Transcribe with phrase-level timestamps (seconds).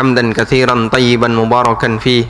[0.00, 2.24] حمدا كثيرا طيبا مباركا فيه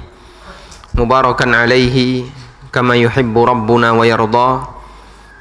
[0.98, 2.26] مباركا عليه
[2.74, 4.48] كما يحب ربنا ويرضى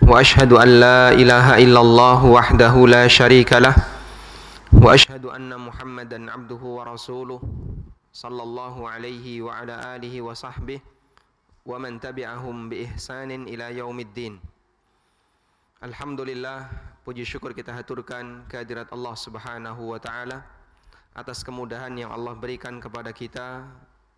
[0.05, 3.73] وأشهد أن لا إله إلا الله وحده لا شريك له.
[4.77, 7.41] وأشهد أن محمدا عبده ورسوله
[8.13, 10.79] صلى الله عليه وعلى آله وصحبه
[11.65, 14.37] ومن تبعهم بإحسان إلى يوم الدين.
[15.81, 16.69] Alhamdulillah
[17.01, 20.58] puji syukur kita haturkan kehadirat Allah Subhanahu wa taala.
[21.13, 23.65] Atas kemudahan yang Allah berikan kepada kita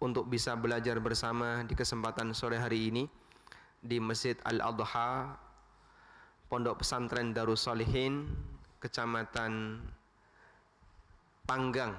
[0.01, 3.03] untuk bisa belajar bersama di kesempatan sore hari ini
[3.81, 5.37] di Masjid Al-Adha
[6.51, 8.27] Pondok Pesantren Darussalihin
[8.81, 9.81] Kecamatan
[11.47, 11.95] Panggang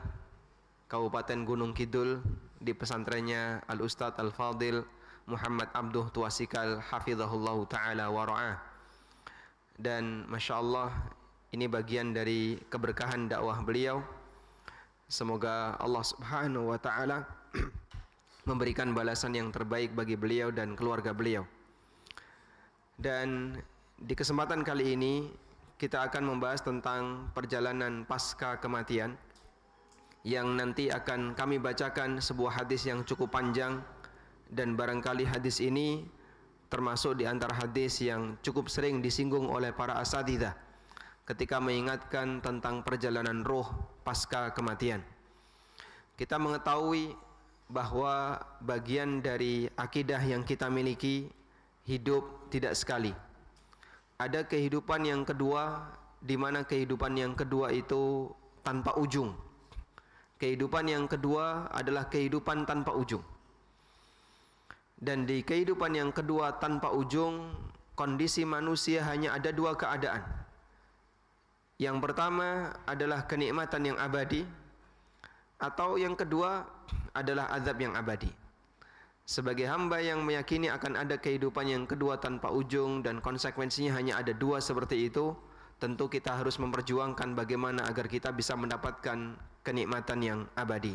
[0.90, 2.20] Kabupaten Gunung Kidul
[2.60, 4.84] di pesantrennya Al Ustadz Al Fadil
[5.26, 8.28] Muhammad Abduh Tuasikal Hafizahullah Ta'ala wa
[9.78, 10.90] dan Masya Allah
[11.50, 14.21] ini bagian dari keberkahan dakwah beliau
[15.12, 17.28] semoga Allah subhanahu wa ta'ala
[18.48, 21.44] memberikan balasan yang terbaik bagi beliau dan keluarga beliau.
[22.96, 23.60] Dan
[24.00, 25.28] di kesempatan kali ini
[25.76, 29.12] kita akan membahas tentang perjalanan pasca kematian
[30.24, 33.84] yang nanti akan kami bacakan sebuah hadis yang cukup panjang
[34.48, 36.08] dan barangkali hadis ini
[36.72, 40.56] termasuk di antara hadis yang cukup sering disinggung oleh para asatidah
[41.22, 43.66] ketika mengingatkan tentang perjalanan roh
[44.02, 45.02] pasca kematian.
[46.18, 47.14] Kita mengetahui
[47.70, 51.30] bahwa bagian dari akidah yang kita miliki
[51.86, 53.14] hidup tidak sekali.
[54.18, 55.88] Ada kehidupan yang kedua
[56.22, 58.30] di mana kehidupan yang kedua itu
[58.62, 59.34] tanpa ujung.
[60.38, 63.22] Kehidupan yang kedua adalah kehidupan tanpa ujung.
[65.02, 67.50] Dan di kehidupan yang kedua tanpa ujung,
[67.98, 70.41] kondisi manusia hanya ada dua keadaan.
[71.82, 74.46] Yang pertama adalah kenikmatan yang abadi,
[75.58, 76.62] atau yang kedua
[77.10, 78.30] adalah azab yang abadi.
[79.26, 84.30] Sebagai hamba yang meyakini akan ada kehidupan yang kedua tanpa ujung dan konsekuensinya hanya ada
[84.30, 85.34] dua seperti itu,
[85.82, 89.34] tentu kita harus memperjuangkan bagaimana agar kita bisa mendapatkan
[89.66, 90.94] kenikmatan yang abadi.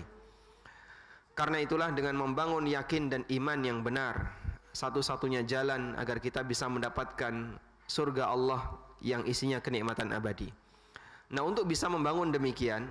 [1.36, 4.40] Karena itulah dengan membangun yakin dan iman yang benar
[4.72, 7.60] satu-satunya jalan agar kita bisa mendapatkan
[7.92, 8.72] surga Allah
[9.04, 10.67] yang isinya kenikmatan abadi.
[11.28, 12.88] Nah, untuk bisa membangun demikian,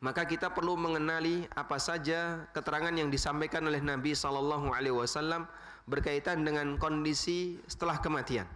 [0.00, 5.44] maka kita perlu mengenali apa saja keterangan yang disampaikan oleh Nabi sallallahu alaihi wasallam
[5.84, 8.48] berkaitan dengan kondisi setelah kematian.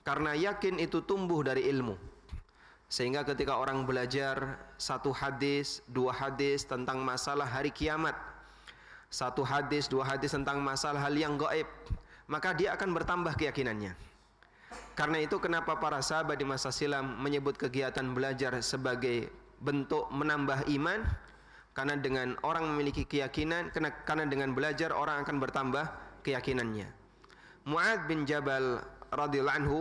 [0.00, 1.92] Karena yakin itu tumbuh dari ilmu.
[2.88, 8.16] Sehingga ketika orang belajar satu hadis, dua hadis tentang masalah hari kiamat,
[9.12, 11.68] satu hadis, dua hadis tentang masalah hal yang gaib,
[12.26, 13.94] maka dia akan bertambah keyakinannya.
[14.94, 21.02] Karena itu kenapa para sahabat di masa silam menyebut kegiatan belajar sebagai bentuk menambah iman?
[21.72, 25.84] Karena dengan orang memiliki keyakinan, karena dengan belajar orang akan bertambah
[26.26, 26.90] keyakinannya.
[27.64, 28.82] Muad bin Jabal
[29.14, 29.78] radhiyallahu anhu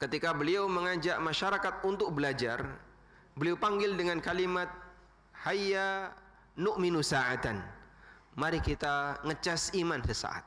[0.00, 2.64] ketika beliau mengajak masyarakat untuk belajar,
[3.36, 4.70] beliau panggil dengan kalimat
[5.44, 6.10] hayya
[6.58, 7.62] nu'minu sa'atan.
[8.38, 10.46] Mari kita ngecas iman sesaat.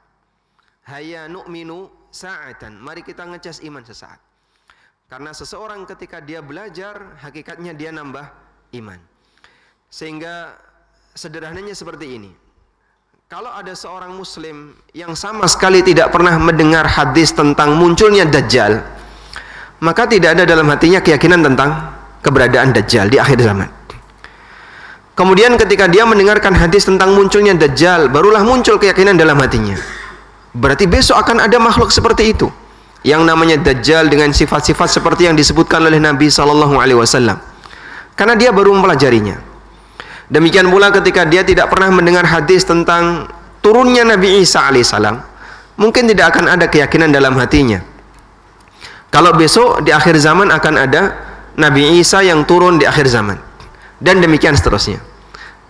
[0.88, 2.78] Hayya nu'minu sa'atan.
[2.78, 4.20] Mari kita ngecas iman sesaat.
[5.10, 8.28] Karena seseorang ketika dia belajar, hakikatnya dia nambah
[8.80, 9.00] iman.
[9.92, 10.56] Sehingga
[11.12, 12.32] sederhananya seperti ini.
[13.28, 18.84] Kalau ada seorang muslim yang sama sekali tidak pernah mendengar hadis tentang munculnya dajjal,
[19.82, 23.70] maka tidak ada dalam hatinya keyakinan tentang keberadaan Dajjal di akhir zaman.
[25.18, 29.76] Kemudian ketika dia mendengarkan hadis tentang munculnya Dajjal, barulah muncul keyakinan dalam hatinya.
[30.52, 32.52] Berarti besok akan ada makhluk seperti itu.
[33.02, 37.40] Yang namanya Dajjal dengan sifat-sifat seperti yang disebutkan oleh Nabi Sallallahu Alaihi Wasallam.
[38.14, 39.42] Karena dia baru mempelajarinya.
[40.32, 43.28] Demikian pula ketika dia tidak pernah mendengar hadis tentang
[43.60, 45.20] turunnya Nabi Isa alaihissalam,
[45.76, 47.84] mungkin tidak akan ada keyakinan dalam hatinya.
[49.12, 51.02] Kalau besok di akhir zaman akan ada
[51.60, 53.36] Nabi Isa yang turun di akhir zaman.
[54.00, 55.04] Dan demikian seterusnya.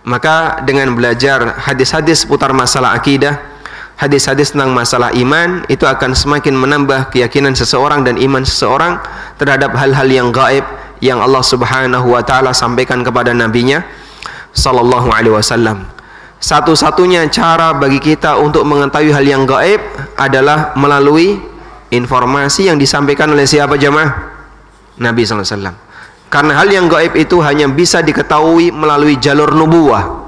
[0.06, 3.51] Maka dengan belajar hadis-hadis seputar masalah akidah,
[4.02, 8.98] hadis-hadis tentang masalah iman, itu akan semakin menambah keyakinan seseorang dan iman seseorang
[9.38, 10.66] terhadap hal-hal yang gaib
[10.98, 13.86] yang Allah Subhanahu wa taala sampaikan kepada nabinya
[14.50, 15.86] sallallahu alaihi wasallam.
[16.42, 19.78] Satu-satunya cara bagi kita untuk mengetahui hal yang gaib
[20.18, 21.38] adalah melalui
[21.94, 24.34] informasi yang disampaikan oleh siapa jemaah?
[24.98, 25.70] Nabi SAW.
[26.26, 30.21] Karena hal yang gaib itu hanya bisa diketahui melalui jalur nubuah.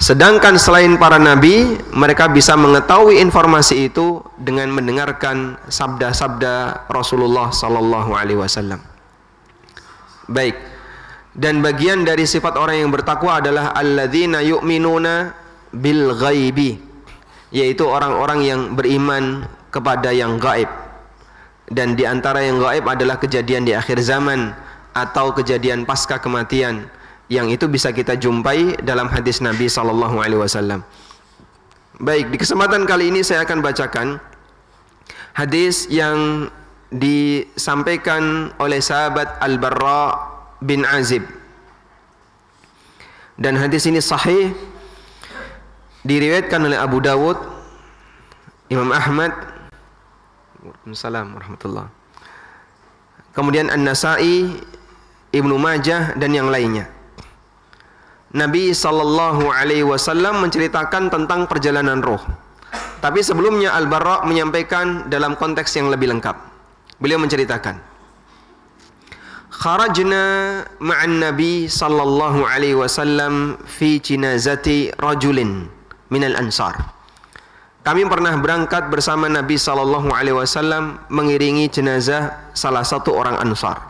[0.00, 8.40] Sedangkan selain para nabi, mereka bisa mengetahui informasi itu dengan mendengarkan sabda-sabda Rasulullah sallallahu alaihi
[8.40, 8.80] wasallam.
[10.24, 10.56] Baik.
[11.36, 15.36] Dan bagian dari sifat orang yang bertakwa adalah alladzina yu'minuna
[15.68, 16.80] bil ghaibi,
[17.52, 20.72] yaitu orang-orang yang beriman kepada yang gaib.
[21.68, 24.56] Dan di antara yang gaib adalah kejadian di akhir zaman
[24.96, 26.88] atau kejadian pasca kematian
[27.30, 30.82] yang itu bisa kita jumpai dalam hadis Nabi sallallahu alaihi wasallam.
[32.02, 34.18] Baik, di kesempatan kali ini saya akan bacakan
[35.38, 36.50] hadis yang
[36.90, 40.18] disampaikan oleh sahabat Al-Barra
[40.58, 41.22] bin Azib.
[43.38, 44.50] Dan hadis ini sahih
[46.02, 47.38] diriwayatkan oleh Abu Dawud,
[48.74, 49.32] Imam Ahmad,
[50.60, 51.86] Waalaikumsalam warahmatullah.
[53.32, 54.60] Kemudian An-Nasa'i,
[55.30, 56.99] Ibnu Majah dan yang lainnya.
[58.30, 62.22] Nabi sallallahu alaihi wasallam menceritakan tentang perjalanan roh.
[63.02, 66.36] Tapi sebelumnya Al-Barra menyampaikan dalam konteks yang lebih lengkap.
[67.00, 67.90] Beliau menceritakan
[69.50, 70.22] Kharajna
[70.78, 75.68] ma'an Nabi sallallahu alaihi wasallam fi jinazati rajulin
[76.08, 76.80] minal ansar.
[77.80, 83.80] Kami pernah berangkat bersama Nabi sallallahu alaihi wasallam mengiringi jenazah salah satu orang Ansar.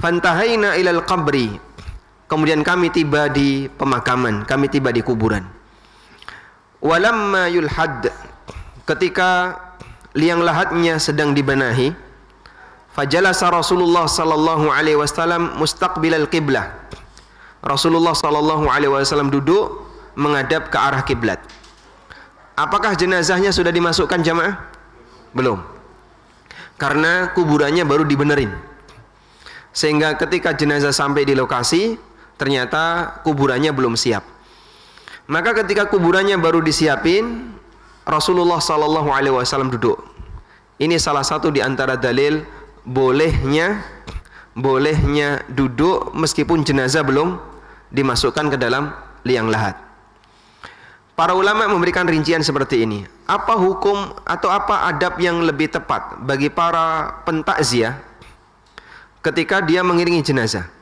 [0.00, 1.52] Fantahaina ilal qabri
[2.26, 5.46] Kemudian kami tiba di pemakaman, kami tiba di kuburan.
[6.82, 8.10] Walamma yulhad
[8.86, 9.58] ketika
[10.18, 11.94] liang lahatnya sedang dibenahi,
[12.94, 16.74] fajalasa Rasulullah sallallahu alaihi wasallam mustaqbilal qiblah.
[17.62, 19.86] Rasulullah sallallahu alaihi wasallam duduk
[20.18, 21.38] menghadap ke arah kiblat.
[22.56, 24.56] Apakah jenazahnya sudah dimasukkan jamaah?
[25.36, 25.60] Belum.
[26.80, 28.48] Karena kuburannya baru dibenerin.
[29.76, 32.00] Sehingga ketika jenazah sampai di lokasi,
[32.36, 34.24] ternyata kuburannya belum siap.
[35.26, 37.56] Maka ketika kuburannya baru disiapin,
[38.06, 39.98] Rasulullah Shallallahu Alaihi Wasallam duduk.
[40.78, 42.46] Ini salah satu di antara dalil
[42.86, 43.82] bolehnya
[44.56, 47.36] bolehnya duduk meskipun jenazah belum
[47.90, 48.94] dimasukkan ke dalam
[49.26, 49.76] liang lahat.
[51.16, 53.08] Para ulama memberikan rincian seperti ini.
[53.24, 57.98] Apa hukum atau apa adab yang lebih tepat bagi para pentakziah
[59.24, 60.75] ketika dia mengiringi jenazah?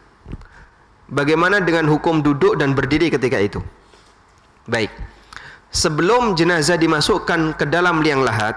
[1.05, 3.61] Bagaimana dengan hukum duduk dan berdiri ketika itu?
[4.65, 4.89] Baik.
[5.69, 8.57] Sebelum jenazah dimasukkan ke dalam liang lahat,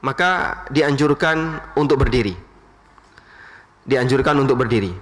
[0.00, 2.32] maka dianjurkan untuk berdiri.
[3.84, 4.94] Dianjurkan untuk berdiri.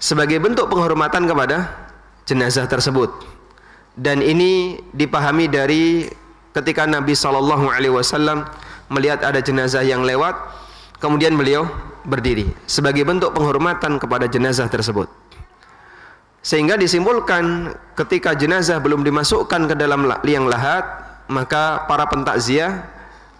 [0.00, 1.72] Sebagai bentuk penghormatan kepada
[2.24, 3.12] jenazah tersebut.
[3.96, 6.04] Dan ini dipahami dari
[6.52, 8.44] ketika Nabi Shallallahu Alaihi Wasallam
[8.92, 10.36] melihat ada jenazah yang lewat,
[11.00, 11.68] kemudian beliau
[12.06, 15.25] berdiri sebagai bentuk penghormatan kepada jenazah tersebut.
[16.46, 20.86] Sehingga disimpulkan ketika jenazah belum dimasukkan ke dalam liang lahat,
[21.26, 22.86] maka para pentakziah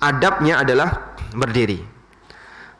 [0.03, 1.87] adabnya adalah berdiri.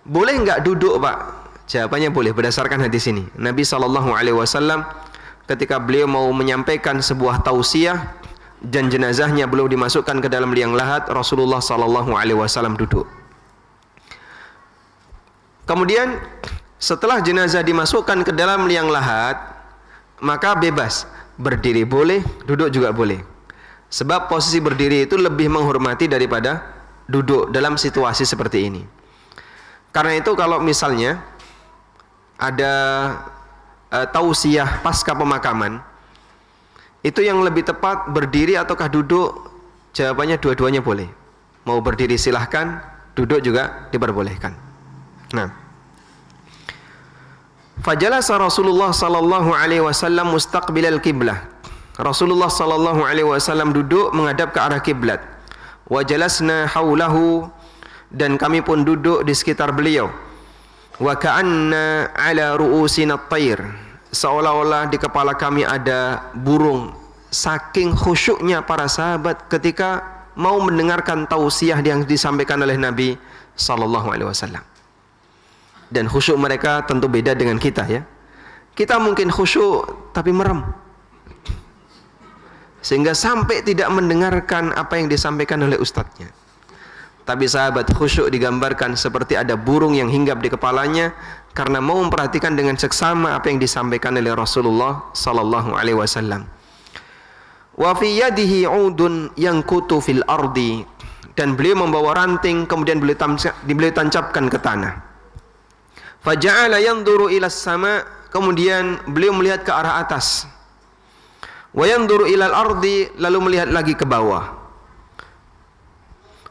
[0.03, 1.47] Boleh enggak duduk, Pak?
[1.71, 3.23] Jawabannya boleh berdasarkan hadis ini.
[3.39, 4.83] Nabi sallallahu alaihi wasallam
[5.47, 8.19] ketika beliau mau menyampaikan sebuah tausiah
[8.59, 13.07] dan jenazahnya belum dimasukkan ke dalam liang lahat, Rasulullah sallallahu alaihi wasallam duduk.
[15.71, 16.19] Kemudian
[16.83, 19.56] setelah jenazah dimasukkan ke dalam liang lahat,
[20.21, 21.09] maka bebas.
[21.37, 23.21] Berdiri boleh duduk juga boleh.
[23.93, 26.65] Sebab posisi berdiri itu lebih menghormati daripada
[27.05, 28.83] duduk dalam situasi seperti ini.
[29.93, 31.21] Karena itu kalau misalnya
[32.41, 32.73] ada
[33.93, 35.81] e, tausiah pasca pemakaman
[37.05, 39.53] itu yang lebih tepat berdiri ataukah duduk?
[39.93, 41.09] Jawabannya dua-duanya boleh.
[41.69, 42.81] Mau berdiri silahkan
[43.13, 44.53] duduk juga diperbolehkan.
[45.37, 45.66] Nah
[47.87, 51.47] Fajalasa Rasulullah sallallahu alaihi wasallam mustaqbilal kiblah.
[51.95, 55.23] Rasulullah sallallahu alaihi wasallam duduk menghadap ke arah kiblat.
[55.87, 57.47] Wa jalasna haulahu
[58.11, 60.11] dan kami pun duduk di sekitar beliau.
[60.99, 63.63] Wa ka'anna ala ru'usina at-tayr.
[64.11, 66.91] Seolah-olah di kepala kami ada burung.
[67.31, 70.03] Saking khusyuknya para sahabat ketika
[70.35, 73.15] mau mendengarkan tausiah yang disampaikan oleh Nabi
[73.55, 74.67] sallallahu alaihi wasallam
[75.91, 78.03] dan khusyuk mereka tentu beda dengan kita ya.
[78.77, 80.63] Kita mungkin khusyuk tapi merem.
[82.85, 86.31] Sehingga sampai tidak mendengarkan apa yang disampaikan oleh ustadznya.
[87.27, 91.11] Tapi sahabat khusyuk digambarkan seperti ada burung yang hinggap di kepalanya
[91.51, 96.47] karena mau memperhatikan dengan seksama apa yang disampaikan oleh Rasulullah sallallahu alaihi wasallam.
[97.75, 99.35] Wa fi yadihi 'udun
[99.99, 100.87] fil ardi
[101.35, 104.95] dan beliau membawa ranting kemudian beliau tancapkan ke tanah.
[106.27, 108.03] Faja'ala yanzuru ila sama
[108.35, 110.51] kemudian beliau melihat ke arah atas.
[111.71, 114.59] Wa yanzuru ila al-ardi lalu melihat lagi ke bawah.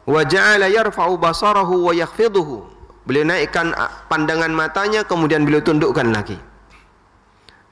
[0.08, 2.64] Wa ja'ala yarfa'u basarahu wa yakhfiduhu.
[3.04, 3.76] Beliau naikkan
[4.08, 6.40] pandangan matanya kemudian beliau tundukkan lagi.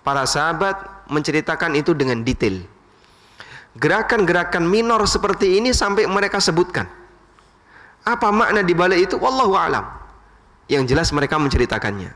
[0.05, 2.61] para sahabat menceritakan itu dengan detail.
[3.75, 6.87] Gerakan-gerakan minor seperti ini sampai mereka sebutkan.
[8.05, 9.17] Apa makna di balik itu?
[9.17, 10.04] Wallahu alam.
[10.71, 12.15] Yang jelas mereka menceritakannya.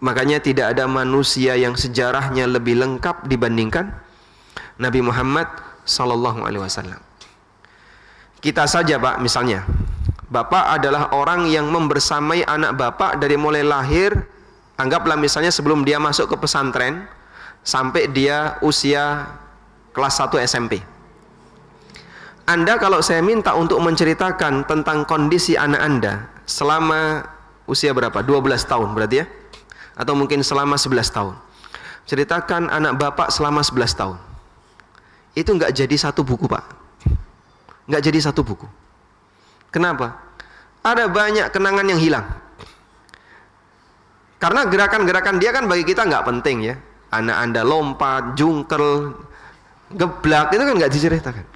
[0.00, 3.92] Makanya tidak ada manusia yang sejarahnya lebih lengkap dibandingkan
[4.80, 5.46] Nabi Muhammad
[5.84, 7.00] sallallahu alaihi wasallam.
[8.40, 9.68] Kita saja, Pak, misalnya.
[10.30, 14.14] Bapak adalah orang yang membersamai anak Bapak dari mulai lahir,
[14.78, 17.04] anggaplah misalnya sebelum dia masuk ke pesantren
[17.66, 19.26] sampai dia usia
[19.90, 20.80] kelas 1 SMP.
[22.46, 26.14] Anda kalau saya minta untuk menceritakan tentang kondisi anak Anda
[26.46, 27.26] selama
[27.70, 28.18] usia berapa?
[28.18, 29.26] 12 tahun berarti ya?
[29.94, 31.34] Atau mungkin selama 11 tahun.
[32.10, 34.18] Ceritakan anak Bapak selama 11 tahun.
[35.38, 36.64] Itu nggak jadi satu buku, Pak.
[37.86, 38.66] Nggak jadi satu buku.
[39.70, 40.18] Kenapa?
[40.82, 42.26] Ada banyak kenangan yang hilang.
[44.40, 46.74] Karena gerakan-gerakan dia kan bagi kita nggak penting ya.
[47.14, 49.14] Anak Anda lompat, jungkel,
[49.94, 51.46] geblak itu kan nggak diceritakan.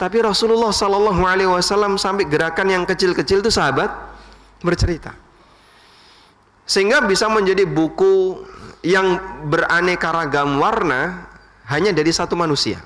[0.00, 4.11] Tapi Rasulullah Shallallahu Alaihi Wasallam sampai gerakan yang kecil-kecil itu sahabat
[4.62, 5.12] bercerita,
[6.64, 8.42] sehingga bisa menjadi buku
[8.82, 11.30] yang beraneka ragam warna
[11.70, 12.82] hanya dari satu manusia.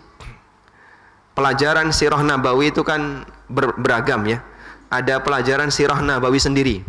[1.36, 4.40] Pelajaran sirah nabawi itu kan ber beragam ya.
[4.88, 6.80] Ada pelajaran sirah nabawi sendiri.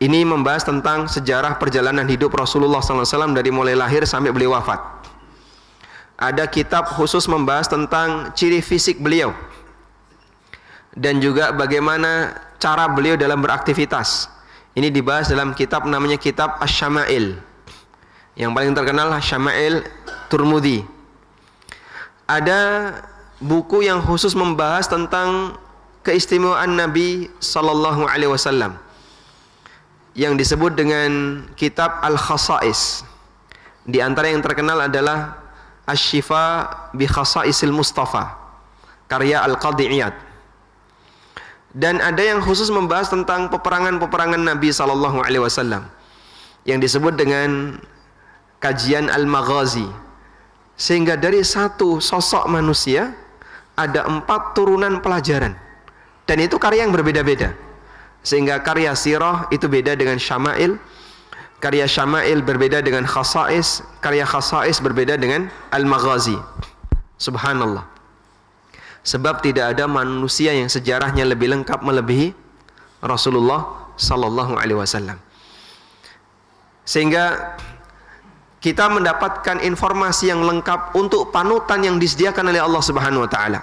[0.00, 5.00] Ini membahas tentang sejarah perjalanan hidup Rasulullah SAW dari mulai lahir sampai beliau wafat
[6.20, 9.32] ada kitab khusus membahas tentang ciri fisik beliau
[10.94, 14.30] dan juga bagaimana cara beliau dalam beraktivitas.
[14.74, 17.34] Ini dibahas dalam kitab namanya kitab Asy-Syama'il.
[18.38, 19.82] Yang paling terkenal Syama'il
[20.30, 20.86] Turmudi.
[22.30, 22.94] Ada
[23.42, 25.58] buku yang khusus membahas tentang
[26.06, 28.78] keistimewaan Nabi sallallahu alaihi wasallam
[30.14, 33.02] yang disebut dengan kitab Al-Khasais.
[33.82, 35.40] Di antara yang terkenal adalah
[35.88, 38.38] Asy-Syifa bi Khasaisil Mustafa
[39.10, 40.29] karya Al-Qadhi Iyad.
[41.70, 45.86] Dan ada yang khusus membahas tentang peperangan-peperangan Nabi sallallahu alaihi wasallam
[46.66, 47.78] yang disebut dengan
[48.58, 49.86] kajian Al-Maghazi.
[50.74, 53.14] Sehingga dari satu sosok manusia
[53.78, 55.54] ada empat turunan pelajaran.
[56.26, 57.54] Dan itu karya yang berbeda-beda.
[58.20, 60.76] Sehingga karya sirah itu beda dengan syama'il,
[61.60, 66.36] karya Syama'il berbeda dengan Khasais, karya Khasais berbeda dengan Al-Maghazi.
[67.20, 67.99] Subhanallah.
[69.00, 72.36] Sebab tidak ada manusia yang sejarahnya lebih lengkap melebihi
[73.00, 75.16] Rasulullah sallallahu alaihi wasallam.
[76.84, 77.56] Sehingga
[78.60, 83.60] kita mendapatkan informasi yang lengkap untuk panutan yang disediakan oleh Allah Subhanahu wa taala.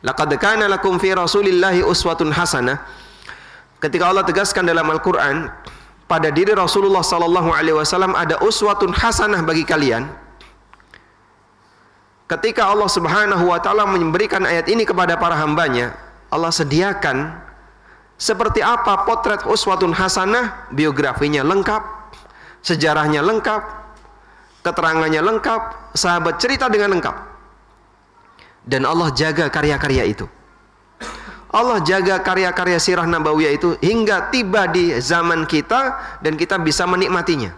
[0.00, 2.80] Laqad kana lakum fi Rasulillahi uswatun hasanah.
[3.80, 5.52] Ketika Allah tegaskan dalam Al-Qur'an,
[6.08, 10.08] pada diri Rasulullah sallallahu alaihi wasallam ada uswatun hasanah bagi kalian.
[12.34, 15.94] Ketika Allah Subhanahu wa taala memberikan ayat ini kepada para hambanya,
[16.34, 17.30] Allah sediakan
[18.18, 21.78] seperti apa potret uswatun hasanah, biografinya lengkap,
[22.58, 23.62] sejarahnya lengkap,
[24.66, 27.14] keterangannya lengkap, sahabat cerita dengan lengkap.
[28.66, 30.26] Dan Allah jaga karya-karya itu.
[31.54, 37.54] Allah jaga karya-karya sirah nabawiyah itu hingga tiba di zaman kita dan kita bisa menikmatinya.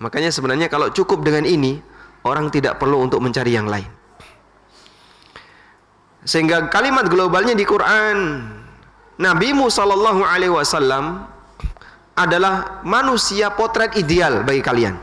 [0.00, 1.84] Makanya sebenarnya kalau cukup dengan ini,
[2.24, 3.88] orang tidak perlu untuk mencari yang lain.
[6.20, 8.44] Sehingga kalimat globalnya di Quran,
[9.16, 11.24] Nabi Musa sallallahu alaihi wasallam
[12.12, 14.96] adalah manusia potret ideal bagi kalian.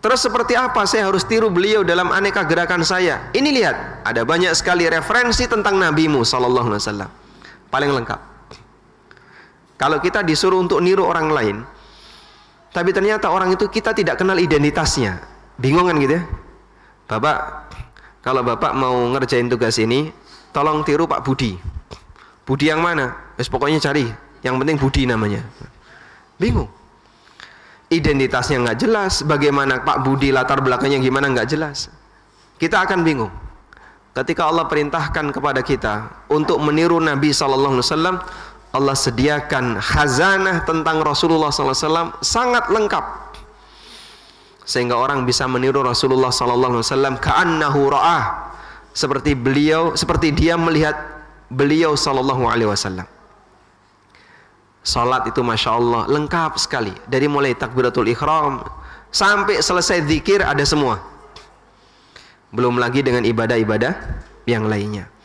[0.00, 3.28] Terus seperti apa saya harus tiru beliau dalam aneka gerakan saya?
[3.34, 7.10] Ini lihat, ada banyak sekali referensi tentang nabimu sallallahu alaihi wasallam.
[7.68, 8.20] Paling lengkap.
[9.76, 11.56] Kalau kita disuruh untuk niru orang lain,
[12.76, 15.24] tapi ternyata orang itu kita tidak kenal identitasnya.
[15.56, 16.22] Bingung kan gitu ya?
[17.08, 17.36] Bapak,
[18.20, 20.12] kalau Bapak mau ngerjain tugas ini,
[20.52, 21.56] tolong tiru Pak Budi.
[22.44, 23.32] Budi yang mana?
[23.40, 24.04] Wes pokoknya cari,
[24.44, 25.40] yang penting Budi namanya.
[26.36, 26.68] Bingung
[27.90, 31.90] identitasnya nggak jelas, bagaimana Pak Budi latar belakangnya gimana nggak jelas.
[32.58, 33.30] Kita akan bingung.
[34.16, 38.16] Ketika Allah perintahkan kepada kita untuk meniru Nabi Sallallahu Alaihi Wasallam,
[38.76, 43.04] Allah sediakan khazanah tentang Rasulullah Wasallam sangat lengkap.
[44.68, 48.52] Sehingga orang bisa meniru Rasulullah Wasallam kaannahu ra'ah.
[48.92, 50.96] Seperti beliau seperti dia melihat
[51.48, 53.08] beliau Sallallahu Alaihi Wasallam.
[54.86, 56.92] Salat itu Masya Allah lengkap sekali.
[57.08, 58.62] Dari mulai takbiratul ikhram
[59.10, 61.00] Sampai selesai zikir ada semua.
[62.52, 63.96] Belum lagi dengan ibadah-ibadah
[64.44, 65.15] yang lainnya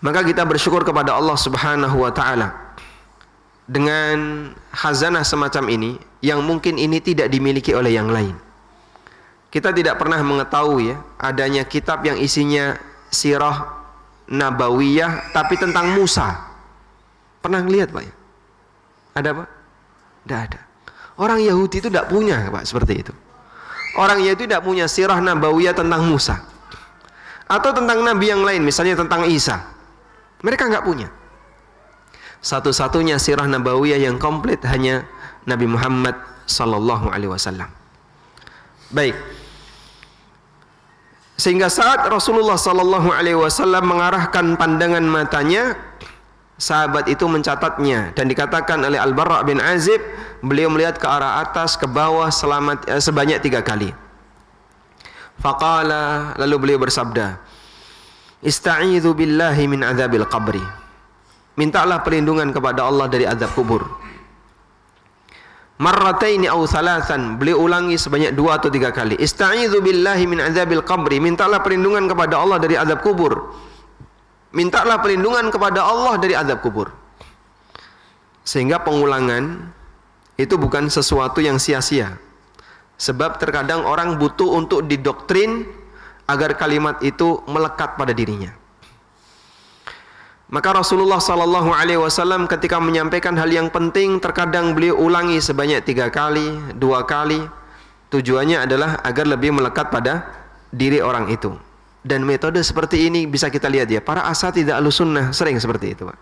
[0.00, 2.76] Maka kita bersyukur kepada Allah subhanahu wa ta'ala
[3.68, 5.90] dengan hazanah semacam ini
[6.24, 8.32] yang mungkin ini tidak dimiliki oleh yang lain.
[9.50, 12.78] Kita tidak pernah mengetahui ya adanya kitab yang isinya
[13.12, 13.66] sirah
[14.30, 16.48] nabawiyah tapi tentang Musa.
[17.44, 18.14] Pernah lihat Pak ya?
[19.20, 19.48] Ada Pak?
[20.24, 20.60] Tidak ada.
[21.20, 23.12] Orang Yahudi itu tidak punya Pak seperti itu.
[23.98, 26.40] Orang Yahudi tidak punya sirah nabawiyah tentang Musa.
[27.50, 29.58] Atau tentang nabi yang lain, misalnya tentang Isa.
[30.40, 31.08] Mereka nggak punya.
[32.40, 35.04] Satu-satunya sirah nabawiyah yang komplit hanya
[35.44, 36.16] Nabi Muhammad
[36.48, 37.68] sallallahu alaihi wasallam.
[38.90, 39.14] Baik.
[41.40, 45.76] Sehingga saat Rasulullah sallallahu alaihi wasallam mengarahkan pandangan matanya,
[46.60, 50.04] sahabat itu mencatatnya dan dikatakan oleh Al-Barra bin Azib,
[50.44, 53.96] beliau melihat ke arah atas, ke bawah selama eh, sebanyak tiga kali.
[55.40, 57.40] Faqala lalu beliau bersabda,
[58.40, 60.64] Ista'idhu billahi min adzabil qabri.
[61.60, 63.84] Mintalah perlindungan kepada Allah dari azab kubur.
[65.80, 69.16] Marrataini aw thalathan beliau ulangi sebanyak dua atau tiga kali.
[69.16, 73.52] Ista'idzu billahi min adzabil qabri mintalah perlindungan kepada Allah dari azab kubur.
[74.56, 76.92] Mintalah perlindungan kepada Allah dari azab kubur.
[78.44, 79.72] Sehingga pengulangan
[80.40, 82.16] itu bukan sesuatu yang sia-sia.
[83.00, 85.64] Sebab terkadang orang butuh untuk didoktrin
[86.30, 88.54] agar kalimat itu melekat pada dirinya
[90.50, 96.10] maka Rasulullah sallallahu alaihi wasallam ketika menyampaikan hal yang penting terkadang beliau ulangi sebanyak tiga
[96.10, 97.38] kali, dua kali.
[98.10, 100.26] Tujuannya adalah agar lebih melekat pada
[100.74, 101.54] diri orang itu.
[102.02, 106.02] Dan metode seperti ini bisa kita lihat ya, para asa tidak sunnah sering seperti itu,
[106.10, 106.18] Pak.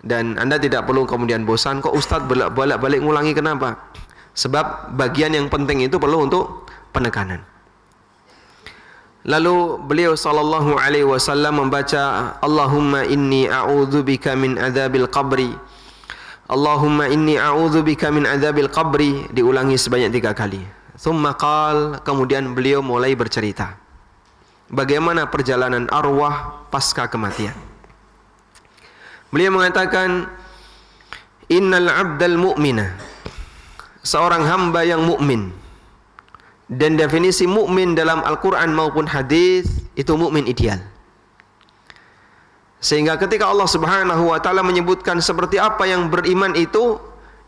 [0.00, 3.92] Dan Anda tidak perlu kemudian bosan kok Ustadz bolak-balik ngulangi kenapa?
[4.32, 6.64] Sebab bagian yang penting itu perlu untuk
[6.96, 7.44] penekanan.
[9.28, 15.52] Lalu beliau sallallahu alaihi wasallam membaca Allahumma inni a'udzubika min adzabil qabri.
[16.48, 20.64] Allahumma inni a'udzubika min adzabil qabri diulangi sebanyak tiga kali.
[20.96, 23.76] Thumma qal kemudian beliau mulai bercerita.
[24.72, 27.52] Bagaimana perjalanan arwah pasca kematian.
[29.28, 30.24] Beliau mengatakan
[31.52, 32.96] innal 'abdal mu'mina
[34.00, 35.52] seorang hamba yang mukmin
[36.68, 40.80] dan definisi mukmin dalam Al-Qur'an maupun hadis itu mukmin ideal.
[42.78, 47.00] Sehingga ketika Allah Subhanahu wa taala menyebutkan seperti apa yang beriman itu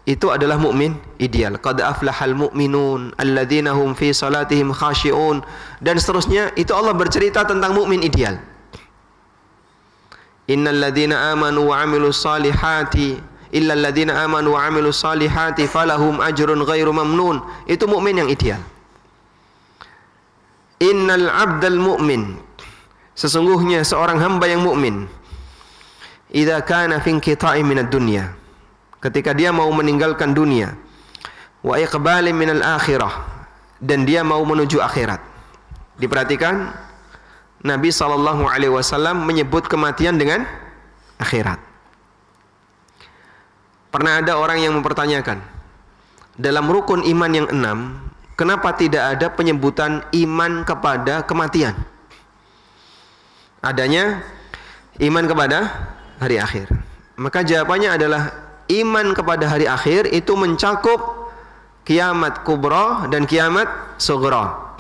[0.09, 1.61] itu adalah mukmin ideal.
[1.61, 5.45] Qad aflahal mu'minun alladzina hum fi salatihim khashi'un
[5.79, 8.41] dan seterusnya itu Allah bercerita tentang mukmin ideal.
[10.51, 13.23] Innal ladzina amanu wa 'amilus salihati
[13.55, 17.39] illa alladzina amanu wa 'amilus salihati falahum ajrun ghairu mamnun.
[17.71, 18.59] Itu mukmin yang ideal.
[20.81, 22.41] Innal abdal mu'min.
[23.13, 25.05] Sesungguhnya seorang hamba yang mukmin.
[26.33, 28.33] Idza kana fi inqita'i minad dunya.
[28.97, 30.73] Ketika dia mau meninggalkan dunia.
[31.61, 33.29] Wa iqbalin minal akhirah.
[33.77, 35.21] Dan dia mau menuju akhirat.
[36.01, 36.73] Diperhatikan
[37.61, 40.49] Nabi sallallahu alaihi wasallam menyebut kematian dengan
[41.21, 41.61] akhirat.
[43.93, 45.45] Pernah ada orang yang mempertanyakan
[46.41, 48.01] dalam rukun iman yang enam
[48.41, 51.77] Kenapa tidak ada penyebutan iman kepada kematian?
[53.61, 54.25] Adanya
[54.97, 55.59] iman kepada
[56.17, 56.73] hari akhir.
[57.21, 58.33] Maka jawabannya adalah
[58.73, 61.29] iman kepada hari akhir itu mencakup
[61.85, 63.69] kiamat kubra dan kiamat
[64.01, 64.73] sugra.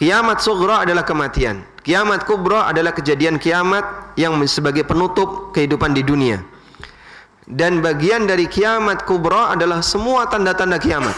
[0.00, 1.60] Kiamat sugra adalah kematian.
[1.84, 6.40] Kiamat kubra adalah kejadian kiamat yang sebagai penutup kehidupan di dunia.
[7.44, 11.12] Dan bagian dari kiamat kubra adalah semua tanda-tanda kiamat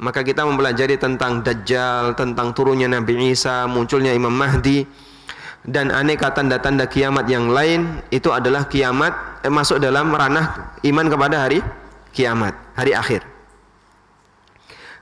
[0.00, 4.88] maka kita mempelajari tentang Dajjal, tentang turunnya Nabi Isa, munculnya Imam Mahdi
[5.60, 11.44] dan aneka tanda-tanda kiamat yang lain itu adalah kiamat eh, masuk dalam ranah iman kepada
[11.44, 11.60] hari
[12.16, 13.20] kiamat, hari akhir.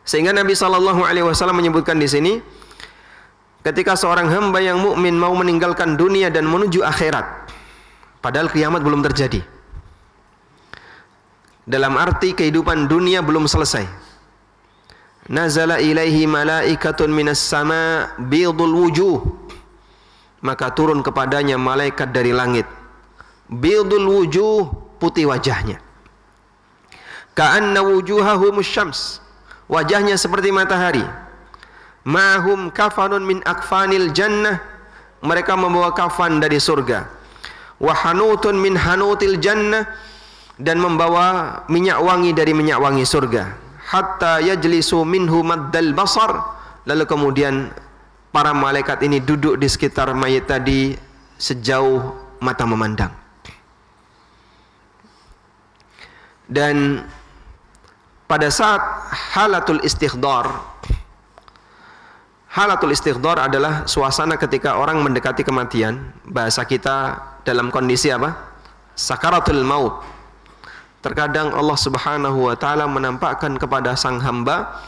[0.03, 2.43] Sehingga Nabi sallallahu alaihi wasallam menyebutkan di sini
[3.63, 7.55] ketika seorang hamba yang mukmin mau meninggalkan dunia dan menuju akhirat
[8.19, 9.47] padahal kiamat belum terjadi.
[11.69, 14.08] Dalam arti kehidupan dunia belum selesai
[15.29, 19.21] nazala ilaihi malaikatun minas sama bidul wujuh.
[20.41, 22.65] Maka turun kepadanya malaikat dari langit.
[23.47, 25.79] Bidul wujuh putih wajahnya.
[27.37, 29.23] Ka'anna wujuhahum syams.
[29.69, 31.05] Wajahnya seperti matahari.
[32.09, 34.59] Mahum kafanun min akfanil jannah.
[35.21, 37.11] Mereka membawa kafan dari surga.
[37.83, 39.87] Wa hanutun min hanutil jannah.
[40.59, 46.45] Dan membawa minyak wangi dari minyak wangi surga hatta yajlisu minhu maddal basar
[46.85, 47.73] lalu kemudian
[48.29, 50.93] para malaikat ini duduk di sekitar mayat tadi
[51.41, 52.13] sejauh
[52.45, 53.13] mata memandang
[56.49, 57.05] Dan
[58.25, 58.81] pada saat
[59.37, 60.49] halatul istighdar
[62.49, 66.11] Halatul istighdar adalah suasana ketika orang mendekati kematian.
[66.25, 68.35] Bahasa kita dalam kondisi apa?
[68.97, 70.01] Sakaratul maut.
[70.99, 74.83] Terkadang Allah Subhanahu wa taala menampakkan kepada sang hamba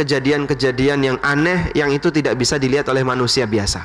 [0.00, 3.84] kejadian-kejadian yang aneh yang itu tidak bisa dilihat oleh manusia biasa.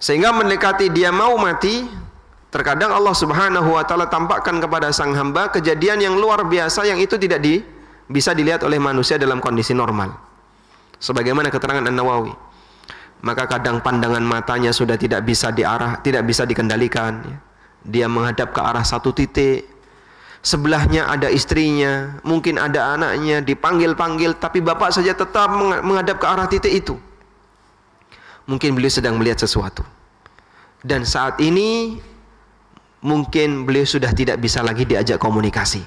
[0.00, 1.88] Sehingga mendekati dia mau mati,
[2.52, 7.16] terkadang Allah Subhanahu wa taala tampakkan kepada sang hamba kejadian yang luar biasa yang itu
[7.16, 7.64] tidak di,
[8.08, 10.16] bisa dilihat oleh manusia dalam kondisi normal.
[11.00, 12.32] Sebagaimana keterangan An-Nawawi.
[13.20, 17.20] Maka kadang pandangan matanya sudah tidak bisa diarah, tidak bisa dikendalikan.
[17.80, 19.64] Dia menghadap ke arah satu titik,
[20.40, 25.48] sebelahnya ada istrinya, mungkin ada anaknya, dipanggil-panggil, tapi bapak saja tetap
[25.84, 26.96] menghadap ke arah titik itu.
[28.48, 29.84] Mungkin beliau sedang melihat sesuatu.
[30.80, 32.00] Dan saat ini,
[33.04, 35.84] mungkin beliau sudah tidak bisa lagi diajak komunikasi.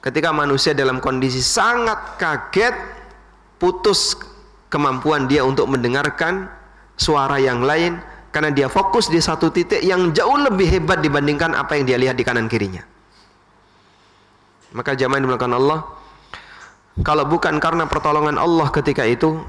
[0.00, 2.72] Ketika manusia dalam kondisi sangat kaget,
[3.60, 4.16] putus
[4.72, 6.48] kemampuan dia untuk mendengarkan
[6.96, 11.78] suara yang lain, karena dia fokus di satu titik yang jauh lebih hebat dibandingkan apa
[11.78, 12.82] yang dia lihat di kanan kirinya.
[14.70, 15.78] Maka jamaah dimulakan Allah,
[17.02, 19.42] kalau bukan karena pertolongan Allah ketika itu,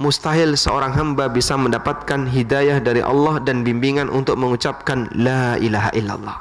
[0.00, 6.38] mustahil seorang hamba bisa mendapatkan hidayah dari Allah dan bimbingan untuk mengucapkan la ilaha illallah.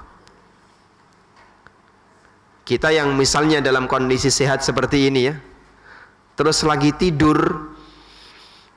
[2.66, 5.36] Kita yang misalnya dalam kondisi sehat seperti ini ya,
[6.40, 7.75] terus lagi tidur,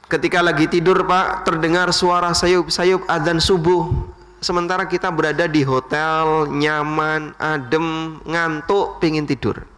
[0.09, 3.92] Ketika lagi tidur Pak, terdengar suara sayup-sayup adzan subuh.
[4.40, 9.68] Sementara kita berada di hotel, nyaman, adem, ngantuk, pingin tidur.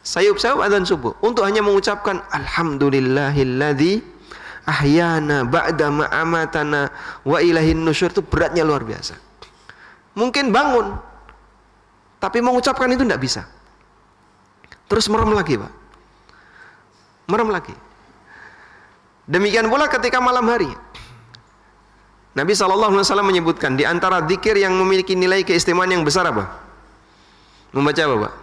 [0.00, 1.12] Sayup-sayup adzan subuh.
[1.20, 4.00] Untuk hanya mengucapkan Alhamdulillahilladzi
[4.64, 6.88] ahyana ba'da ma'amatana
[7.28, 9.12] wa ilahin nusyur itu beratnya luar biasa.
[10.16, 10.96] Mungkin bangun,
[12.16, 13.44] tapi mengucapkan itu tidak bisa.
[14.88, 15.72] Terus merem lagi Pak.
[17.28, 17.85] Merem lagi.
[19.26, 20.70] Demikian pula ketika malam hari.
[22.36, 22.92] Nabi SAW
[23.24, 26.46] menyebutkan di antara zikir yang memiliki nilai keistimewaan yang besar apa?
[27.72, 28.34] Membaca apa, Pak?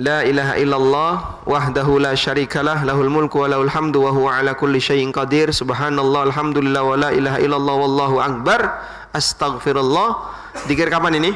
[0.00, 1.12] La ilaha illallah
[1.44, 6.32] wahdahu la syarikalah lahul mulku wa lahul hamdu wa huwa ala kulli syai'in qadir subhanallah
[6.32, 8.60] alhamdulillah wa la ilaha illallah wallahu akbar
[9.12, 11.32] astaghfirullah Dikir kapan ini?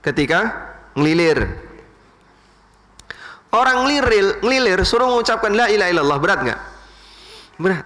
[0.00, 0.48] Ketika
[0.96, 1.65] ngelilir
[3.56, 6.60] Orang ngeliril, ngelilir suruh mengucapkan la ilaha illallah berat nggak?
[7.56, 7.84] Berat.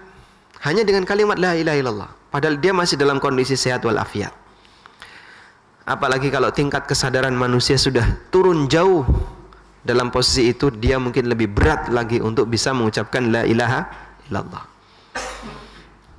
[0.67, 2.11] Hanya dengan kalimat la ilaha illallah.
[2.35, 4.35] Padahal dia masih dalam kondisi sehat walafiat.
[5.87, 8.03] Apalagi kalau tingkat kesadaran manusia sudah
[8.35, 9.07] turun jauh
[9.87, 13.87] dalam posisi itu dia mungkin lebih berat lagi untuk bisa mengucapkan la ilaha
[14.27, 14.63] illallah.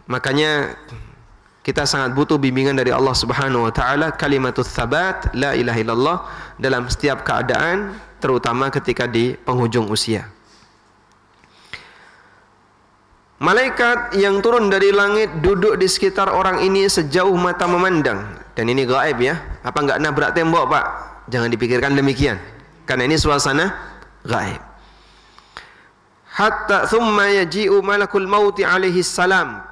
[0.07, 0.75] Makanya
[1.61, 6.17] kita sangat butuh bimbingan dari Allah Subhanahu wa taala kalimatut tsabat la ilaha illallah
[6.57, 10.29] dalam setiap keadaan terutama ketika di penghujung usia.
[13.41, 18.37] Malaikat yang turun dari langit duduk di sekitar orang ini sejauh mata memandang.
[18.53, 19.41] Dan ini gaib ya.
[19.65, 20.85] Apa enggak nabrak tembok pak?
[21.33, 22.37] Jangan dipikirkan demikian.
[22.85, 23.73] Karena ini suasana
[24.21, 24.61] gaib.
[26.37, 29.65] Hatta thumma yaji'u malakul mauti alaihi salam.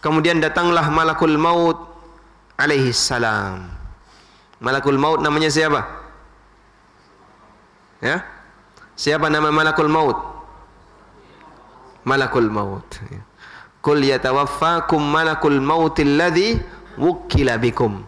[0.00, 1.78] Kemudian datanglah malakul maut
[2.56, 3.68] alaihi salam.
[4.56, 6.01] Malakul maut namanya siapa?
[8.02, 8.26] Ya.
[8.98, 10.18] Siapa nama malakul maut?
[12.02, 12.84] Malakul maut.
[13.78, 16.58] Kul yatawaffakum malakul maut alladhi
[16.98, 18.02] wukila bikum.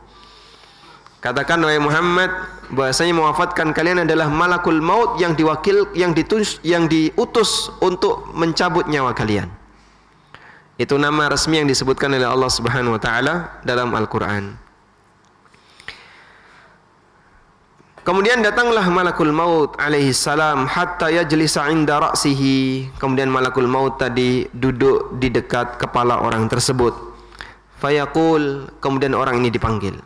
[1.22, 2.28] Katakan wahai Muhammad
[2.68, 9.16] bahasanya mewafatkan kalian adalah malakul maut yang diwakil yang ditus yang diutus untuk mencabut nyawa
[9.16, 9.48] kalian.
[10.76, 14.58] Itu nama resmi yang disebutkan oleh Allah Subhanahu wa taala dalam Al-Qur'an.
[18.04, 22.92] Kemudian datanglah malakul maut alaihi salam hatta yajlisa inda ra'sihi.
[23.00, 26.92] Kemudian malakul maut tadi duduk di dekat kepala orang tersebut.
[27.80, 29.96] Fayaqul, kemudian orang ini dipanggil.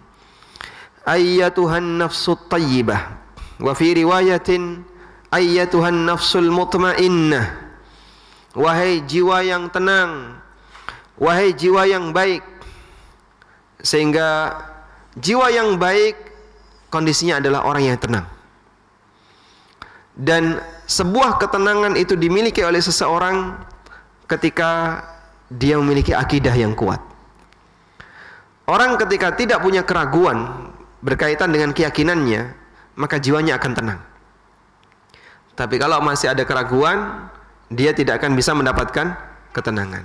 [1.10, 3.18] Ayyatuhan nafsut tayyibah.
[3.58, 4.86] Wa fi riwayatin
[5.34, 7.50] ayyatuhan nafsul mutmainnah.
[8.54, 10.38] Wahai jiwa yang tenang.
[11.18, 12.46] Wahai jiwa yang baik.
[13.82, 14.54] Sehingga
[15.18, 16.27] jiwa yang baik
[16.88, 18.26] kondisinya adalah orang yang tenang.
[20.18, 20.58] Dan
[20.90, 23.54] sebuah ketenangan itu dimiliki oleh seseorang
[24.26, 25.00] ketika
[25.46, 27.00] dia memiliki akidah yang kuat.
[28.68, 30.68] Orang ketika tidak punya keraguan
[31.00, 32.52] berkaitan dengan keyakinannya,
[32.98, 34.00] maka jiwanya akan tenang.
[35.56, 37.30] Tapi kalau masih ada keraguan,
[37.72, 39.16] dia tidak akan bisa mendapatkan
[39.56, 40.04] ketenangan.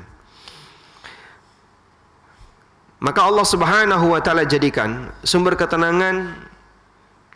[3.04, 6.32] Maka Allah Subhanahu wa taala jadikan sumber ketenangan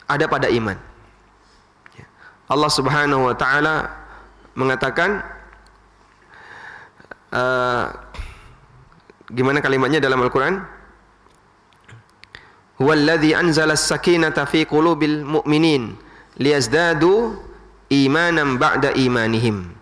[0.08, 0.80] ada pada iman.
[2.48, 3.92] Allah Subhanahu wa taala
[4.56, 5.20] mengatakan
[7.36, 7.92] uh,
[9.28, 10.64] gimana kalimatnya dalam Al-Qur'an?
[12.80, 15.98] Huwallazi anzala as-sakinata fi qulubil mu'minin
[16.40, 17.36] liyazdadu
[17.92, 19.76] imanan ba'da imanihim.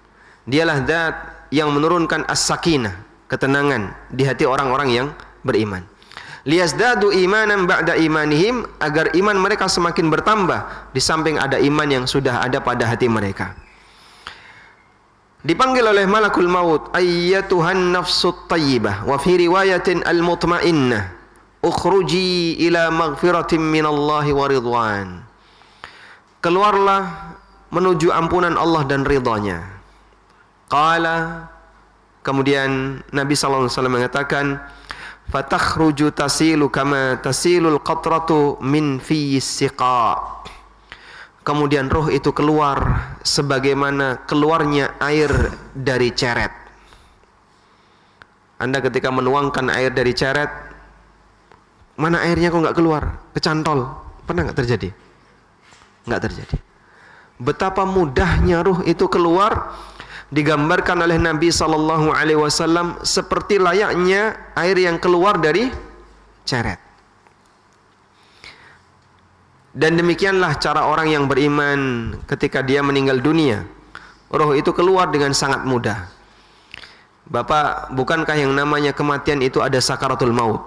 [0.49, 1.15] Dialah zat
[1.53, 2.95] yang menurunkan as-sakinah,
[3.29, 5.07] ketenangan di hati orang-orang yang
[5.45, 5.85] beriman.
[6.45, 12.45] Liyazdadu imanan ba'da imanihim agar iman mereka semakin bertambah di samping ada iman yang sudah
[12.45, 13.57] ada pada hati mereka.
[15.41, 21.15] Dipanggil oleh malakul maut, ayyatuhan nafsut tayyibah wa fi riwayatin al-mutmainnah
[21.65, 25.07] ukhruji ila maghfiratin minallahi wa ridwan.
[26.45, 27.33] Keluarlah
[27.73, 29.65] menuju ampunan Allah dan ridhanya.
[30.69, 31.49] Qala
[32.21, 34.45] kemudian Nabi sallallahu alaihi wasallam mengatakan
[35.29, 40.17] fatakhruju tasilu kama tasilul qatratu min fi siqa.
[41.45, 45.29] Kemudian roh itu keluar sebagaimana keluarnya air
[45.77, 46.49] dari ceret.
[48.57, 50.49] Anda ketika menuangkan air dari ceret
[51.95, 53.03] mana airnya kok nggak keluar?
[53.31, 53.87] Kecantol.
[54.25, 54.89] Pernah nggak terjadi?
[56.09, 56.57] Nggak terjadi.
[57.35, 59.75] Betapa mudahnya roh itu keluar
[60.35, 65.71] digambarkan oleh Nabi sallallahu alaihi wasallam seperti layaknya air yang keluar dari
[66.43, 66.83] ceret.
[69.75, 73.63] Dan demikianlah cara orang yang beriman ketika dia meninggal dunia.
[74.31, 76.11] Roh itu keluar dengan sangat mudah.
[77.27, 80.63] Bapak, bukankah yang namanya kematian itu ada sakaratul maut?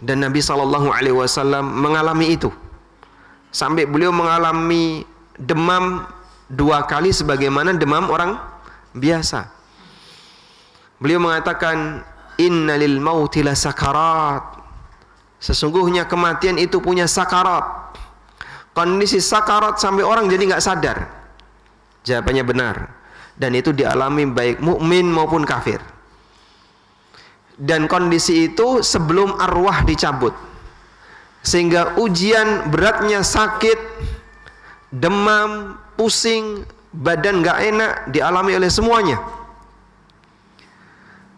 [0.00, 2.52] Dan Nabi sallallahu alaihi wasallam mengalami itu.
[3.52, 5.08] Sampai beliau mengalami
[5.40, 6.04] demam
[6.52, 8.36] dua kali sebagaimana demam orang
[8.96, 9.52] biasa.
[10.96, 12.00] Beliau mengatakan
[12.40, 14.64] innalil mauti sakarat.
[15.36, 17.92] Sesungguhnya kematian itu punya sakarat.
[18.72, 20.98] Kondisi sakarat sampai orang jadi nggak sadar.
[22.04, 22.76] Jawabannya benar.
[23.36, 25.80] Dan itu dialami baik mukmin maupun kafir.
[27.56, 30.32] Dan kondisi itu sebelum arwah dicabut.
[31.44, 33.78] Sehingga ujian beratnya sakit,
[34.92, 36.64] demam, pusing,
[36.96, 39.20] badan gak enak dialami oleh semuanya.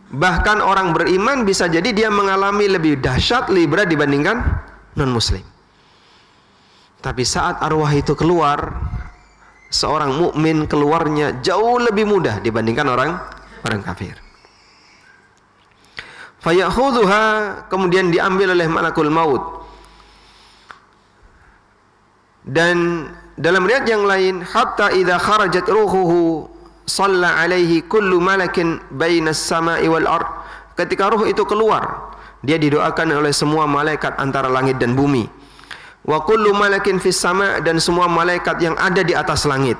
[0.08, 4.40] Bahkan orang beriman bisa jadi dia mengalami lebih dahsyat, lebih berat dibandingkan
[4.96, 5.44] non muslim.
[6.98, 8.72] Tapi saat arwah itu keluar,
[9.68, 13.10] seorang mukmin keluarnya jauh lebih mudah dibandingkan orang
[13.68, 14.16] orang kafir.
[16.40, 17.24] Fayakhudhuha
[17.68, 19.42] kemudian diambil oleh malakul maut.
[22.48, 23.04] Dan
[23.38, 26.50] dalam riwayat yang lain, hatta idza kharajat ruhuhu
[26.90, 30.26] salla alaihi kullu malakin bainas sama'i wal ard.
[30.74, 35.30] Ketika ruh itu keluar, dia didoakan oleh semua malaikat antara langit dan bumi.
[36.02, 39.78] Wa kullu malakin fis sama' dan semua malaikat yang ada di atas langit.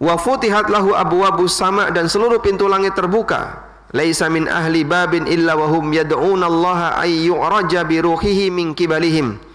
[0.00, 3.68] Wa futihat lahu abwabus sama' dan seluruh pintu langit terbuka.
[3.92, 7.28] Laisa min ahli babin illa wa hum yad'una Allah ay
[7.84, 9.51] bi ruhihi min kibalihim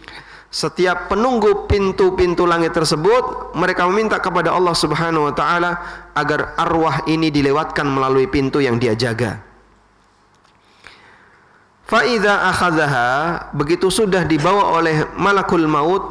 [0.47, 5.71] setiap penunggu pintu-pintu langit tersebut mereka meminta kepada Allah Subhanahu wa taala
[6.15, 9.43] agar arwah ini dilewatkan melalui pintu yang dia jaga.
[11.87, 16.03] Faida akhadhaha begitu sudah dibawa oleh malakul maut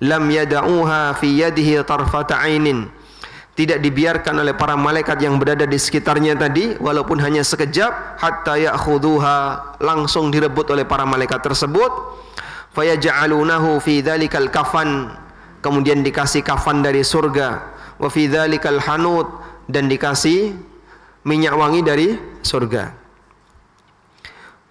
[0.00, 2.88] lam yada'uha fi yadihi tarfata ainin
[3.58, 9.36] tidak dibiarkan oleh para malaikat yang berada di sekitarnya tadi walaupun hanya sekejap hatta ya'khudhuha
[9.82, 11.90] langsung direbut oleh para malaikat tersebut
[12.78, 15.10] fayaj'alunahu fi dzalikal kafan.
[15.58, 17.74] Kemudian dikasih kafan dari surga.
[17.98, 19.26] Wa fi dzalikal hanut.
[19.66, 20.54] Dan dikasih
[21.26, 22.14] minyak wangi dari
[22.46, 22.94] surga.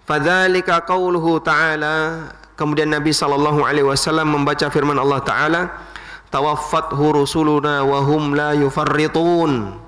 [0.08, 2.32] Fadzalika qauluhu ta'ala.
[2.56, 5.60] Kemudian Nabi sallallahu alaihi wasallam membaca firman Allah taala
[6.32, 9.78] tawaffathu rusuluna wa hum la yufarritun.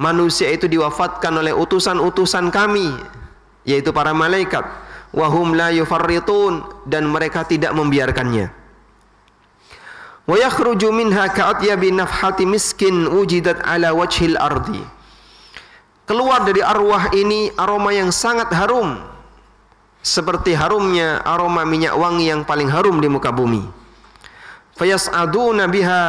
[0.00, 2.96] Manusia itu diwafatkan oleh utusan-utusan kami
[3.68, 4.64] yaitu para malaikat
[5.12, 6.84] wahum la yufarritun.
[6.88, 8.50] Dan mereka tidak membiarkannya.
[10.22, 14.78] Wa yakhruju minha ka'atyabi nafhati miskin wujidat ala wajhil ardi.
[16.06, 18.98] Keluar dari arwah ini aroma yang sangat harum.
[20.02, 23.62] Seperti harumnya aroma minyak wangi yang paling harum di muka bumi.
[24.78, 26.02] Fayas'aduna biha.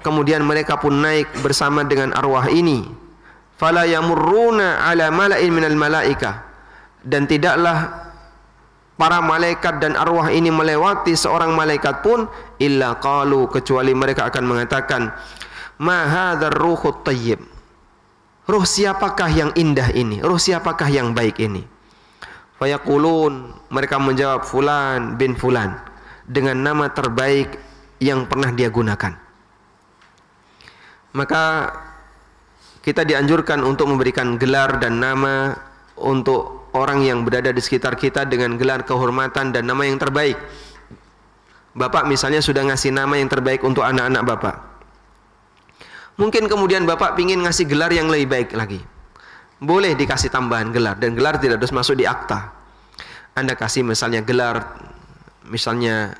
[0.00, 2.88] Kemudian mereka pun naik bersama dengan arwah ini.
[3.60, 6.48] Fala yamurruna ala mala'in minal malaika.
[7.04, 8.09] Dan tidaklah
[9.00, 12.28] para malaikat dan arwah ini melewati seorang malaikat pun
[12.60, 15.08] illa qalu kecuali mereka akan mengatakan
[15.80, 17.40] ma hadzal ruhut tayyib
[18.50, 20.18] ruh siapakah yang indah ini?
[20.18, 21.62] Ruh siapakah yang baik ini?
[22.58, 25.80] Fayaqulun mereka menjawab fulan bin fulan
[26.26, 27.56] dengan nama terbaik
[28.02, 29.16] yang pernah dia gunakan.
[31.14, 31.44] Maka
[32.84, 35.56] kita dianjurkan untuk memberikan gelar dan nama
[35.96, 40.36] untuk orang yang berada di sekitar kita dengan gelar kehormatan dan nama yang terbaik.
[41.70, 44.56] Bapak misalnya sudah ngasih nama yang terbaik untuk anak-anak Bapak.
[46.18, 48.80] Mungkin kemudian Bapak ingin ngasih gelar yang lebih baik lagi
[49.60, 52.56] boleh dikasih tambahan gelar dan gelar tidak harus masuk di akta.
[53.36, 54.80] Anda kasih misalnya gelar
[55.44, 56.16] misalnya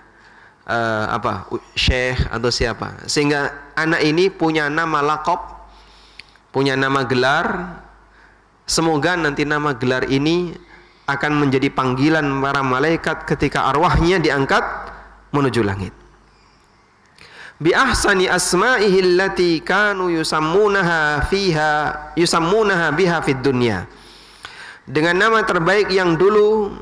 [0.68, 5.40] uh, apa syekh atau siapa sehingga anak ini punya nama lakop
[6.52, 7.79] punya nama gelar
[8.70, 10.54] semoga nanti nama gelar ini
[11.10, 14.62] akan menjadi panggilan para malaikat ketika arwahnya diangkat
[15.34, 15.90] menuju langit.
[17.60, 21.72] Bi ahsani asma'ihi allati kanu yusammunaha fiha
[22.14, 23.90] yusammunaha biha fid dunya.
[24.86, 26.72] Dengan nama terbaik yang dulu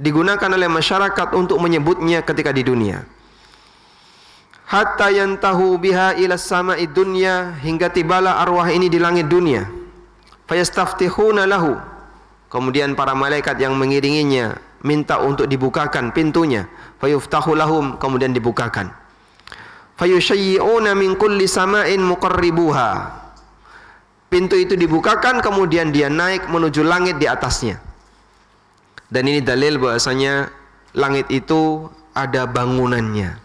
[0.00, 3.04] digunakan oleh masyarakat untuk menyebutnya ketika di dunia.
[4.70, 9.79] Hatta yantahu biha ila sama'i dunya hingga tibalah arwah ini di langit dunia
[10.50, 11.78] fayastaftihuna lahu.
[12.50, 16.66] Kemudian para malaikat yang mengiringinya minta untuk dibukakan pintunya.
[16.98, 18.90] Fayuftahu lahum kemudian dibukakan.
[19.94, 23.22] Fayushayyi'una min kulli sama'in muqarribuha.
[24.26, 27.78] Pintu itu dibukakan kemudian dia naik menuju langit di atasnya.
[29.06, 30.50] Dan ini dalil bahasanya
[30.98, 33.38] langit itu ada bangunannya.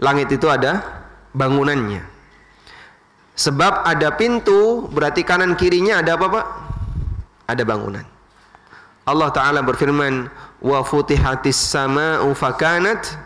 [0.00, 0.84] Langit itu ada
[1.32, 2.19] bangunannya
[3.40, 6.46] sebab ada pintu berarti kanan kirinya ada apa Pak?
[7.48, 8.04] ada bangunan
[9.08, 10.28] Allah Ta'ala berfirman
[10.60, 13.16] wa futihatis sama'u fakanat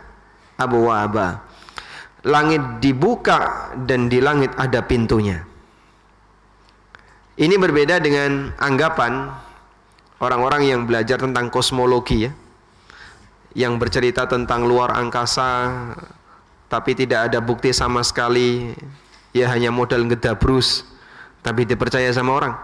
[0.55, 1.43] abwaba
[2.25, 5.45] langit dibuka dan di langit ada pintunya.
[7.37, 9.29] Ini berbeda dengan anggapan
[10.17, 12.31] orang-orang yang belajar tentang kosmologi ya.
[13.55, 15.71] Yang bercerita tentang luar angkasa
[16.67, 18.73] tapi tidak ada bukti sama sekali
[19.35, 20.87] ya hanya modal ngedabrus
[21.43, 22.55] tapi dipercaya sama orang.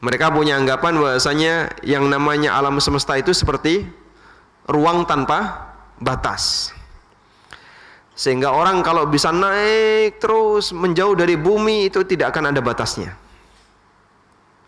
[0.00, 3.84] Mereka punya anggapan bahwasanya yang namanya alam semesta itu seperti
[4.64, 5.68] ruang tanpa
[6.00, 6.72] batas.
[8.16, 13.12] Sehingga orang kalau bisa naik terus menjauh dari bumi itu tidak akan ada batasnya.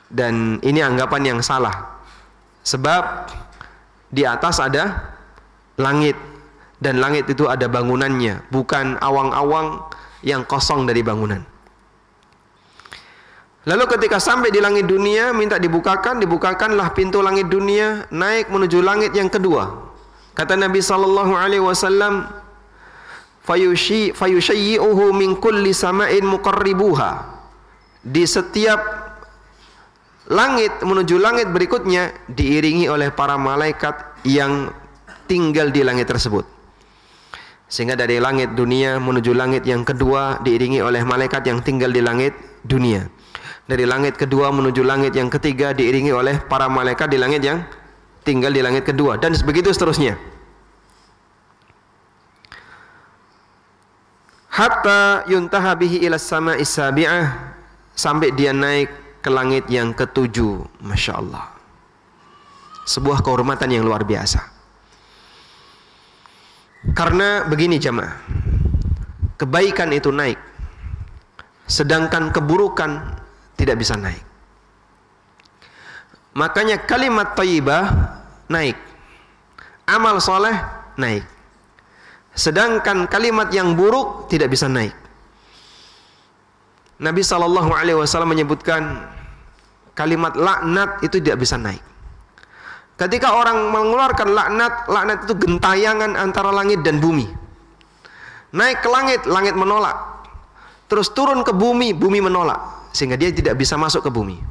[0.08, 1.96] Dan ini anggapan yang salah.
[2.64, 3.32] Sebab
[4.12, 5.16] di atas ada
[5.80, 6.16] langit
[6.80, 9.88] dan langit itu ada bangunannya, bukan awang-awang
[10.22, 11.40] yang kosong dari bangunan.
[13.68, 19.12] Lalu ketika sampai di langit dunia minta dibukakan, dibukakanlah pintu langit dunia naik menuju langit
[19.12, 19.92] yang kedua.
[20.32, 22.32] Kata Nabi sallallahu alaihi wasallam,
[23.44, 26.24] fayushi fayushayyi'uhu min kulli sama'in
[28.08, 28.80] di setiap
[30.32, 34.72] langit menuju langit berikutnya diiringi oleh para malaikat yang
[35.28, 36.57] tinggal di langit tersebut
[37.68, 42.32] sehingga dari langit dunia menuju langit yang kedua diiringi oleh malaikat yang tinggal di langit
[42.64, 43.04] dunia.
[43.68, 47.60] Dari langit kedua menuju langit yang ketiga diiringi oleh para malaikat di langit yang
[48.24, 49.20] tinggal di langit kedua.
[49.20, 50.16] Dan begitu seterusnya.
[54.48, 57.52] Hatta yuntaha bihi ila sama isabi'ah
[57.92, 60.64] sampai dia naik ke langit yang ketujuh.
[60.80, 61.52] Masya Allah.
[62.88, 64.57] Sebuah kehormatan yang luar biasa
[66.94, 68.14] karena begini jamaah
[69.38, 70.38] kebaikan itu naik
[71.68, 73.18] sedangkan keburukan
[73.58, 74.22] tidak bisa naik
[76.34, 78.14] makanya kalimat tayyibah
[78.46, 78.78] naik
[79.88, 80.54] amal soleh
[80.94, 81.26] naik
[82.38, 84.94] Sedangkan kalimat yang buruk tidak bisa naik.
[87.02, 89.10] Nabi Wasallam menyebutkan
[89.98, 91.82] kalimat laknat itu tidak bisa naik.
[92.98, 97.30] Ketika orang mengeluarkan laknat, laknat itu gentayangan antara langit dan bumi.
[98.50, 99.94] Naik ke langit, langit menolak.
[100.90, 102.90] Terus turun ke bumi, bumi menolak.
[102.90, 104.42] Sehingga dia tidak bisa masuk ke bumi.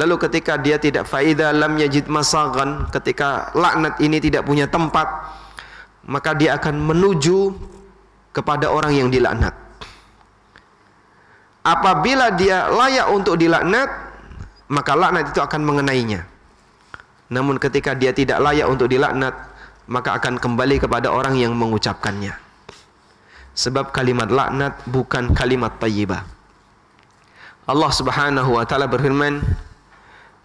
[0.00, 5.04] Lalu ketika dia tidak faida lam yajid masagan, ketika laknat ini tidak punya tempat,
[6.08, 7.52] maka dia akan menuju
[8.32, 9.52] kepada orang yang dilaknat.
[11.66, 13.88] Apabila dia layak untuk dilaknat,
[14.72, 16.35] maka laknat itu akan mengenainya.
[17.32, 19.34] Namun ketika dia tidak layak untuk dilaknat,
[19.90, 22.34] maka akan kembali kepada orang yang mengucapkannya.
[23.56, 26.22] Sebab kalimat laknat bukan kalimat tayyibah.
[27.66, 29.42] Allah Subhanahu wa taala berfirman,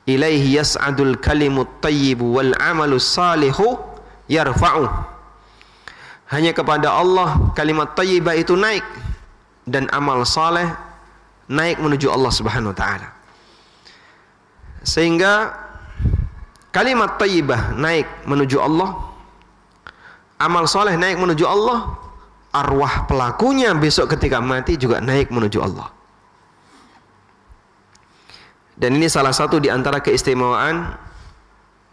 [0.09, 3.77] "Ilaihi yas'adul kalimut tayyibu wal 'amalus salihu
[4.25, 5.11] yarfa'u."
[6.31, 8.87] hanya kepada Allah kalimat tayyibah itu naik
[9.67, 10.71] dan amal saleh
[11.51, 13.11] naik menuju Allah Subhanahu wa taala.
[14.87, 15.51] Sehingga
[16.71, 18.95] kalimat tayyibah naik menuju Allah,
[20.39, 21.95] amal soleh naik menuju Allah,
[22.51, 25.91] arwah pelakunya besok ketika mati juga naik menuju Allah.
[28.81, 30.97] Dan ini salah satu di antara keistimewaan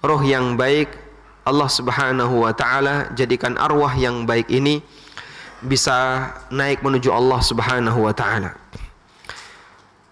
[0.00, 0.88] roh yang baik
[1.44, 4.80] Allah Subhanahu wa taala jadikan arwah yang baik ini
[5.60, 8.56] bisa naik menuju Allah Subhanahu wa taala.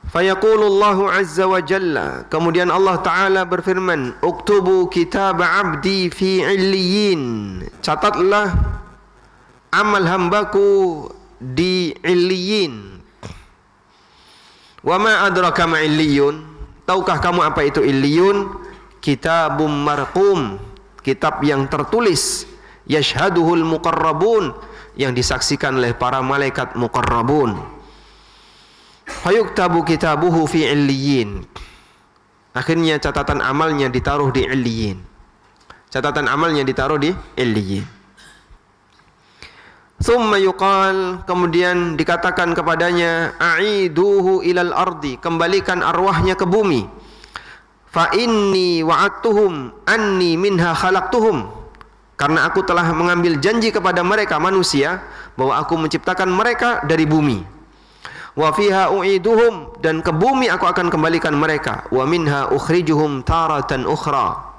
[0.06, 2.22] Fayaqulullahu azza wa jalla.
[2.30, 7.22] Kemudian Allah Ta'ala berfirman Uktubu kitab abdi fi illiyin.
[7.82, 8.54] Catatlah
[9.74, 11.10] Amal hambaku
[11.42, 13.02] di illiyin.
[14.86, 16.46] Wa ma adraka ma illiyun?
[16.86, 18.46] Tahukah kamu apa itu illiyun?
[19.02, 20.62] Kitabum marqum.
[21.02, 22.46] Kitab yang tertulis.
[22.86, 24.54] Yashhaduhul muqarrabun.
[24.94, 27.75] Yang disaksikan oleh para malaikat muqarrabun
[29.06, 31.46] Fayuktabu kitabuhu fi illiyin.
[32.52, 34.98] Akhirnya catatan amalnya ditaruh di illiyin.
[35.88, 37.86] Catatan amalnya ditaruh di illiyin.
[39.96, 46.84] Thumma yuqal kemudian dikatakan kepadanya a'iduhu ilal ardi kembalikan arwahnya ke bumi
[47.88, 51.48] fa inni wa'adtuhum anni minha khalaqtuhum
[52.20, 55.00] karena aku telah mengambil janji kepada mereka manusia
[55.32, 57.40] bahwa aku menciptakan mereka dari bumi
[58.36, 61.88] wa fiha u'iduhum dan ke bumi aku akan kembalikan mereka.
[61.88, 64.54] Wa minha ukhrijuhum taratan ukhra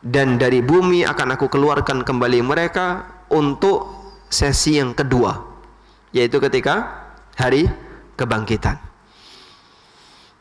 [0.00, 3.86] dan dari bumi akan aku keluarkan kembali mereka untuk
[4.32, 5.36] sesi yang kedua
[6.16, 7.04] yaitu ketika
[7.36, 7.68] hari
[8.16, 8.80] kebangkitan.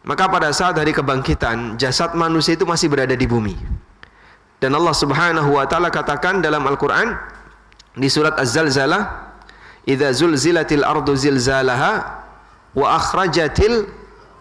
[0.08, 3.60] Maka pada saat hari kebangkitan jasad manusia itu masih berada di bumi.
[4.58, 7.14] Dan Allah Subhanahu wa taala katakan dalam Al-Qur'an
[7.92, 9.28] di surat Az-Zalzalah
[9.84, 12.24] idza zulzilatil ardu zilzalaha
[12.78, 13.90] wa akhrajatil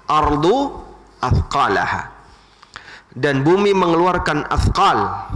[0.04, 0.76] ardu
[1.24, 2.12] athqalaha.
[3.16, 5.32] Dan bumi mengeluarkan athqal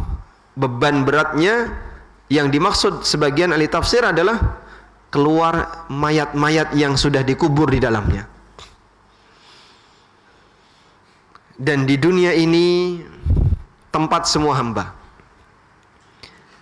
[0.61, 1.88] beban beratnya.
[2.30, 4.38] Yang dimaksud sebagian ahli tafsir adalah
[5.11, 8.22] keluar mayat-mayat yang sudah dikubur di dalamnya.
[11.59, 13.03] Dan di dunia ini
[13.90, 14.94] tempat semua hamba.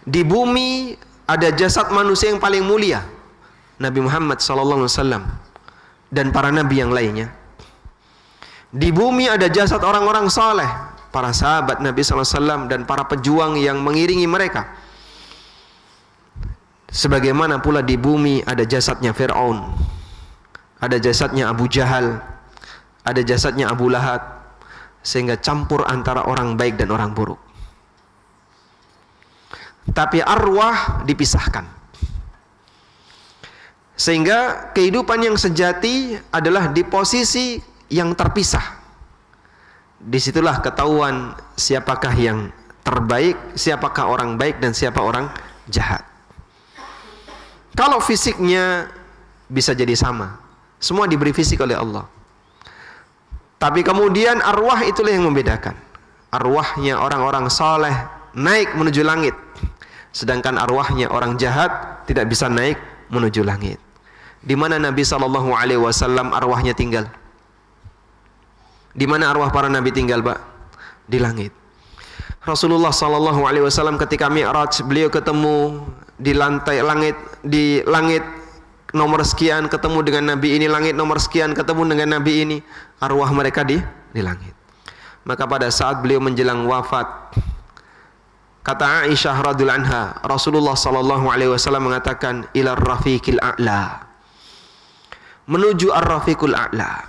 [0.09, 0.97] Di bumi
[1.28, 3.05] ada jasad manusia yang paling mulia
[3.76, 5.22] Nabi Muhammad sallallahu alaihi wasallam
[6.09, 7.33] dan para nabi yang lainnya.
[8.69, 10.69] Di bumi ada jasad orang-orang saleh,
[11.09, 14.69] para sahabat Nabi SAW dan para pejuang yang mengiringi mereka.
[16.89, 19.73] Sebagaimana pula di bumi ada jasadnya Fir'aun,
[20.81, 22.21] ada jasadnya Abu Jahal,
[23.05, 24.21] ada jasadnya Abu Lahab,
[25.01, 27.41] sehingga campur antara orang baik dan orang buruk.
[29.89, 31.78] Tapi arwah dipisahkan.
[33.99, 37.59] Sehingga kehidupan yang sejati adalah di posisi
[37.91, 38.79] yang terpisah.
[39.99, 42.55] Di situlah ketahuan siapakah yang
[42.87, 45.27] terbaik, siapakah orang baik dan siapa orang
[45.67, 46.07] jahat.
[47.75, 48.87] Kalau fisiknya
[49.51, 50.39] bisa jadi sama,
[50.79, 52.07] semua diberi fisik oleh Allah.
[53.59, 55.75] Tapi kemudian arwah itulah yang membedakan.
[56.31, 57.95] Arwahnya orang-orang soleh
[58.39, 59.35] naik menuju langit,
[60.15, 62.79] sedangkan arwahnya orang jahat tidak bisa naik
[63.11, 63.88] menuju langit.
[64.43, 67.11] Di mana Nabi Shallallahu Alaihi Wasallam arwahnya tinggal?
[68.99, 70.39] Di mana arwah para nabi tinggal, Pak?
[71.07, 71.55] Di langit.
[72.43, 75.86] Rasulullah Shallallahu Alaihi Wasallam ketika Mi'raj beliau ketemu
[76.18, 77.14] di lantai langit
[77.45, 78.24] di langit
[78.97, 82.57] nomor sekian ketemu dengan nabi ini langit nomor sekian ketemu dengan nabi ini
[82.99, 83.78] arwah mereka di
[84.11, 84.57] di langit.
[85.28, 87.05] Maka pada saat beliau menjelang wafat
[88.64, 94.08] kata Aisyah radhiyallahu anha Rasulullah sallallahu alaihi wasallam mengatakan ila rafiqil a'la
[95.49, 97.03] menuju Ar-Rafiqul A'la.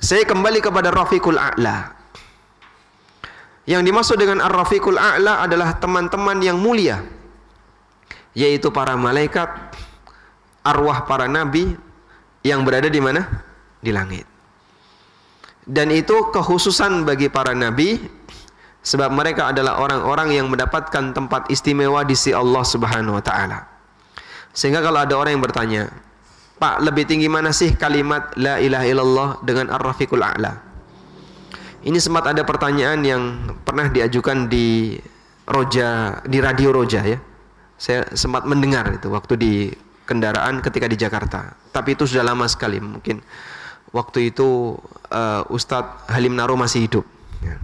[0.00, 1.92] Saya kembali kepada Rafiqul A'la.
[3.68, 7.04] Yang dimaksud dengan Ar-Rafiqul A'la adalah teman-teman yang mulia.
[8.32, 9.48] Yaitu para malaikat,
[10.64, 11.76] arwah para nabi
[12.44, 13.24] yang berada di mana?
[13.80, 14.24] Di langit.
[15.66, 17.98] Dan itu kekhususan bagi para nabi
[18.86, 23.66] sebab mereka adalah orang-orang yang mendapatkan tempat istimewa di sisi Allah Subhanahu wa taala.
[24.54, 25.90] Sehingga kalau ada orang yang bertanya,
[26.56, 30.56] Pak, lebih tinggi mana sih kalimat la ilaha illallah dengan ar-rafiqul a'la?
[31.84, 33.22] Ini sempat ada pertanyaan yang
[33.60, 34.96] pernah diajukan di
[35.46, 37.20] Roja di radio Roja ya.
[37.76, 39.52] Saya sempat mendengar itu waktu di
[40.08, 41.52] kendaraan ketika di Jakarta.
[41.70, 43.20] Tapi itu sudah lama sekali, mungkin
[43.92, 44.80] waktu itu
[45.12, 47.04] uh, Ustadz Halim Naro masih hidup.
[47.44, 47.60] Ya.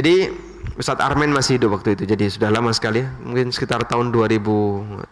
[0.00, 0.32] Jadi
[0.74, 5.06] Ustadz Armen masih hidup waktu itu, jadi sudah lama sekali ya, mungkin sekitar tahun 2013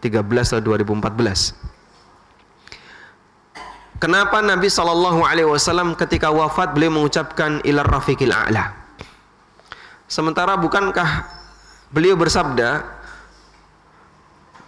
[0.51, 1.73] atau 2014.
[4.03, 8.75] Kenapa Nabi Shallallahu Alaihi Wasallam ketika wafat beliau mengucapkan ilar rafiqil a'la?
[10.11, 11.23] Sementara bukankah
[11.87, 12.83] beliau bersabda,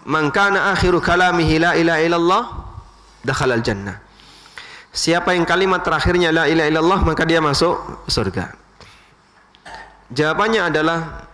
[0.07, 2.43] "Man akhiru kalamihi la ilaha illallah,
[3.27, 3.99] dakhalal jannah."
[4.95, 8.64] Siapa yang kalimat terakhirnya la ilaha illallah maka dia masuk surga.
[10.15, 11.27] Jawabannya adalah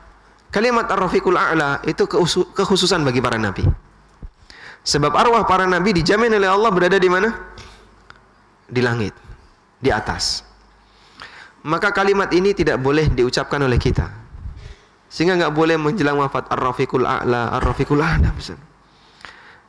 [0.49, 2.09] kalimat ar-rafiqul a'la itu
[2.57, 3.61] kekhususan bagi para nabi.
[4.81, 7.29] Sebab arwah para nabi dijamin oleh Allah berada di mana?
[8.65, 9.13] Di langit,
[9.77, 10.41] di atas.
[11.61, 14.09] Maka kalimat ini tidak boleh diucapkan oleh kita.
[15.13, 18.33] Sehingga nggak boleh menjelang wafat ar-rafiqul a'la, ar-rafiqul a'la.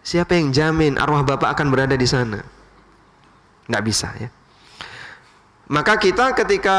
[0.00, 2.40] Siapa yang jamin arwah bapak akan berada di sana?
[3.68, 4.32] Nggak bisa ya.
[5.70, 6.78] Maka kita ketika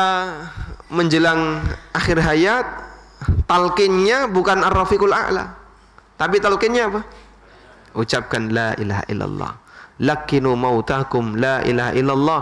[0.92, 1.64] menjelang
[1.96, 2.66] akhir hayat
[3.48, 5.56] talqinnya bukan ar-rafiqul a'la.
[6.20, 7.02] Tapi talqinnya apa?
[7.98, 9.52] Ucapkan la ilaha illallah.
[10.04, 12.42] Lakinu mautakum la ilaha illallah.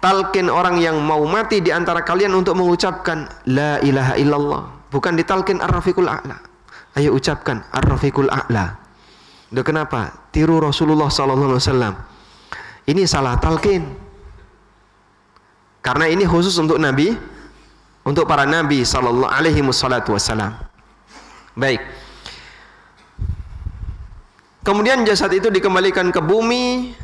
[0.00, 4.62] Talqin orang yang mau mati di antara kalian untuk mengucapkan la ilaha illallah.
[4.92, 6.36] Bukan ditalqin ar-rafiqul a'la.
[6.96, 8.76] Ayo ucapkan ar-rafiqul a'la.
[9.52, 10.30] Udah kenapa?
[10.32, 11.94] Tiru Rasulullah sallallahu alaihi wasallam.
[12.86, 14.05] Ini salah talqin.
[15.86, 17.14] Karena ini khusus untuk Nabi
[18.06, 20.54] untuk para nabi sallallahu alaihi wasallam.
[21.58, 21.82] Baik.
[24.62, 26.94] Kemudian jasad itu dikembalikan ke bumi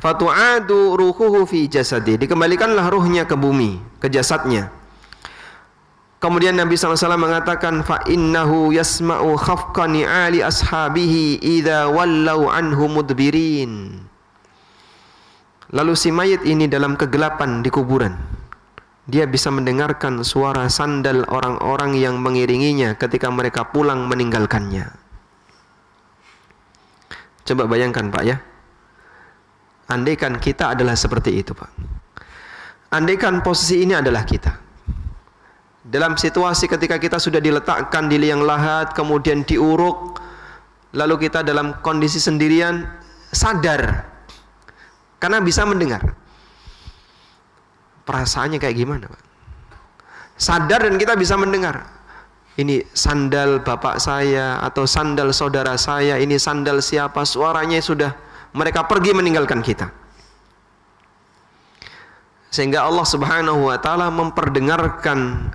[0.00, 2.20] fatu'adu ruhuhu fi jasadi.
[2.20, 4.72] Dikembalikanlah ruhnya ke bumi, ke jasadnya.
[6.22, 14.00] Kemudian Nabi SAW mengatakan fa innahu yasma'u khafqani ali ashabihi idza wallau anhu mudbirin.
[15.72, 18.42] Lalu si mayit ini dalam kegelapan di kuburan
[19.02, 24.94] dia bisa mendengarkan suara sandal orang-orang yang mengiringinya ketika mereka pulang meninggalkannya.
[27.42, 28.38] Coba bayangkan Pak ya.
[29.90, 31.70] Andaikan kita adalah seperti itu Pak.
[32.94, 34.54] Andaikan posisi ini adalah kita.
[35.82, 40.22] Dalam situasi ketika kita sudah diletakkan di liang lahat, kemudian diuruk,
[40.94, 42.86] lalu kita dalam kondisi sendirian,
[43.34, 44.11] sadar.
[45.22, 46.02] Karena bisa mendengar
[48.02, 49.22] perasaannya kayak gimana Pak?
[50.34, 52.02] Sadar dan kita bisa mendengar.
[52.58, 58.12] Ini sandal bapak saya atau sandal saudara saya, ini sandal siapa, suaranya sudah
[58.52, 59.88] mereka pergi meninggalkan kita.
[62.52, 65.48] Sehingga Allah Subhanahu wa taala memperdengarkan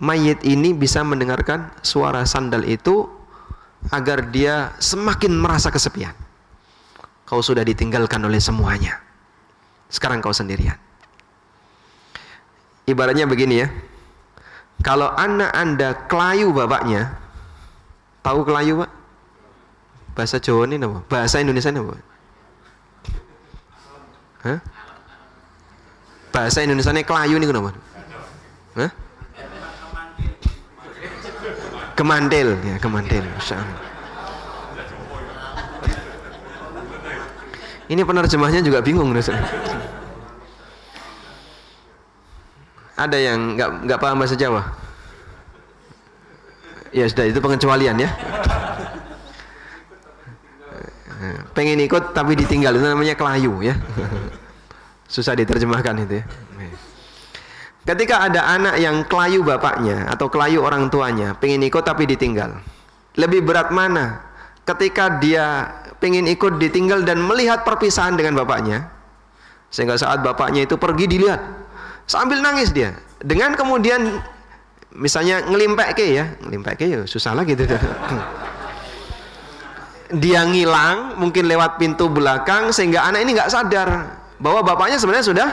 [0.00, 3.06] mayit ini bisa mendengarkan suara sandal itu
[3.92, 6.16] agar dia semakin merasa kesepian.
[7.28, 9.09] Kau sudah ditinggalkan oleh semuanya.
[9.90, 10.78] Sekarang kau sendirian.
[12.86, 13.68] Ibaratnya begini ya.
[14.80, 17.12] Kalau anak Anda kelayu bapaknya,
[18.24, 18.90] tahu kelayu, Pak?
[20.16, 21.04] Bahasa Jawa ini apa?
[21.04, 21.94] Bahasa Indonesia ini apa?
[24.40, 24.58] Hah?
[26.32, 27.76] Bahasa Indonesia ini kelayu ini kenapa?
[28.78, 28.90] Hah?
[31.92, 33.24] Kemantil, ya kemantil.
[37.90, 39.12] Ini penerjemahnya juga bingung.
[43.00, 44.60] Ada yang nggak nggak paham bahasa Jawa?
[46.92, 48.10] Ya sudah itu pengecualian ya.
[51.56, 53.72] Pengen ikut tapi ditinggal itu namanya kelayu ya.
[55.08, 56.24] Susah diterjemahkan itu ya.
[57.80, 62.60] Ketika ada anak yang kelayu bapaknya atau kelayu orang tuanya, pengen ikut tapi ditinggal.
[63.16, 64.20] Lebih berat mana?
[64.68, 68.92] Ketika dia pengen ikut ditinggal dan melihat perpisahan dengan bapaknya,
[69.72, 71.40] sehingga saat bapaknya itu pergi dilihat,
[72.10, 72.98] sambil nangis dia.
[73.22, 74.18] Dengan kemudian
[74.90, 76.34] misalnya ngelimpek ke ya.
[76.42, 77.70] Ngelimpek ke ya susah lagi gitu
[80.10, 85.48] dia ngilang mungkin lewat pintu belakang sehingga anak ini nggak sadar bahwa bapaknya sebenarnya sudah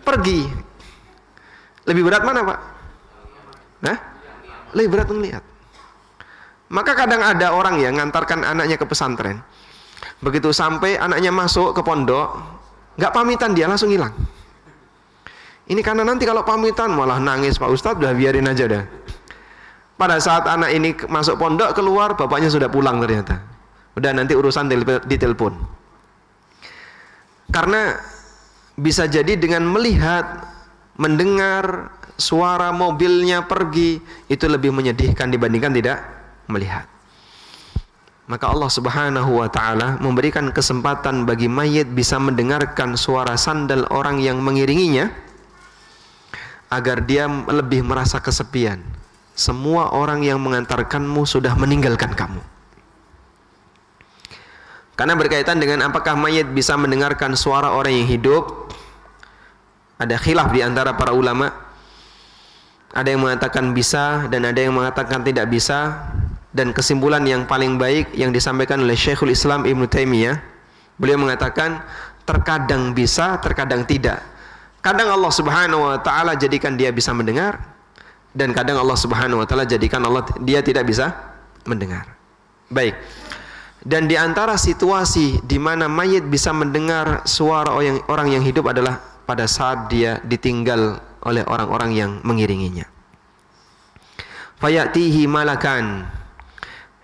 [0.00, 0.48] pergi.
[1.84, 2.58] Lebih berat mana pak?
[3.84, 3.96] Nah
[4.72, 5.44] lebih berat melihat
[6.72, 9.44] maka kadang ada orang yang ngantarkan anaknya ke pesantren.
[10.18, 12.40] Begitu sampai anaknya masuk ke pondok
[12.96, 14.14] nggak pamitan dia langsung hilang
[15.64, 18.84] ini karena nanti kalau pamitan malah nangis Pak Ustadz, udah biarin aja dah.
[19.96, 23.40] Pada saat anak ini masuk pondok keluar, bapaknya sudah pulang ternyata.
[23.96, 24.68] Udah nanti urusan
[25.08, 25.54] ditelepon.
[27.48, 27.96] Karena
[28.76, 30.50] bisa jadi dengan melihat,
[31.00, 35.98] mendengar suara mobilnya pergi itu lebih menyedihkan dibandingkan tidak
[36.50, 36.84] melihat.
[38.24, 44.40] Maka Allah Subhanahu wa taala memberikan kesempatan bagi mayit bisa mendengarkan suara sandal orang yang
[44.40, 45.23] mengiringinya
[46.74, 48.82] agar dia lebih merasa kesepian.
[49.34, 52.42] Semua orang yang mengantarkanmu sudah meninggalkan kamu.
[54.94, 58.70] Karena berkaitan dengan apakah mayit bisa mendengarkan suara orang yang hidup.
[59.98, 61.50] Ada khilaf di antara para ulama.
[62.94, 66.10] Ada yang mengatakan bisa dan ada yang mengatakan tidak bisa.
[66.54, 70.38] Dan kesimpulan yang paling baik yang disampaikan oleh Syekhul Islam Ibn Taimiyah.
[70.94, 71.82] Beliau mengatakan
[72.22, 74.22] terkadang bisa, terkadang tidak.
[74.84, 77.56] Kadang Allah Subhanahu wa taala jadikan dia bisa mendengar
[78.36, 81.08] dan kadang Allah Subhanahu wa taala jadikan Allah dia tidak bisa
[81.64, 82.04] mendengar.
[82.68, 82.92] Baik.
[83.80, 89.00] Dan di antara situasi di mana mayit bisa mendengar suara orang, orang yang hidup adalah
[89.24, 92.84] pada saat dia ditinggal oleh orang-orang yang mengiringinya.
[94.60, 96.04] Fayatihi malakan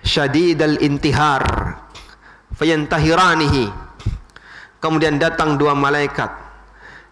[0.05, 1.45] syadidal intihar
[2.57, 3.69] fayantahiranihi.
[4.81, 6.40] Kemudian datang dua malaikat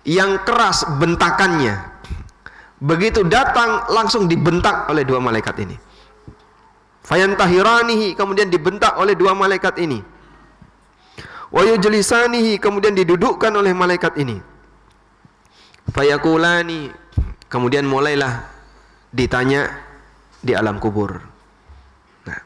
[0.09, 1.77] yang keras bentakannya.
[2.81, 5.77] Begitu datang langsung dibentak oleh dua malaikat ini.
[7.05, 10.01] Fayantahiranihi kemudian dibentak oleh dua malaikat ini.
[11.53, 11.65] Wa
[12.61, 14.41] kemudian didudukkan oleh malaikat ini.
[15.89, 16.93] Fayakulani
[17.49, 18.45] kemudian mulailah
[19.09, 19.73] ditanya
[20.45, 21.17] di alam kubur.
[22.29, 22.41] Nah,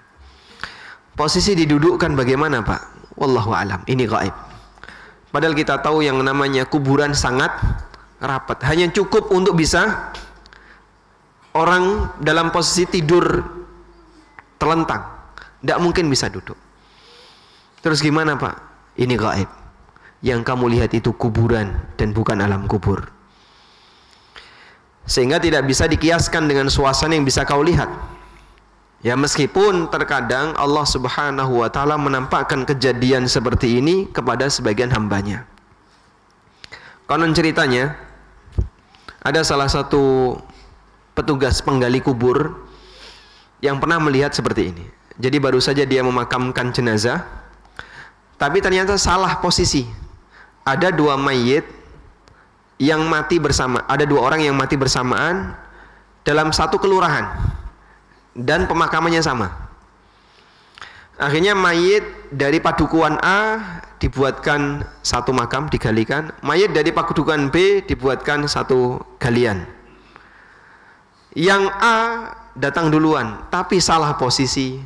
[1.19, 2.81] posisi didudukkan bagaimana Pak?
[3.19, 3.83] Wallahu alam.
[3.91, 4.52] Ini gaib.
[5.33, 7.51] Padahal kita tahu yang namanya kuburan sangat
[8.21, 8.61] rapat.
[8.69, 10.13] Hanya cukup untuk bisa
[11.57, 13.25] orang dalam posisi tidur
[14.61, 15.09] telentang.
[15.65, 16.61] Tidak mungkin bisa duduk.
[17.81, 18.55] Terus gimana Pak?
[19.01, 19.51] Ini gaib.
[20.23, 23.09] Yang kamu lihat itu kuburan dan bukan alam kubur.
[25.03, 27.91] Sehingga tidak bisa dikiaskan dengan suasana yang bisa kau lihat.
[29.03, 35.43] Ya meskipun terkadang Allah subhanahu wa ta'ala menampakkan kejadian seperti ini kepada sebagian hambanya.
[37.11, 37.99] Konon ceritanya,
[39.19, 40.39] ada salah satu
[41.19, 42.63] petugas penggali kubur
[43.59, 44.87] yang pernah melihat seperti ini.
[45.19, 47.27] Jadi baru saja dia memakamkan jenazah,
[48.39, 49.83] tapi ternyata salah posisi.
[50.63, 51.67] Ada dua mayit
[52.79, 55.59] yang mati bersama, ada dua orang yang mati bersamaan
[56.23, 57.59] dalam satu kelurahan
[58.37, 59.73] dan pemakamannya sama.
[61.21, 62.03] Akhirnya mayit
[62.33, 63.61] dari padukuan A
[64.01, 69.63] dibuatkan satu makam digalikan, mayit dari padukuan B dibuatkan satu galian.
[71.37, 71.99] Yang A
[72.59, 74.81] datang duluan, tapi salah posisi.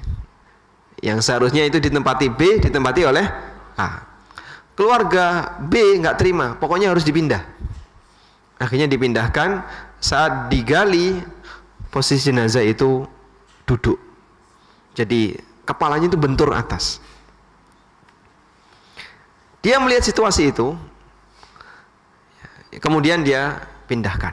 [1.01, 3.27] Yang seharusnya itu ditempati B, ditempati oleh
[3.79, 4.05] A.
[4.77, 7.41] Keluarga B nggak terima, pokoknya harus dipindah.
[8.61, 9.65] Akhirnya dipindahkan,
[10.01, 11.21] saat digali,
[11.89, 13.09] posisi jenazah itu
[13.67, 13.99] duduk.
[14.97, 15.37] Jadi
[15.67, 17.03] kepalanya itu bentur atas.
[19.61, 20.79] Dia melihat situasi itu,
[22.79, 23.59] kemudian dia
[23.91, 24.33] pindahkan.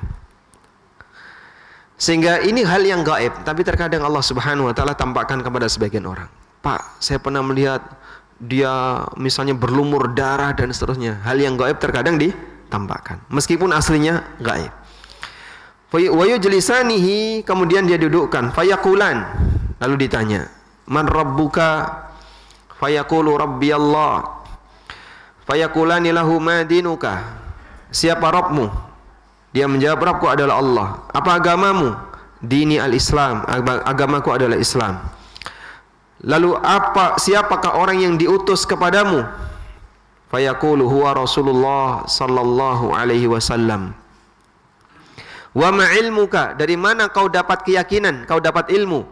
[1.98, 6.30] Sehingga ini hal yang gaib, tapi terkadang Allah Subhanahu wa taala tampakkan kepada sebagian orang.
[6.62, 7.82] Pak, saya pernah melihat
[8.38, 11.24] dia misalnya berlumur darah dan seterusnya.
[11.26, 14.83] Hal yang gaib terkadang ditampakkan, meskipun aslinya gaib.
[15.94, 19.30] Wa yujlisanihi kemudian dia dudukkan fayakulan
[19.78, 20.50] lalu ditanya
[20.90, 22.02] man rabbuka
[22.82, 24.42] fayaqulu rabbi Allah
[25.46, 27.22] fayakulani lahu ma dinuka
[27.94, 28.94] siapa Rabbmu
[29.54, 30.88] dia menjawab, Rabbku adalah Allah.
[31.14, 31.94] Apa agamamu?
[32.42, 33.46] Dini al-Islam.
[33.86, 34.98] Agamaku adalah Islam.
[36.26, 39.22] Lalu apa siapakah orang yang diutus kepadamu?
[40.34, 43.94] Fayaqulu huwa Rasulullah sallallahu alaihi wasallam.
[45.54, 46.58] Wa ilmuka?
[46.58, 48.26] Dari mana kau dapat keyakinan?
[48.26, 49.06] Kau dapat ilmu?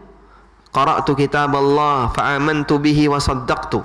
[0.74, 3.78] Qara'tu kitab Allah fa amantu bihi wa saddaqtu.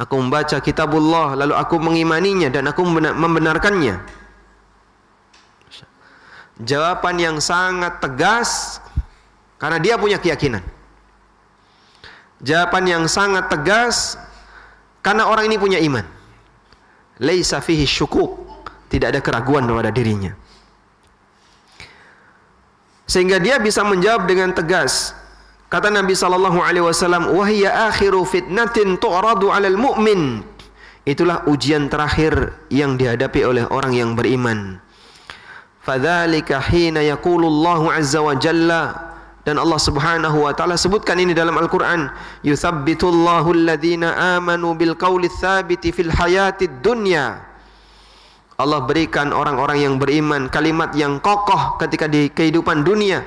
[0.00, 4.00] Aku membaca kitabullah lalu aku mengimaninya dan aku membenarkannya.
[6.60, 8.80] Jawaban yang sangat tegas
[9.56, 10.60] karena dia punya keyakinan.
[12.40, 14.16] Jawaban yang sangat tegas
[15.00, 16.04] karena orang ini punya iman.
[17.20, 18.40] Laisa fihi syukuk,
[18.88, 20.32] tidak ada keraguan pada dirinya.
[23.10, 25.18] Sehingga dia bisa menjawab dengan tegas.
[25.66, 30.46] Kata Nabi sallallahu alaihi wasallam, "Wahia akhiru fitnatin tu'radu 'alal mu'min."
[31.02, 34.78] Itulah ujian terakhir yang dihadapi oleh orang yang beriman
[35.80, 38.82] Fadzalika hina yaqulullahu azza wa jalla
[39.48, 42.12] dan Allah Subhanahu wa taala sebutkan ini dalam Al-Qur'an
[42.44, 47.40] yuthabbitullahu alladhina amanu bil qawli tsabiti fil hayatid dunya
[48.60, 53.24] Allah berikan orang-orang yang beriman kalimat yang kokoh ketika di kehidupan dunia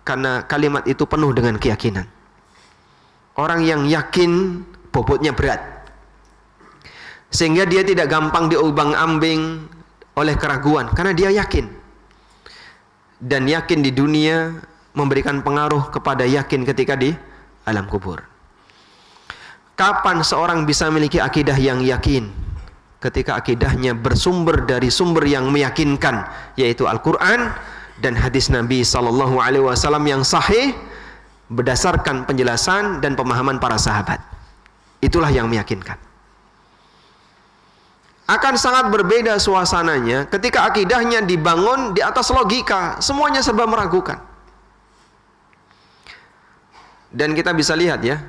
[0.00, 2.08] karena kalimat itu penuh dengan keyakinan.
[3.36, 5.60] Orang yang yakin bobotnya berat.
[7.28, 9.68] Sehingga dia tidak gampang diubang-ambing
[10.18, 11.70] oleh keraguan karena dia yakin
[13.20, 14.58] dan yakin di dunia
[14.96, 17.14] memberikan pengaruh kepada yakin ketika di
[17.68, 18.24] alam kubur.
[19.78, 22.39] kapan seorang bisa memiliki akidah yang yakin?
[23.00, 26.28] Ketika akidahnya bersumber dari sumber yang meyakinkan,
[26.60, 27.48] yaitu Al-Quran
[27.96, 30.76] dan hadis Nabi Sallallahu Alaihi Wasallam yang sahih
[31.48, 34.20] berdasarkan penjelasan dan pemahaman para sahabat.
[35.00, 35.96] Itulah yang meyakinkan.
[38.30, 44.22] Akan sangat berbeda suasananya ketika akidahnya dibangun di atas logika, semuanya serba meragukan.
[47.10, 48.22] Dan kita bisa lihat ya,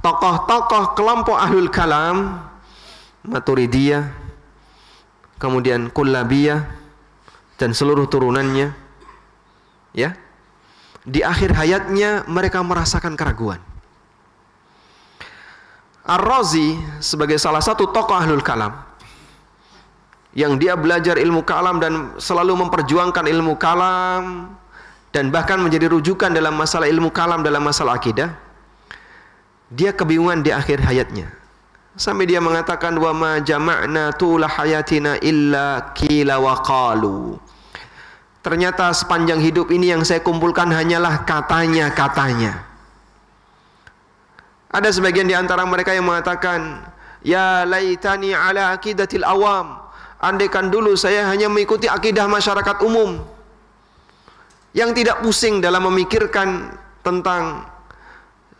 [0.00, 2.40] tokoh-tokoh kelompok ahlul kalam,
[3.26, 4.06] Maturidiyah,
[5.42, 6.62] kemudian Kullabiyah,
[7.58, 8.70] dan seluruh turunannya,
[9.92, 10.14] ya,
[11.06, 13.62] di akhir hayatnya mereka merasakan keraguan.
[16.06, 18.78] Ar-Razi sebagai salah satu tokoh ahlul kalam
[20.38, 24.54] yang dia belajar ilmu kalam dan selalu memperjuangkan ilmu kalam
[25.10, 28.36] dan bahkan menjadi rujukan dalam masalah ilmu kalam dalam masalah akidah
[29.72, 31.26] dia kebingungan di akhir hayatnya
[31.96, 37.40] sampai dia mengatakan wa ma jama'na tula hayatina illa kila wa qalu
[38.44, 42.66] ternyata sepanjang hidup ini yang saya kumpulkan hanyalah katanya-katanya
[44.76, 46.84] ada sebagian di antara mereka yang mengatakan,
[47.24, 49.80] Ya laitani ala akidatil awam.
[50.20, 53.24] Andaikan dulu saya hanya mengikuti akidah masyarakat umum.
[54.76, 57.64] Yang tidak pusing dalam memikirkan tentang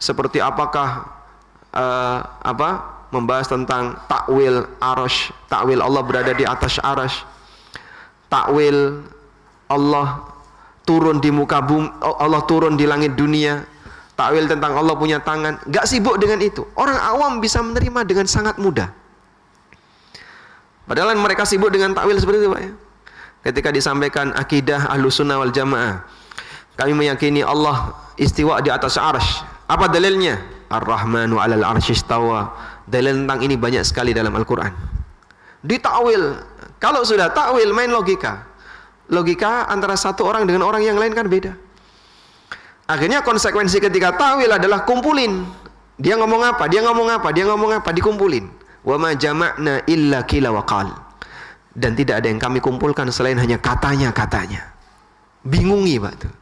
[0.01, 1.05] seperti apakah
[1.77, 7.23] uh, apa membahas tentang takwil arash, takwil Allah berada di atas arash,
[8.27, 9.03] takwil
[9.71, 10.23] Allah
[10.87, 13.67] turun di muka bumi, Allah turun di langit dunia,
[14.15, 16.63] takwil tentang Allah punya tangan, gak sibuk dengan itu.
[16.79, 18.91] Orang awam bisa menerima dengan sangat mudah.
[20.87, 22.73] Padahal mereka sibuk dengan takwil seperti itu, Pak ya.
[23.47, 26.03] Ketika disampaikan akidah ahlu sunnah wal jamaah,
[26.75, 29.43] kami meyakini Allah istiwa di atas arsh.
[29.67, 30.39] Apa dalilnya?
[30.67, 32.51] Ar-Rahmanu alal arsy istawa.
[32.87, 34.71] Dalil tentang ini banyak sekali dalam Al-Quran.
[35.67, 36.39] Ditakwil.
[36.79, 38.47] Kalau sudah takwil, main logika.
[39.11, 41.55] Logika antara satu orang dengan orang yang lain kan beda.
[42.87, 45.43] Akhirnya konsekuensi ketika tawil adalah kumpulin.
[45.99, 46.71] Dia ngomong apa?
[46.71, 47.35] Dia ngomong apa?
[47.35, 47.91] Dia ngomong apa?
[47.91, 48.47] Dikumpulin.
[48.87, 50.87] Wa ma jama'na illa kila wa qal.
[51.75, 54.63] Dan tidak ada yang kami kumpulkan selain hanya katanya-katanya.
[55.43, 56.35] Bingungi Pak tuh.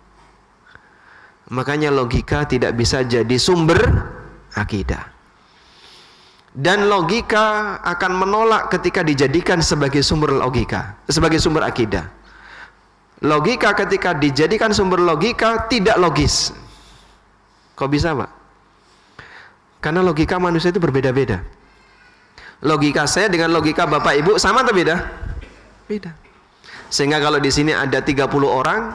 [1.53, 3.81] Makanya logika tidak bisa jadi sumber
[4.53, 5.14] akidah.
[6.55, 12.07] Dan logika akan menolak ketika dijadikan sebagai sumber logika, sebagai sumber akidah
[13.25, 16.53] logika ketika dijadikan sumber logika tidak logis.
[17.75, 18.31] Kok bisa, Pak?
[19.81, 21.43] Karena logika manusia itu berbeda-beda.
[22.65, 24.97] Logika saya dengan logika Bapak Ibu sama atau beda?
[25.85, 26.17] Beda.
[26.89, 28.95] Sehingga kalau di sini ada 30 orang,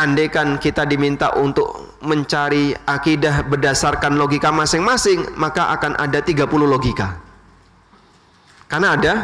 [0.00, 7.20] andaikan kita diminta untuk mencari akidah berdasarkan logika masing-masing, maka akan ada 30 logika.
[8.64, 9.14] Karena ada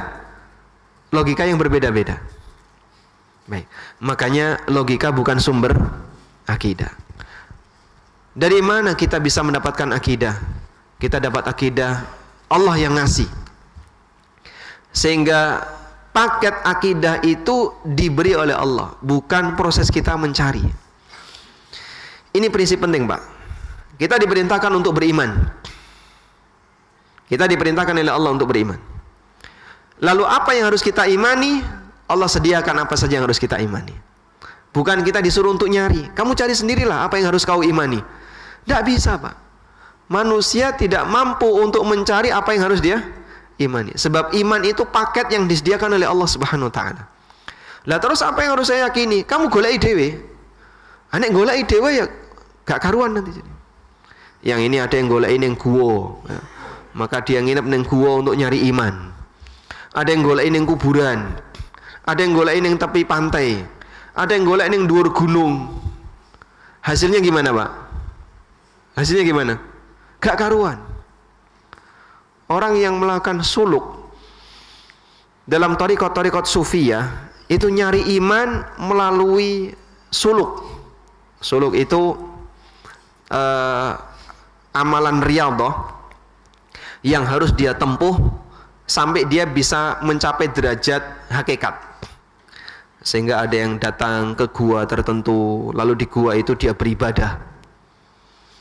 [1.16, 2.20] logika yang berbeda-beda.
[3.48, 3.64] Baik.
[4.04, 5.72] Makanya logika bukan sumber
[6.44, 6.92] akidah.
[8.36, 10.36] Dari mana kita bisa mendapatkan akidah?
[11.00, 12.04] Kita dapat akidah
[12.52, 13.30] Allah yang ngasih.
[14.92, 15.64] Sehingga
[16.16, 20.64] paket akidah itu diberi oleh Allah, bukan proses kita mencari.
[22.32, 23.20] Ini prinsip penting, Pak.
[24.00, 25.28] Kita diperintahkan untuk beriman.
[27.28, 28.80] Kita diperintahkan oleh Allah untuk beriman.
[30.00, 31.60] Lalu apa yang harus kita imani?
[32.08, 33.92] Allah sediakan apa saja yang harus kita imani.
[34.72, 36.12] Bukan kita disuruh untuk nyari.
[36.12, 38.00] Kamu cari sendirilah apa yang harus kau imani.
[38.64, 39.36] Tidak bisa Pak.
[40.12, 43.00] Manusia tidak mampu untuk mencari apa yang harus dia
[43.60, 43.94] imani.
[43.94, 47.02] Sebab iman itu paket yang disediakan oleh Allah Subhanahu Wa Taala.
[47.86, 49.22] Lah terus apa yang harus saya yakini?
[49.22, 50.18] Kamu golek dewe.
[51.14, 52.06] Anek golek dewe ya
[52.66, 53.52] gak karuan nanti jadi.
[54.46, 56.22] Yang ini ada yang golek yang guwo.
[56.26, 56.40] Ya.
[56.96, 59.14] Maka dia nginep neng guwo untuk nyari iman.
[59.96, 61.46] Ada yang golek ini kuburan
[62.06, 63.66] ada yang golek yang tepi pantai,
[64.14, 65.74] ada yang golek yang dhuwur gunung.
[66.86, 67.70] Hasilnya gimana, Pak?
[68.94, 69.58] Hasilnya gimana?
[70.22, 70.78] Gak karuan.
[72.46, 74.06] Orang yang melakukan suluk
[75.46, 79.74] dalam torikot-torikot sufia itu nyari iman melalui
[80.14, 80.62] suluk.
[81.42, 82.14] Suluk itu
[83.34, 83.90] uh,
[84.74, 85.74] amalan riyadhah
[87.02, 88.14] yang harus dia tempuh
[88.86, 91.02] sampai dia bisa mencapai derajat
[91.34, 91.74] hakikat.
[93.02, 97.42] Sehingga ada yang datang ke gua tertentu lalu di gua itu dia beribadah.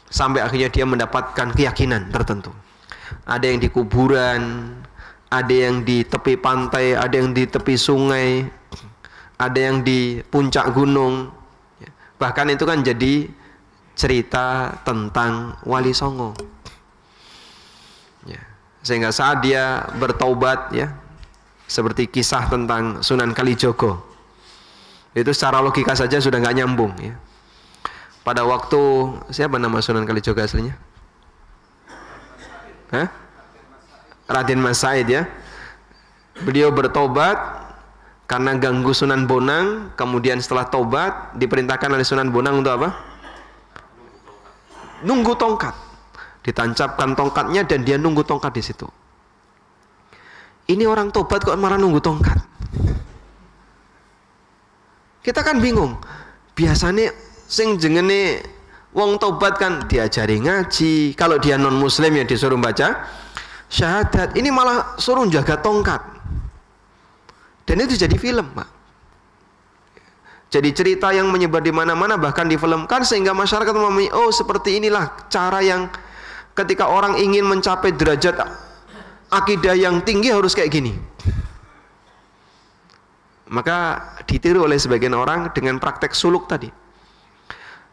[0.09, 2.64] Sampai akhirnya dia mendapatkan keyakinan tertentu
[3.25, 4.71] ada yang di kuburan
[5.29, 8.45] ada yang di tepi pantai ada yang di tepi sungai
[9.35, 11.27] ada yang di puncak gunung.
[12.15, 13.27] Bahkan itu kan jadi
[13.91, 16.31] cerita tentang wali songo.
[18.85, 20.93] Sehingga saat dia bertaubat ya
[21.65, 24.05] seperti kisah tentang Sunan Kalijogo.
[25.17, 27.17] Itu secara logika saja sudah nggak nyambung ya.
[28.21, 28.81] Pada waktu
[29.33, 30.77] siapa nama Sunan Kalijogo aslinya
[32.95, 33.07] Hah?
[34.31, 35.27] Raden Mas Said ya
[36.41, 37.37] beliau bertobat
[38.25, 42.89] karena ganggu Sunan Bonang kemudian setelah tobat diperintahkan oleh Sunan Bonang untuk apa
[45.05, 45.85] nunggu tongkat
[46.45, 48.85] ditancapkan tongkatnya dan dia nunggu tongkat di situ.
[50.69, 52.37] Ini orang tobat kok malah nunggu tongkat.
[55.25, 55.97] Kita kan bingung.
[56.53, 57.09] Biasanya
[57.49, 58.45] sing jengene
[58.95, 61.13] wong tobat kan diajari ngaji.
[61.19, 63.05] Kalau dia non muslim ya disuruh baca
[63.67, 64.33] syahadat.
[64.39, 66.01] Ini malah suruh jaga tongkat.
[67.67, 68.69] Dan itu jadi film, Pak.
[70.53, 75.59] Jadi cerita yang menyebar di mana-mana bahkan difilmkan sehingga masyarakat memahami oh seperti inilah cara
[75.59, 75.91] yang
[76.55, 78.39] ketika orang ingin mencapai derajat
[79.27, 80.95] akidah yang tinggi harus kayak gini.
[83.51, 86.84] Maka ditiru oleh sebagian orang dengan praktek suluk tadi.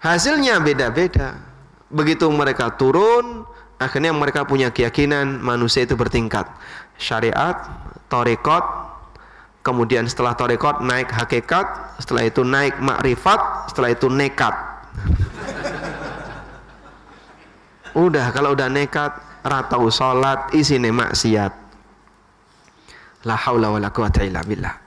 [0.02, 1.38] Hasilnya beda-beda.
[1.86, 3.46] Begitu mereka turun,
[3.78, 6.50] akhirnya mereka punya keyakinan manusia itu bertingkat.
[6.98, 7.54] Syariat,
[8.10, 8.66] torekot,
[9.62, 14.54] kemudian setelah torekot naik hakikat, setelah itu naik makrifat, setelah itu nekat.
[17.94, 19.12] Udah kalau udah nekat
[19.44, 21.52] ratau salat isine maksiat.
[23.28, 24.81] La haula wala quwata illa billah.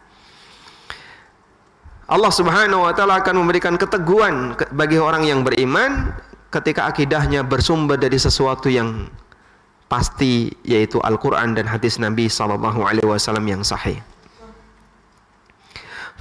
[2.05, 6.13] Allah Subhanahu wa taala akan memberikan keteguhan bagi orang yang beriman
[6.53, 9.09] ketika akidahnya bersumber dari sesuatu yang
[9.89, 13.97] pasti yaitu Al-Qur'an dan hadis Nabi sallallahu alaihi wasallam yang sahih.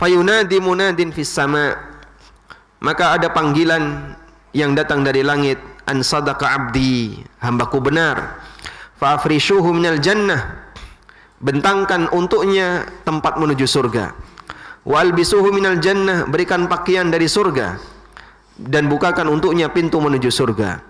[0.00, 1.76] Fayunadi munadin fis sama.
[2.80, 4.16] Maka ada panggilan
[4.56, 8.40] yang datang dari langit an sadaqa abdi hambaku benar.
[8.96, 10.64] Fa afrishuhu minal jannah
[11.44, 14.23] bentangkan untuknya tempat menuju surga
[14.84, 17.80] wal bisuhu minal jannah berikan pakaian dari surga
[18.60, 20.80] dan bukakan untuknya pintu menuju surga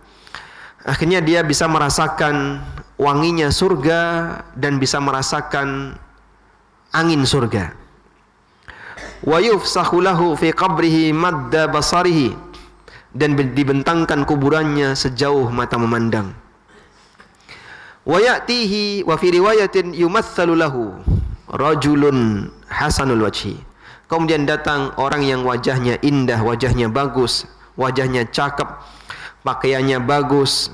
[0.84, 2.60] akhirnya dia bisa merasakan
[3.00, 4.00] wanginya surga
[4.58, 5.96] dan bisa merasakan
[6.92, 7.72] angin surga
[9.24, 12.44] wa yufsahu lahu fi qabrihi madda basarihi
[13.14, 16.34] dan dibentangkan kuburannya sejauh mata memandang.
[18.04, 20.92] Wa ya'tihi wa fi riwayatin yumatsalu lahu
[21.48, 23.56] rajulun hasanul wajhi.
[24.06, 28.68] Kemudian datang orang yang wajahnya indah, wajahnya bagus, wajahnya cakep,
[29.42, 30.68] pakaiannya bagus,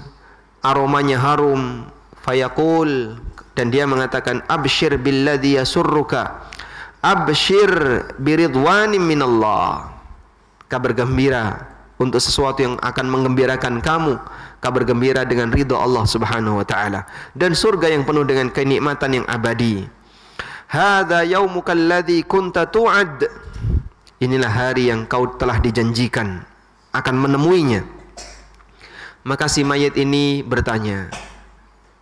[0.61, 1.87] aromanya harum,
[2.27, 3.17] fayaqul
[3.55, 6.51] dan dia mengatakan absyir billadhi yasurruka
[7.01, 7.73] absyir
[8.21, 9.89] biridwanin minallah.
[10.71, 11.67] Kabar gembira
[11.99, 14.21] untuk sesuatu yang akan mengembirakan kamu.
[14.61, 17.09] Kabar gembira dengan ridho Allah Subhanahu wa taala.
[17.35, 19.89] Dan surga yang penuh dengan kenikmatan yang abadi
[20.71, 23.27] hadza yaumuka alladzi kunta tu'ad.
[24.23, 26.45] Inilah hari yang kau telah dijanjikan
[26.95, 27.83] akan menemuinya.
[29.27, 31.11] Maka si mayat ini bertanya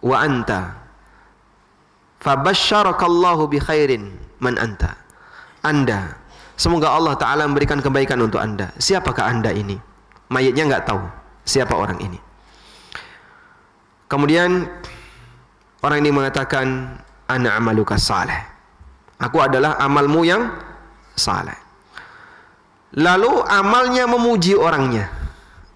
[0.05, 0.77] wa anta?
[2.21, 4.13] Fabasyarakallahu bi khairin.
[4.39, 4.95] Man anta?
[5.67, 6.15] Anda.
[6.59, 8.71] Semoga Allah Ta'ala memberikan kebaikan untuk anda.
[8.79, 9.79] Siapakah anda ini?
[10.29, 11.03] mayatnya nggak tahu
[11.45, 12.21] siapa orang ini.
[14.09, 14.65] Kemudian
[15.85, 16.97] orang ini mengatakan
[17.29, 18.58] ana amaluka saleh.
[19.19, 20.47] Aku adalah amalmu yang
[21.19, 21.59] saleh.
[22.95, 25.11] Lalu amalnya memuji orangnya.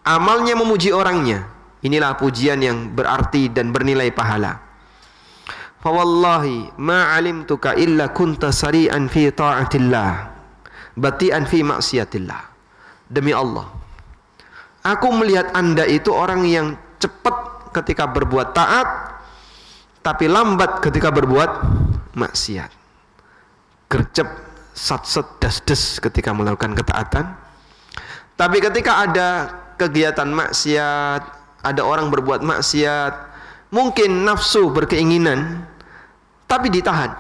[0.07, 1.51] Amalnya memuji orangnya.
[1.82, 4.62] Inilah pujian yang berarti dan bernilai pahala.
[5.82, 10.11] Fawallahi ma alimtuka illa kunta sari'an fi ta'atillah
[10.95, 12.55] bati'an fi maksiatillah.
[13.12, 13.82] Demi Allah,
[14.82, 19.14] Aku melihat Anda itu orang yang cepat ketika berbuat taat,
[20.03, 21.51] tapi lambat ketika berbuat
[22.18, 22.82] maksiat.
[23.93, 24.24] Gercep,
[24.72, 27.36] sat-set, das-des ketika melakukan ketaatan.
[28.40, 29.28] Tapi ketika ada
[29.76, 31.22] kegiatan maksiat,
[31.61, 33.12] ada orang berbuat maksiat,
[33.68, 35.68] mungkin nafsu berkeinginan,
[36.49, 37.12] tapi ditahan.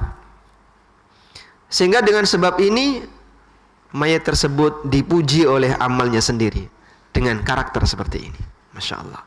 [1.68, 3.04] Sehingga dengan sebab ini,
[3.92, 6.64] mayat tersebut dipuji oleh amalnya sendiri
[7.12, 8.40] dengan karakter seperti ini.
[8.72, 9.22] Masya Allah.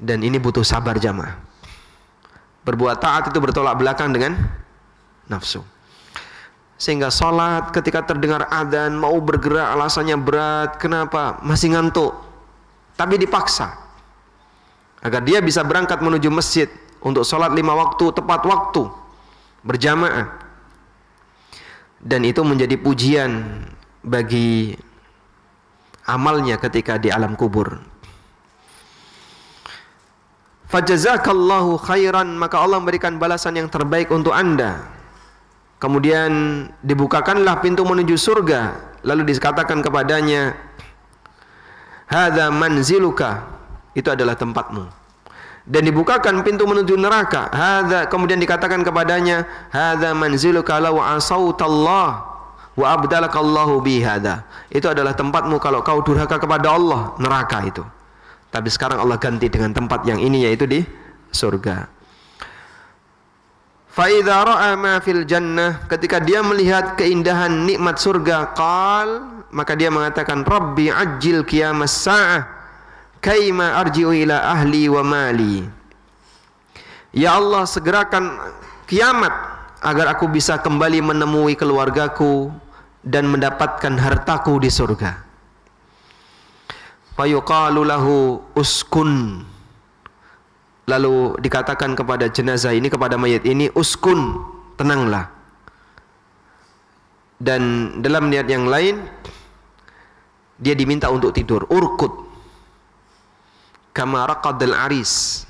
[0.00, 1.36] Dan ini butuh sabar jamaah.
[2.64, 4.36] Berbuat taat itu bertolak belakang dengan
[5.28, 5.62] nafsu.
[6.78, 10.78] Sehingga sholat ketika terdengar adzan mau bergerak alasannya berat.
[10.78, 11.42] Kenapa?
[11.42, 12.14] Masih ngantuk.
[12.94, 13.74] Tapi dipaksa.
[14.98, 16.66] Agar dia bisa berangkat menuju masjid
[16.98, 18.90] untuk sholat lima waktu tepat waktu
[19.62, 20.34] berjamaah.
[21.98, 23.58] Dan itu menjadi pujian
[24.06, 24.74] bagi
[26.06, 27.98] amalnya ketika di alam kubur.
[30.68, 34.84] fajazakallahu khairan maka Allah memberikan balasan yang terbaik untuk anda
[35.78, 36.30] kemudian
[36.82, 38.90] dibukakanlah pintu menuju surga.
[39.06, 40.58] Lalu dikatakan kepadanya
[42.10, 43.46] hadza manziluka.
[43.94, 44.84] Itu adalah tempatmu.
[45.68, 47.50] Dan dibukakan pintu menuju neraka.
[47.50, 52.08] Hadza kemudian dikatakan kepadanya hadza manziluka law asautallah
[52.78, 54.46] wa abdalakallahu bi hadza.
[54.70, 57.84] Itu adalah tempatmu kalau kau durhaka kepada Allah neraka itu.
[58.48, 60.80] Tapi sekarang Allah ganti dengan tempat yang ini yaitu di
[61.28, 61.97] surga.
[63.88, 70.44] Faidha ra'a ma fil jannah ketika dia melihat keindahan nikmat surga qal maka dia mengatakan
[70.44, 72.44] rabbi ajil qiyamas sa'ah
[73.18, 75.64] kaima arji'u ila ahli wa mali.
[77.16, 78.36] Ya Allah segerakan
[78.84, 79.32] kiamat
[79.80, 82.52] agar aku bisa kembali menemui keluargaku
[83.00, 85.24] dan mendapatkan hartaku di surga.
[87.16, 89.42] Fayuqalu lahu uskun
[90.88, 94.40] lalu dikatakan kepada jenazah ini kepada mayat ini uskun
[94.80, 95.28] tenanglah.
[97.38, 98.98] Dan dalam niat yang lain
[100.58, 101.68] dia diminta untuk tidur.
[101.70, 102.26] Urkut
[103.94, 105.44] kama raqadal aris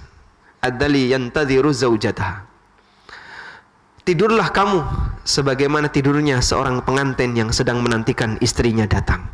[0.61, 2.45] adali yantadhiru zaujataha
[4.09, 4.81] tidurlah kamu
[5.21, 9.29] sebagaimana tidurnya seorang pengantin yang sedang menantikan istrinya datang.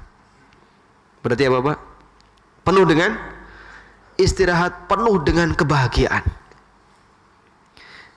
[1.23, 1.79] Berarti apa Pak?
[2.65, 3.13] penuh dengan
[4.17, 6.23] istirahat, penuh dengan kebahagiaan.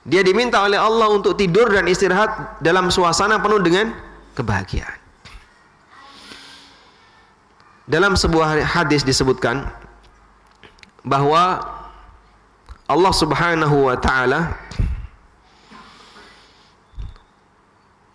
[0.08, 3.92] Dia diminta oleh Allah untuk tidur dan istirahat dalam suasana penuh dengan
[4.32, 4.96] kebahagiaan.
[7.88, 9.68] Dalam sebuah hadis disebutkan
[11.04, 11.60] bahwa
[12.88, 14.56] Allah Subhanahu wa taala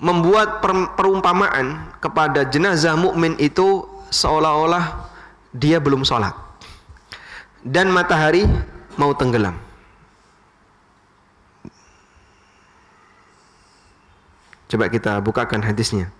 [0.01, 0.65] membuat
[0.97, 5.09] perumpamaan kepada jenazah mukmin itu seolah-olah
[5.53, 6.33] dia belum sholat
[7.63, 8.43] dan matahari
[8.99, 9.55] mau tenggelam.
[14.67, 16.11] Coba kita bukakan hadisnya.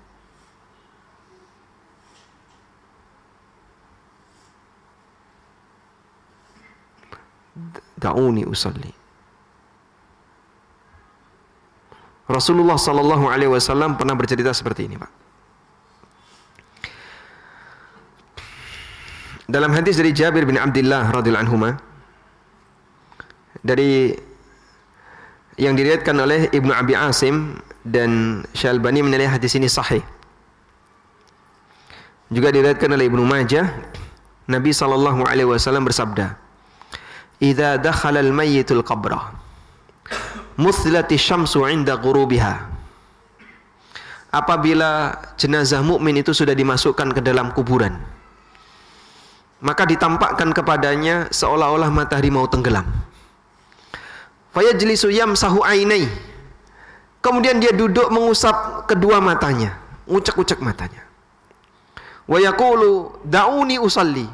[7.99, 8.91] Da'uni usalli.
[12.27, 15.22] Rasulullah sallallahu alaihi wasallam pernah bercerita seperti ini, Pak.
[19.43, 21.75] Dalam hadis dari Jabir bin Abdullah radhiyallahu anhu
[23.59, 24.15] dari
[25.59, 30.01] yang diriwayatkan oleh Ibnu Abi Asim dan Syalbani menilai hadis ini sahih.
[32.31, 33.67] Juga diriwayatkan oleh Ibnu Majah,
[34.47, 36.39] Nabi sallallahu alaihi wasallam bersabda,
[37.43, 39.35] "Idza dakhala al-mayyitul qabra,
[40.55, 42.71] muslati syamsu 'inda ghurubiha."
[44.33, 48.01] Apabila jenazah mukmin itu sudah dimasukkan ke dalam kuburan,
[49.63, 52.83] maka ditampakkan kepadanya seolah-olah matahari mau tenggelam.
[54.51, 56.05] Fayajlisu yamsahu ainai.
[57.23, 59.79] Kemudian dia duduk mengusap kedua matanya,
[60.11, 61.07] ngucek-ngucek matanya.
[62.27, 62.37] Wa
[63.23, 64.27] da'uni usalli.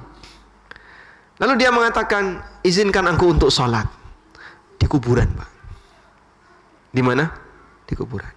[1.39, 3.85] Lalu dia mengatakan, izinkan aku untuk sholat
[4.75, 5.49] di kuburan, Pak.
[6.89, 7.31] Di mana?
[7.85, 8.33] Di kuburan.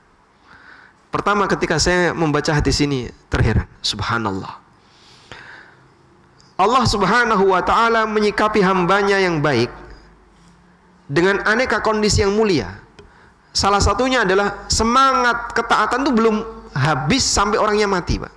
[1.11, 4.62] Pertama ketika saya membaca hadis ini terheran, subhanallah.
[6.63, 9.69] Allah Subhanahu wa taala menyikapi hambanya yang baik
[11.11, 12.79] dengan aneka kondisi yang mulia.
[13.53, 16.37] Salah satunya adalah semangat ketaatan itu belum
[16.73, 18.33] habis sampai orangnya mati, Pak.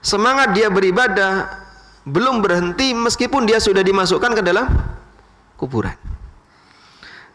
[0.00, 1.44] Semangat dia beribadah
[2.08, 4.64] belum berhenti meskipun dia sudah dimasukkan ke dalam
[5.60, 5.92] kuburan.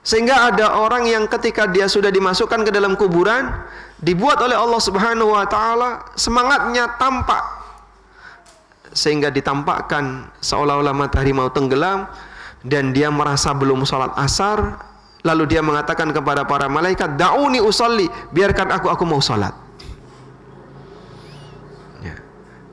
[0.04, 3.54] Sehingga ada orang yang ketika dia sudah dimasukkan ke dalam kuburan
[4.02, 7.63] dibuat oleh Allah Subhanahu wa taala semangatnya tampak
[8.94, 12.06] sehingga ditampakkan seolah-olah matahari mau tenggelam
[12.64, 14.80] dan dia merasa belum sholat asar.
[15.24, 19.56] Lalu dia mengatakan kepada para malaikat dauni usolli biarkan aku aku mau sholat.
[22.04, 22.20] Ya.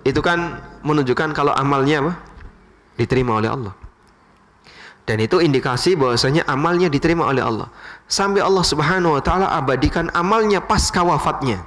[0.03, 2.13] itu kan menunjukkan kalau amalnya apa?
[2.99, 3.75] diterima oleh Allah.
[5.07, 7.71] Dan itu indikasi bahwasanya amalnya diterima oleh Allah.
[8.11, 11.65] Sampai Allah subhanahu wa ta'ala abadikan amalnya pasca wafatnya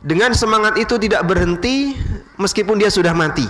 [0.00, 1.96] dengan semangat itu tidak berhenti
[2.40, 3.44] meskipun dia sudah mati.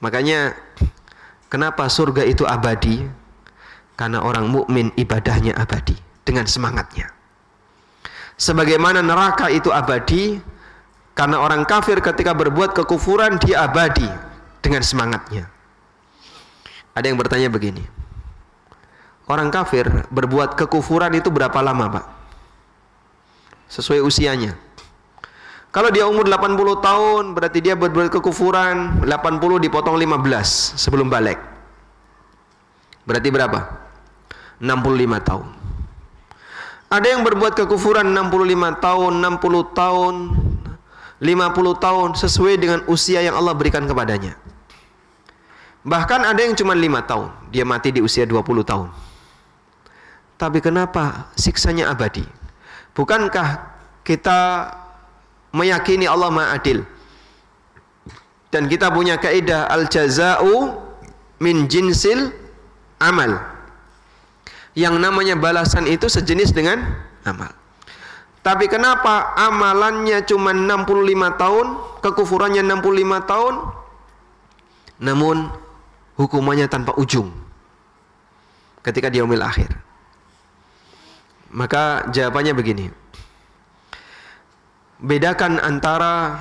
[0.00, 0.56] Makanya
[1.52, 3.04] kenapa surga itu abadi?
[3.94, 5.94] Karena orang mukmin ibadahnya abadi
[6.24, 7.12] dengan semangatnya.
[8.40, 10.40] Sebagaimana neraka itu abadi
[11.12, 14.08] karena orang kafir ketika berbuat kekufuran dia abadi
[14.64, 15.46] dengan semangatnya.
[16.96, 17.84] Ada yang bertanya begini.
[19.28, 22.21] Orang kafir berbuat kekufuran itu berapa lama, Pak?
[23.72, 24.52] Sesuai usianya.
[25.72, 31.40] Kalau dia umur 80 tahun berarti dia berbuat kekufuran 80 dipotong 15 sebelum balik.
[33.08, 33.60] Berarti berapa?
[34.60, 35.46] 65 tahun.
[36.92, 40.14] Ada yang berbuat kekufuran 65 tahun, 60 tahun,
[41.24, 44.36] 50 tahun sesuai dengan usia yang Allah berikan kepadanya.
[45.88, 48.92] Bahkan ada yang cuma 5 tahun, dia mati di usia 20 tahun.
[50.36, 52.41] Tapi kenapa siksanya abadi?
[52.92, 53.72] Bukankah
[54.04, 54.68] kita
[55.56, 56.84] meyakini Allah Maha Adil?
[58.52, 60.76] Dan kita punya kaidah al-jaza'u
[61.40, 62.32] min jinsil
[63.00, 63.40] amal.
[64.76, 66.84] Yang namanya balasan itu sejenis dengan
[67.24, 67.52] amal.
[68.42, 71.66] Tapi kenapa amalannya cuma 65 tahun,
[72.02, 73.54] kekufurannya 65 tahun,
[74.98, 75.48] namun
[76.18, 77.30] hukumannya tanpa ujung
[78.82, 79.70] ketika di yaumil akhir.
[81.52, 82.86] Maka jawabannya begini.
[85.02, 86.40] Bedakan antara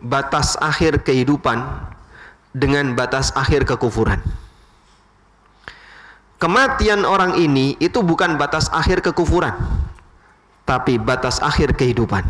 [0.00, 1.60] batas akhir kehidupan
[2.54, 4.22] dengan batas akhir kekufuran.
[6.38, 9.54] Kematian orang ini itu bukan batas akhir kekufuran,
[10.68, 12.24] tapi batas akhir kehidupan.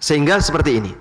[0.00, 0.92] Sehingga seperti ini.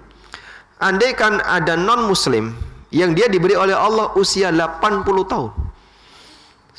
[0.84, 2.52] Andaikan ada non muslim
[2.92, 5.52] yang dia diberi oleh Allah usia 80 tahun.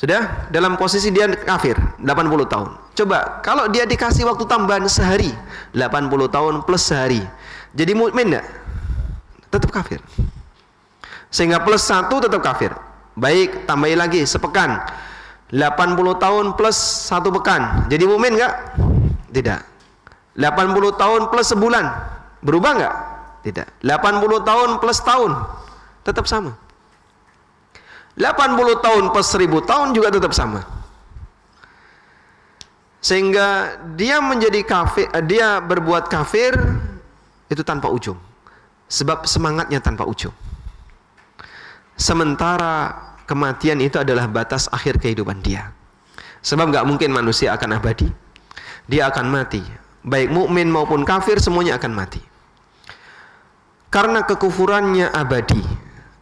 [0.04, 2.04] Sudah dalam posisi dia kafir 80
[2.52, 2.76] tahun.
[2.92, 5.32] Coba kalau dia dikasih waktu tambahan sehari
[5.72, 7.24] 80 tahun plus sehari
[7.72, 8.44] jadi mukmin enggak?
[9.48, 10.04] Tetap kafir.
[11.32, 12.76] Sehingga plus satu tetap kafir.
[13.16, 14.84] Baik, tambahin lagi sepekan.
[15.48, 15.64] 80
[16.20, 16.76] tahun plus
[17.08, 17.88] satu pekan.
[17.88, 18.76] Jadi mukmin enggak?
[19.32, 19.60] Tidak.
[20.36, 21.84] 80 tahun plus sebulan.
[22.44, 22.94] Berubah enggak?
[23.40, 23.80] Tidak.
[23.80, 24.20] 80
[24.52, 25.32] tahun plus tahun.
[26.04, 26.63] Tetap sama.
[28.14, 30.62] 80 tahun plus 1000 tahun juga tetap sama.
[33.04, 36.56] Sehingga dia menjadi kafir, dia berbuat kafir
[37.52, 38.16] itu tanpa ujung.
[38.88, 40.32] Sebab semangatnya tanpa ujung.
[41.98, 42.94] Sementara
[43.26, 45.74] kematian itu adalah batas akhir kehidupan dia.
[46.40, 48.08] Sebab nggak mungkin manusia akan abadi.
[48.88, 49.60] Dia akan mati.
[50.04, 52.20] Baik mukmin maupun kafir semuanya akan mati.
[53.88, 55.62] Karena kekufurannya abadi,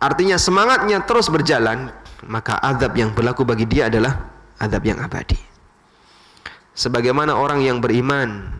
[0.02, 1.94] artinya semangatnya terus berjalan,
[2.26, 4.18] maka adab yang berlaku bagi dia adalah
[4.58, 5.38] adab yang abadi.
[6.74, 8.50] Sebagaimana orang yang beriman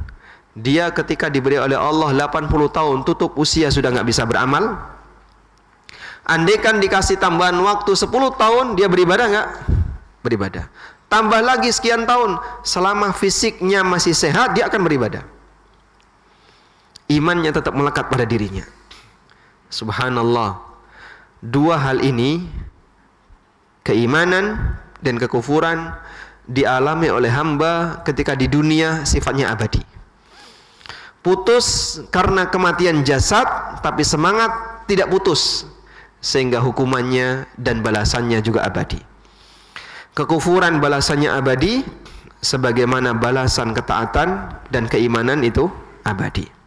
[0.53, 4.77] dia ketika diberi oleh Allah 80 tahun tutup usia sudah nggak bisa beramal.
[6.23, 8.07] Andaikan dikasih tambahan waktu 10
[8.39, 9.49] tahun dia beribadah nggak?
[10.23, 10.71] Beribadah.
[11.11, 15.27] Tambah lagi sekian tahun selama fisiknya masih sehat dia akan beribadah.
[17.11, 18.65] Imannya tetap melekat pada dirinya.
[19.69, 20.72] Subhanallah
[21.43, 22.47] dua hal ini
[23.83, 25.91] keimanan dan kekufuran
[26.47, 29.83] dialami oleh hamba ketika di dunia sifatnya abadi.
[31.23, 33.47] Putus karena kematian jasad
[33.83, 35.67] tapi semangat tidak putus
[36.23, 38.99] sehingga hukumannya dan balasannya juga abadi.
[40.15, 41.83] Kekufuran balasannya abadi
[42.43, 45.71] sebagaimana balasan ketaatan dan keimanan itu
[46.03, 46.62] abadi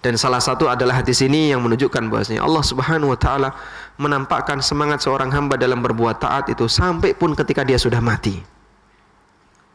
[0.00, 3.52] dan salah satu adalah hadis ini yang menunjukkan bahwasanya Allah Subhanahu wa taala
[4.00, 8.40] menampakkan semangat seorang hamba dalam berbuat taat itu sampai pun ketika dia sudah mati.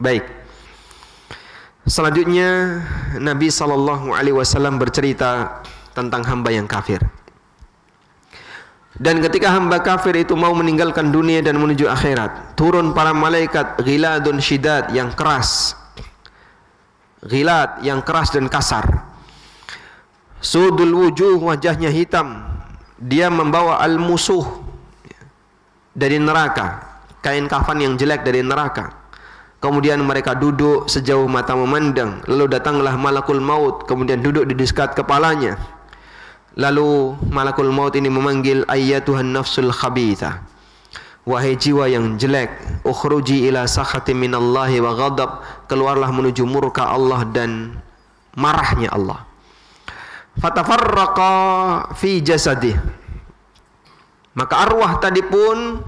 [0.02, 0.26] Baik.
[1.86, 2.82] Selanjutnya
[3.22, 5.62] Nabi sallallahu alaihi wasallam bercerita
[5.94, 6.98] tentang hamba yang kafir.
[8.98, 14.42] Dan ketika hamba kafir itu mau meninggalkan dunia dan menuju akhirat, turun para malaikat ghiladun
[14.42, 15.78] syidad yang keras.
[17.22, 19.05] Ghilad yang keras dan kasar.
[20.46, 22.46] Sudul wujuh wajahnya hitam.
[23.02, 24.46] Dia membawa al-musuh
[25.90, 26.86] dari neraka,
[27.18, 29.06] kain kafan yang jelek dari neraka
[29.66, 32.22] Kemudian mereka duduk sejauh mata memandang.
[32.30, 33.82] Lalu datanglah malakul maut.
[33.88, 35.58] Kemudian duduk di dekat kepalanya.
[36.54, 40.46] Lalu malakul maut ini memanggil ayyatuhan nafsul khabitha.
[41.26, 42.54] Wahai jiwa yang jelek,
[42.86, 45.30] ukhruji ila sakhati minallahi wa ghadab.
[45.66, 47.74] Keluarlah menuju murka Allah dan
[48.38, 49.25] marahnya Allah.
[50.36, 51.32] Fatafarraqa
[51.96, 52.76] fi jasadih.
[54.36, 55.80] Maka arwah tadi pun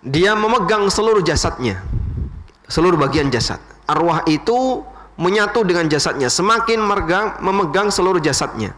[0.00, 1.84] dia memegang seluruh jasadnya
[2.66, 3.62] seluruh bagian jasad.
[3.86, 4.82] Arwah itu
[5.16, 8.74] menyatu dengan jasadnya, semakin memegang, memegang seluruh jasadnya.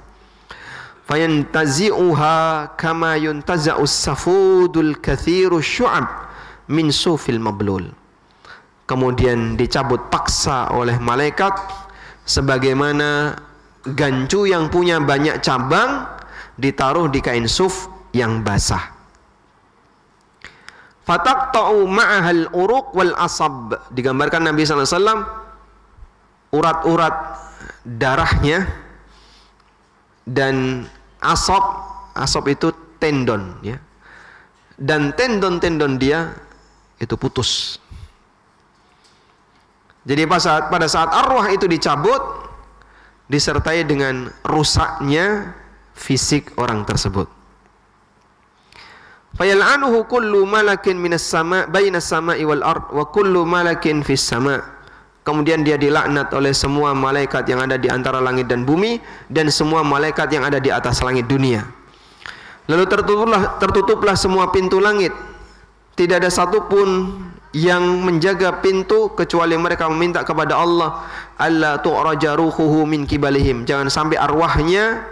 [1.09, 6.05] Fayantazi'uha kama yuntaza'us safudul kathiru syu'ab
[6.69, 7.89] min sufil mablul.
[8.85, 11.53] Kemudian dicabut paksa oleh malaikat
[12.29, 13.37] sebagaimana
[13.85, 16.07] gancu yang punya banyak cabang
[16.59, 18.99] ditaruh di kain suf yang basah.
[21.09, 23.73] Fataqta'u ma'ahal uruq wal asab.
[23.97, 25.25] Digambarkan Nabi SAW
[26.53, 27.15] urat-urat
[27.85, 28.69] darahnya
[30.29, 30.85] dan
[31.25, 31.65] asab
[32.13, 32.69] asab itu
[33.01, 33.81] tendon ya.
[34.79, 36.37] Dan tendon-tendon dia
[37.01, 37.81] itu putus.
[40.07, 42.21] Jadi pada saat, pada saat arwah itu dicabut
[43.29, 45.53] disertai dengan rusaknya
[45.93, 47.29] fisik orang tersebut.
[49.37, 54.59] Fayal'anuhu kullu malakin minas sama bainas sama'i wal ard wa kullu malakin fis sama.
[55.23, 58.97] Kemudian dia dilaknat oleh semua malaikat yang ada di antara langit dan bumi
[59.29, 61.69] dan semua malaikat yang ada di atas langit dunia.
[62.65, 65.13] Lalu tertutuplah tertutuplah semua pintu langit.
[65.93, 67.21] Tidak ada satupun
[67.57, 71.09] yang menjaga pintu kecuali mereka meminta kepada Allah
[71.41, 73.65] Allah tu'raja ruhuhu min kibalihim.
[73.65, 75.07] Jangan sampai arwahnya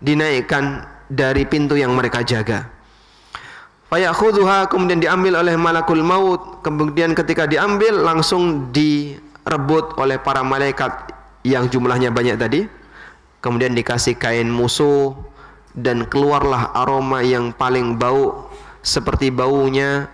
[0.00, 2.72] dinaikkan dari pintu yang mereka jaga.
[3.92, 6.64] Fayakhudhuha kemudian diambil oleh malakul maut.
[6.64, 11.12] Kemudian ketika diambil langsung direbut oleh para malaikat
[11.44, 12.64] yang jumlahnya banyak tadi.
[13.44, 15.12] Kemudian dikasih kain musuh
[15.76, 18.48] dan keluarlah aroma yang paling bau
[18.80, 20.08] seperti baunya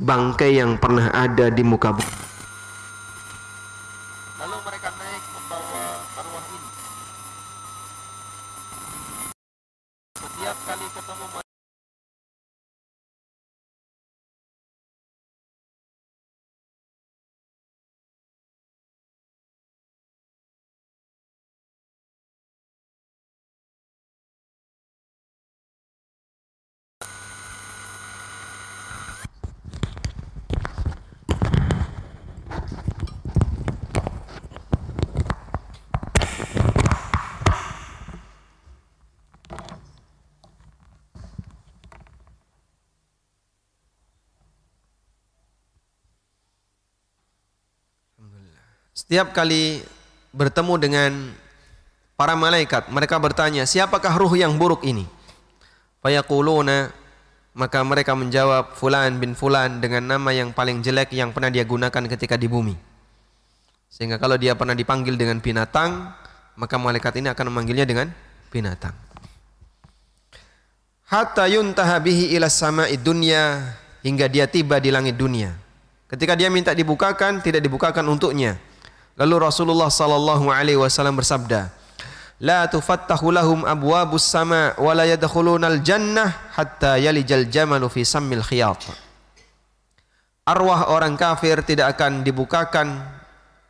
[0.00, 2.31] bangkai yang pernah ada di muka bumi.
[49.12, 49.84] Setiap kali
[50.32, 51.12] bertemu dengan
[52.16, 55.04] para malaikat, mereka bertanya, siapakah ruh yang buruk ini?
[56.00, 56.88] Fayaquluna
[57.52, 62.08] maka mereka menjawab fulan bin fulan dengan nama yang paling jelek yang pernah dia gunakan
[62.08, 62.72] ketika di bumi.
[63.92, 66.08] Sehingga kalau dia pernah dipanggil dengan binatang,
[66.56, 68.08] maka malaikat ini akan memanggilnya dengan
[68.48, 68.96] binatang.
[71.12, 75.52] Hatta yuntaha bihi ila sama'i dunya hingga dia tiba di langit dunia.
[76.08, 78.71] Ketika dia minta dibukakan, tidak dibukakan untuknya
[79.16, 81.68] Lalu Rasulullah sallallahu alaihi wasallam bersabda,
[82.40, 88.80] "La tufattahu lahum abwabus sama wa la yadkhulunal jannah hatta yalijal jamalu fi sammil khiyat."
[90.42, 92.98] Arwah orang kafir tidak akan dibukakan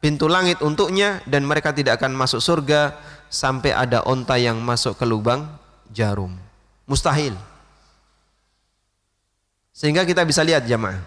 [0.01, 2.97] pintu langit untuknya dan mereka tidak akan masuk surga
[3.29, 5.45] sampai ada onta yang masuk ke lubang
[5.93, 6.33] jarum.
[6.89, 7.37] Mustahil.
[9.75, 11.01] Sehingga kita bisa lihat jamaah.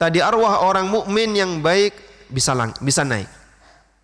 [0.00, 3.28] Tadi arwah orang mukmin yang baik bisa lang bisa naik.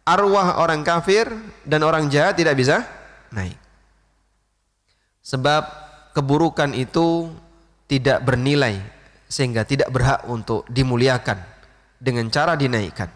[0.06, 1.26] Arwah orang kafir
[1.66, 2.86] dan orang jahat tidak bisa
[3.34, 3.58] naik.
[5.26, 5.66] Sebab
[6.14, 7.26] keburukan itu
[7.90, 8.78] tidak bernilai
[9.26, 11.42] sehingga tidak berhak untuk dimuliakan
[11.98, 13.10] dengan cara dinaikkan.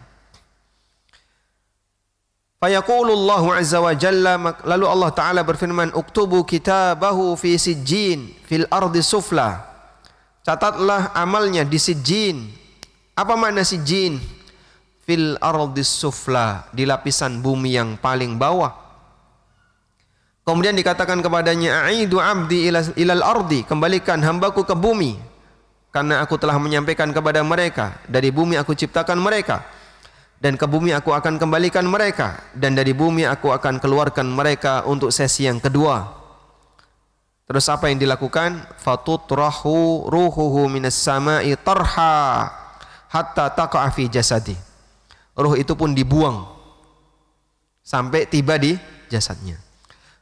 [2.61, 9.65] Fayaqulullahu azza wa jalla lalu Allah taala berfirman uktubu kitabahu fi sijjin fil ardi sufla.
[10.45, 12.53] Catatlah amalnya di sijjin.
[13.17, 14.21] Apa makna sijjin?
[15.05, 18.71] Fil ardis sufla di lapisan bumi yang paling bawah.
[20.41, 22.65] Kemudian dikatakan kepadanya aidu abdi
[22.97, 25.13] ilal ardi kembalikan hambaku ke bumi
[25.93, 29.61] karena aku telah menyampaikan kepada mereka dari bumi aku ciptakan mereka
[30.41, 35.13] dan ke bumi aku akan kembalikan mereka dan dari bumi aku akan keluarkan mereka untuk
[35.13, 36.09] sesi yang kedua.
[37.45, 38.79] Terus apa yang dilakukan?
[38.81, 42.49] Fatutrahu ruhuhu minas sama'i tarha
[43.11, 44.09] hatta taqa'a fi
[45.41, 46.45] roh itu pun dibuang
[47.81, 48.77] sampai tiba di
[49.09, 49.57] jasadnya.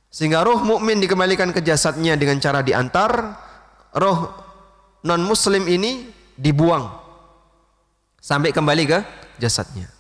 [0.10, 3.38] Sehingga roh mukmin dikembalikan ke jasadnya dengan cara diantar,
[3.94, 4.34] roh
[5.06, 6.90] non muslim ini dibuang
[8.18, 9.00] sampai kembali ke
[9.38, 9.92] jasadnya.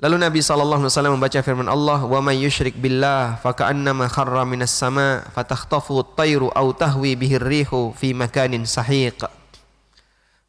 [0.00, 4.48] Lalu Nabi sallallahu alaihi wasallam membaca firman Allah, "Wa may yusyrik billah fa ka'annama kharra
[4.48, 9.28] minas sama fatakhtafu at-tayru aw tahwi bihi rihu fi makanin sahiq."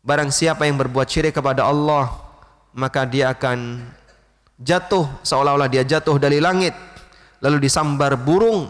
[0.07, 2.30] Barang siapa yang berbuat syirik kepada Allah,
[2.71, 3.83] maka dia akan
[4.61, 6.71] jatuh seolah-olah dia jatuh dari langit
[7.41, 8.69] lalu disambar burung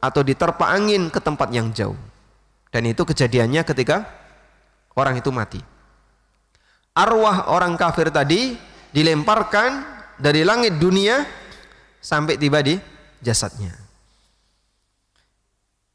[0.00, 1.96] atau diterpa angin ke tempat yang jauh.
[2.70, 4.06] Dan itu kejadiannya ketika
[4.94, 5.60] orang itu mati.
[6.94, 8.54] Arwah orang kafir tadi
[8.94, 9.82] dilemparkan
[10.20, 11.24] dari langit dunia
[11.98, 12.78] sampai tiba di
[13.24, 13.74] jasadnya.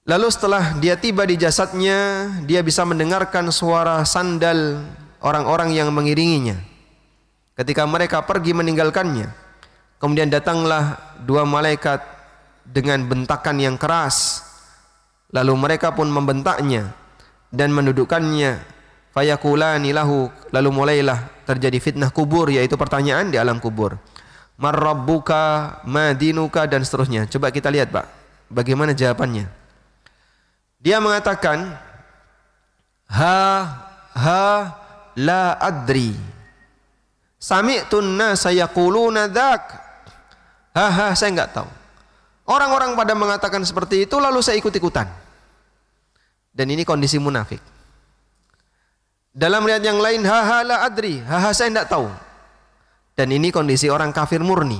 [0.05, 4.85] Lalu setelah dia tiba di jasadnya, dia bisa mendengarkan suara sandal
[5.17, 6.74] orang-orang yang mengiringinya
[7.55, 9.31] ketika mereka pergi meninggalkannya.
[9.99, 12.03] Kemudian datanglah dua malaikat
[12.67, 14.43] dengan bentakan yang keras.
[15.31, 17.05] Lalu mereka pun membentaknya.
[17.55, 18.59] dan mendudukkannya
[19.15, 23.95] fayakulani lahu lalu mulailah terjadi fitnah kubur yaitu pertanyaan di alam kubur
[24.59, 28.05] marrabbuka madinuka dan seterusnya coba kita lihat Pak
[28.51, 29.47] bagaimana jawabannya
[30.83, 31.79] dia mengatakan
[33.07, 33.39] ha
[34.11, 34.45] ha
[35.15, 36.34] la adri
[37.45, 39.63] sami'tun nasa yaquluna dzak
[40.73, 41.69] ha ha saya enggak tahu
[42.49, 45.25] orang-orang pada mengatakan seperti itu lalu saya ikut-ikutan
[46.55, 47.59] dan ini kondisi munafik.
[49.35, 52.07] Dalam riwayat yang lain, haha la adri, haha saya tidak tahu.
[53.19, 54.79] Dan ini kondisi orang kafir murni.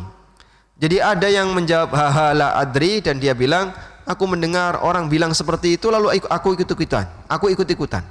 [0.80, 3.76] Jadi ada yang menjawab haha la adri dan dia bilang,
[4.08, 7.28] aku mendengar orang bilang seperti itu lalu aku ikut-ikutan.
[7.28, 8.08] Aku ikut-ikutan.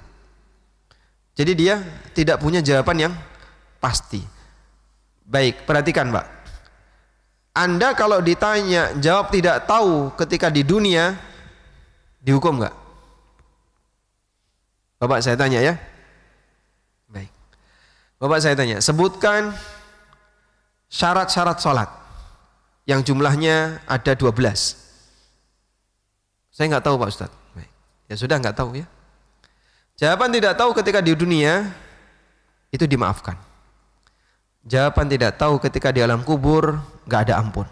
[1.33, 1.81] Jadi dia
[2.13, 3.13] tidak punya jawaban yang
[3.81, 4.21] pasti.
[5.25, 6.27] Baik, perhatikan Pak.
[7.55, 11.17] Anda kalau ditanya jawab tidak tahu ketika di dunia,
[12.21, 12.75] dihukum nggak?
[15.01, 15.75] Bapak saya tanya ya.
[17.09, 17.31] Baik.
[18.21, 19.55] Bapak saya tanya, sebutkan
[20.93, 21.91] syarat-syarat sholat
[22.85, 24.35] yang jumlahnya ada 12.
[26.53, 27.39] Saya nggak tahu Pak Ustadz.
[27.57, 27.71] Baik.
[28.11, 28.87] Ya sudah nggak tahu ya.
[29.95, 31.71] Jawaban tidak tahu ketika di dunia
[32.75, 33.54] itu dimaafkan.
[34.65, 37.69] Jawaban tidak tahu ketika di alam kubur nggak ada ampun.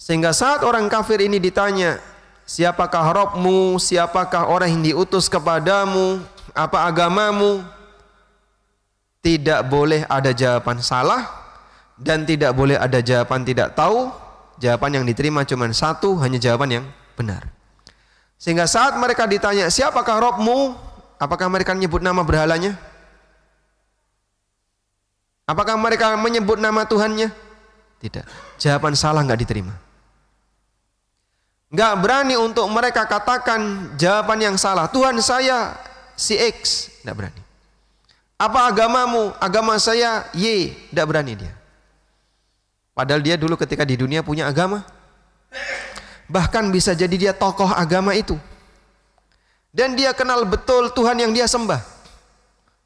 [0.00, 2.00] Sehingga saat orang kafir ini ditanya,
[2.44, 3.80] Siapakah Robmu?
[3.80, 6.20] Siapakah orang yang diutus kepadamu?
[6.52, 7.64] Apa agamamu?
[9.24, 11.24] Tidak boleh ada jawaban salah
[11.96, 14.12] dan tidak boleh ada jawaban tidak tahu.
[14.60, 16.84] Jawaban yang diterima cuma satu, hanya jawaban yang
[17.18, 17.48] benar.
[18.38, 20.76] Sehingga saat mereka ditanya, siapakah Robmu?
[21.18, 22.76] Apakah mereka menyebut nama berhalanya?
[25.44, 27.28] Apakah mereka menyebut nama Tuhannya?
[28.00, 28.24] Tidak.
[28.56, 29.76] Jawaban salah nggak diterima.
[31.68, 34.88] Nggak berani untuk mereka katakan jawaban yang salah.
[34.88, 35.76] Tuhan saya
[36.16, 36.88] si X.
[37.04, 37.42] Nggak berani.
[38.40, 39.34] Apa agamamu?
[39.36, 40.72] Agama saya Y.
[40.94, 41.52] Nggak berani dia.
[42.94, 44.86] Padahal dia dulu ketika di dunia punya agama.
[46.30, 48.38] Bahkan bisa jadi dia tokoh agama itu.
[49.74, 51.82] Dan dia kenal betul Tuhan yang dia sembah.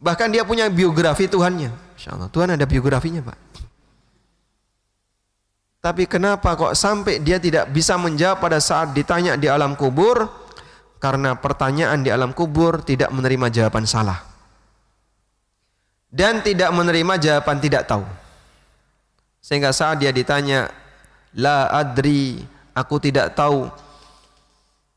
[0.01, 1.88] Bahkan dia punya biografi Tuhannya.
[1.98, 2.30] Insya Allah.
[2.30, 3.38] Tuhan ada biografinya Pak.
[5.82, 10.30] Tapi kenapa kok sampai dia tidak bisa menjawab pada saat ditanya di alam kubur?
[11.02, 14.18] Karena pertanyaan di alam kubur tidak menerima jawaban salah.
[16.10, 18.06] Dan tidak menerima jawaban tidak tahu.
[19.42, 20.70] Sehingga saat dia ditanya,
[21.38, 22.42] La adri,
[22.74, 23.70] aku tidak tahu.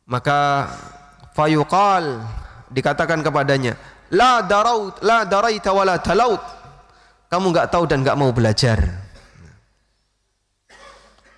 [0.09, 0.69] Maka
[1.37, 2.25] fayuqal,
[2.73, 3.77] dikatakan kepadanya,
[4.09, 6.60] La daraut, la daraita wa la talaut.
[7.31, 9.07] Kamu enggak tahu dan enggak mau belajar.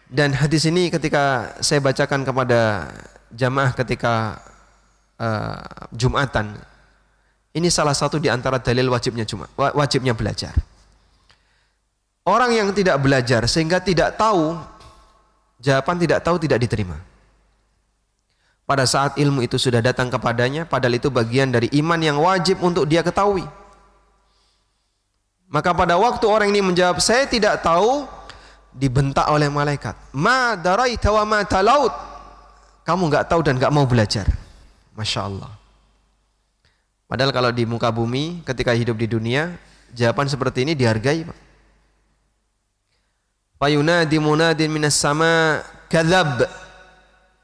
[0.09, 2.89] Dan hadis ini ketika saya bacakan kepada
[3.29, 4.41] jamaah ketika
[5.21, 6.57] uh, Jumatan,
[7.53, 10.57] ini salah satu di antara dalil wajibnya cuma wajibnya belajar.
[12.25, 14.57] Orang yang tidak belajar sehingga tidak tahu
[15.61, 16.97] jawaban tidak tahu tidak diterima.
[18.65, 22.89] Pada saat ilmu itu sudah datang kepadanya, padahal itu bagian dari iman yang wajib untuk
[22.89, 23.45] dia ketahui.
[25.53, 28.09] Maka pada waktu orang ini menjawab, saya tidak tahu,
[28.73, 29.93] dibentak oleh malaikat.
[30.09, 31.93] Ma daraita wa ma talaut.
[32.81, 34.25] Kamu nggak tahu dan nggak mau belajar.
[34.97, 35.53] Masya Allah.
[37.05, 39.53] Padahal kalau di muka bumi ketika hidup di dunia
[39.93, 41.29] jawaban seperti ini dihargai.
[43.61, 46.49] Fayunadi munadin minas sama kadzab.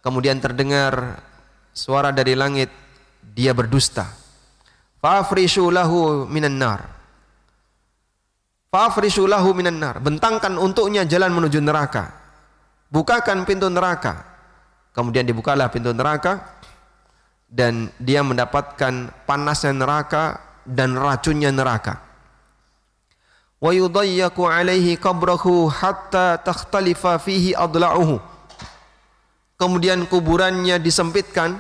[0.02, 1.22] Kemudian terdengar
[1.78, 2.74] suara dari langit
[3.22, 4.10] dia berdusta.
[4.98, 6.99] Fa'afrishu lahu minan nar
[8.70, 9.98] Fa'afrishu lahu minan nar.
[9.98, 12.14] Bentangkan untuknya jalan menuju neraka.
[12.94, 14.26] Bukakan pintu neraka.
[14.94, 16.62] Kemudian dibukalah pintu neraka
[17.50, 21.98] dan dia mendapatkan panasnya neraka dan racunnya neraka.
[23.60, 28.22] Wa yudayyaku alaihi qabrahu hatta takhtalifa fihi adla'uhu.
[29.60, 31.60] Kemudian kuburannya disempitkan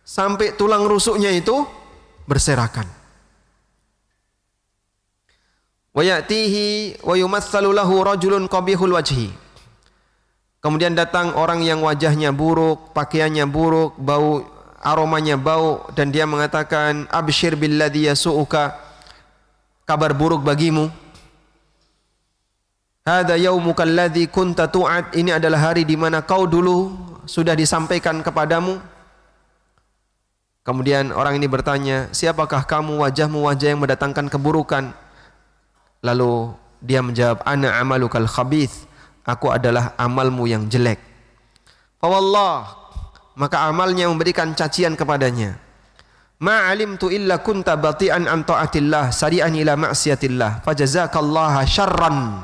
[0.00, 1.68] sampai tulang rusuknya itu
[2.24, 2.97] berserakan.
[5.98, 9.34] Wa ya'tihi wa yumatsalu lahu rajulun qabihul wajhi.
[10.62, 14.46] Kemudian datang orang yang wajahnya buruk, pakaiannya buruk, bau
[14.78, 18.78] aromanya bau dan dia mengatakan absyir billadhi yasu'uka
[19.82, 20.86] kabar buruk bagimu.
[23.02, 25.18] Hada yaumuka alladhi kunta tu'ad.
[25.18, 26.94] Ini adalah hari di mana kau dulu
[27.26, 28.78] sudah disampaikan kepadamu.
[30.62, 34.94] Kemudian orang ini bertanya, siapakah kamu wajahmu wajah yang mendatangkan keburukan?
[36.08, 38.88] Lalu dia menjawab, "Ana amalukal khabith."
[39.28, 40.96] Aku adalah amalmu yang jelek.
[42.00, 42.78] Fawallah
[43.38, 45.60] maka amalnya memberikan cacian kepadanya.
[46.42, 52.42] Ma alimtu illa kunta bati'an an ta'atillah sari'an ila ma'siyatillah fajazakallaha syarran.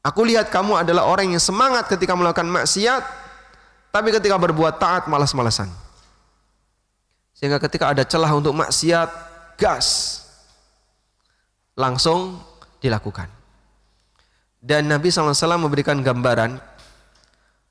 [0.00, 3.02] Aku lihat kamu adalah orang yang semangat ketika melakukan maksiat
[3.90, 5.70] tapi ketika berbuat taat malas-malasan.
[7.34, 9.08] Sehingga ketika ada celah untuk maksiat,
[9.58, 10.19] gas.
[11.78, 12.40] Langsung
[12.80, 13.28] dilakukan.
[14.60, 16.60] Dan Nabi SAW memberikan gambaran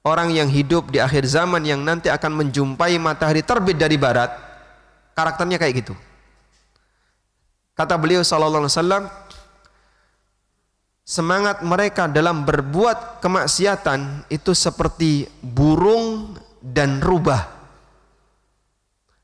[0.02, 4.34] orang yang hidup di akhir zaman yang nanti akan menjumpai matahari terbit dari barat,
[5.14, 5.94] karakternya kayak gitu.
[7.78, 9.04] Kata beliau sallallahu alaihi wasallam,
[11.06, 17.48] semangat mereka dalam berbuat kemaksiatan itu seperti burung dan rubah.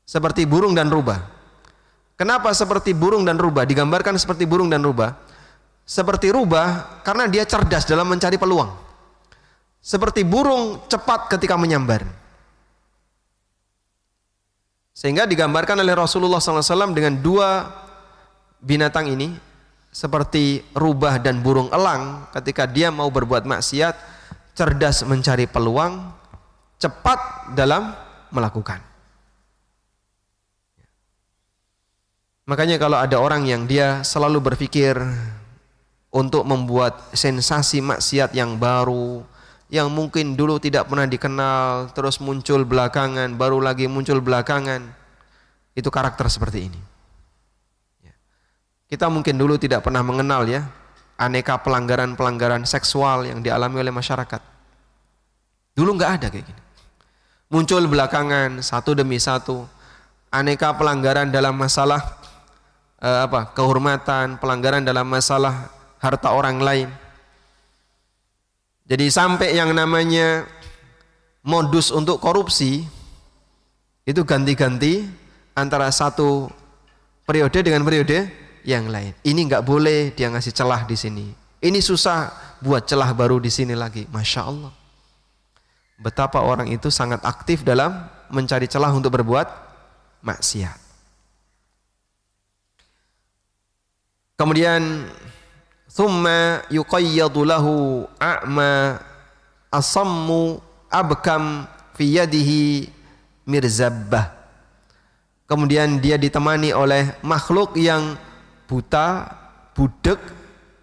[0.06, 1.35] Seperti burung dan rubah.
[2.16, 3.68] Kenapa seperti burung dan rubah?
[3.68, 5.12] Digambarkan seperti burung dan rubah.
[5.86, 8.86] Seperti rubah karena dia cerdas dalam mencari peluang
[9.86, 12.02] seperti burung cepat ketika menyambar.
[14.90, 17.70] Sehingga digambarkan oleh Rasulullah SAW dengan dua
[18.58, 19.30] binatang ini
[19.94, 23.94] seperti rubah dan burung elang ketika dia mau berbuat maksiat,
[24.58, 26.10] cerdas mencari peluang,
[26.82, 27.94] cepat dalam
[28.34, 28.82] melakukan.
[32.46, 34.94] Makanya kalau ada orang yang dia selalu berpikir
[36.14, 39.26] untuk membuat sensasi maksiat yang baru,
[39.66, 44.78] yang mungkin dulu tidak pernah dikenal terus muncul belakangan baru lagi muncul belakangan
[45.74, 46.80] itu karakter seperti ini.
[48.06, 48.14] Ya.
[48.94, 50.70] kita mungkin dulu tidak pernah mengenal ya
[51.18, 54.40] aneka pelanggaran-pelanggaran seksual yang dialami oleh masyarakat.
[55.74, 56.62] Dulu nggak ada kayak gini.
[57.50, 59.66] Muncul belakangan satu demi satu
[60.30, 62.22] aneka pelanggaran dalam masalah
[63.00, 65.68] eh, apa kehormatan pelanggaran dalam masalah
[66.00, 66.88] harta orang lain
[68.86, 70.46] jadi sampai yang namanya
[71.42, 72.86] modus untuk korupsi
[74.06, 75.02] itu ganti-ganti
[75.58, 76.46] antara satu
[77.26, 78.30] periode dengan periode
[78.62, 79.10] yang lain.
[79.26, 81.26] Ini nggak boleh dia ngasih celah di sini.
[81.58, 82.30] Ini susah
[82.62, 84.06] buat celah baru di sini lagi.
[84.06, 84.70] Masya Allah.
[85.98, 89.50] Betapa orang itu sangat aktif dalam mencari celah untuk berbuat
[90.22, 90.85] maksiat.
[94.36, 95.08] Kemudian
[95.88, 99.00] thumma yuqayyadu lahu a'ma
[99.72, 100.60] asammu
[100.92, 101.64] abkam
[101.96, 102.92] fi yadihi
[103.48, 104.36] mirzabbah.
[105.48, 108.20] Kemudian dia ditemani oleh makhluk yang
[108.68, 109.32] buta
[109.72, 110.20] budek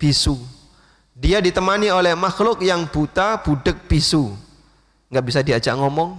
[0.02, 0.34] bisu.
[1.14, 4.34] Dia ditemani oleh makhluk yang buta budek bisu.
[5.14, 6.18] Nggak bisa diajak ngomong.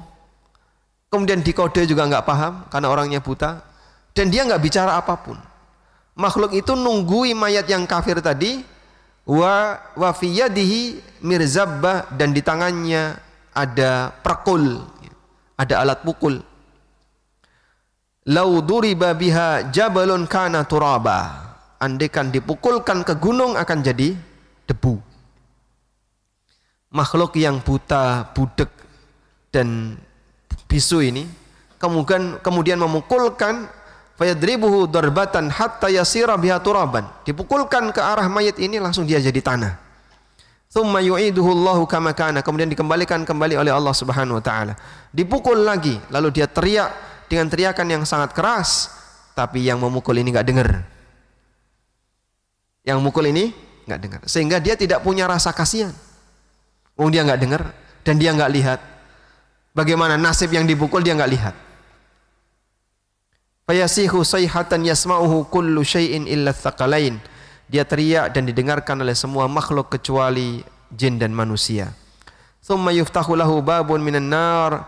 [1.10, 3.58] Kemudian dikode juga nggak paham karena orangnya buta.
[4.14, 5.34] Dan dia nggak bicara apa pun
[6.18, 8.62] makhluk itu nunggui mayat yang kafir tadi
[9.26, 13.18] wa wa fi yadihi mirzabbah dan di tangannya
[13.54, 14.94] ada perkul
[15.54, 16.42] ada alat pukul.
[18.24, 21.44] Lau duriba biha jabalun kana turaba.
[21.78, 24.16] Andekan dipukulkan ke gunung akan jadi
[24.64, 24.96] debu.
[26.94, 28.70] Makhluk yang buta budek
[29.50, 29.98] dan
[30.70, 31.28] bisu ini
[31.76, 33.68] kemudian kemudian memukulkan
[34.18, 37.06] fayadribuhu darbatan hatta yasira biha turaban.
[37.26, 39.78] Dipukulkan ke arah mayat ini langsung dia jadi tanah.
[40.74, 42.42] Thumma yu'iduhu Allahu kama kana.
[42.42, 44.74] Kemudian dikembalikan kembali oleh Allah Subhanahu wa taala.
[45.14, 46.90] Dipukul lagi, lalu dia teriak
[47.30, 48.90] dengan teriakan yang sangat keras,
[49.38, 50.70] tapi yang memukul ini enggak dengar.
[52.82, 53.54] Yang mukul ini
[53.86, 54.20] enggak dengar.
[54.26, 55.94] Sehingga dia tidak punya rasa kasihan.
[56.98, 57.62] Wong dia enggak dengar
[58.02, 58.80] dan dia enggak lihat.
[59.74, 61.54] Bagaimana nasib yang dipukul dia enggak lihat.
[63.64, 67.16] Fayasihu sayhatan yasma'uhu kullu syai'in illa thaqalain.
[67.64, 70.60] Dia teriak dan didengarkan oleh semua makhluk kecuali
[70.92, 71.96] jin dan manusia.
[72.60, 74.84] Thumma yuftahu lahu babun minan nar.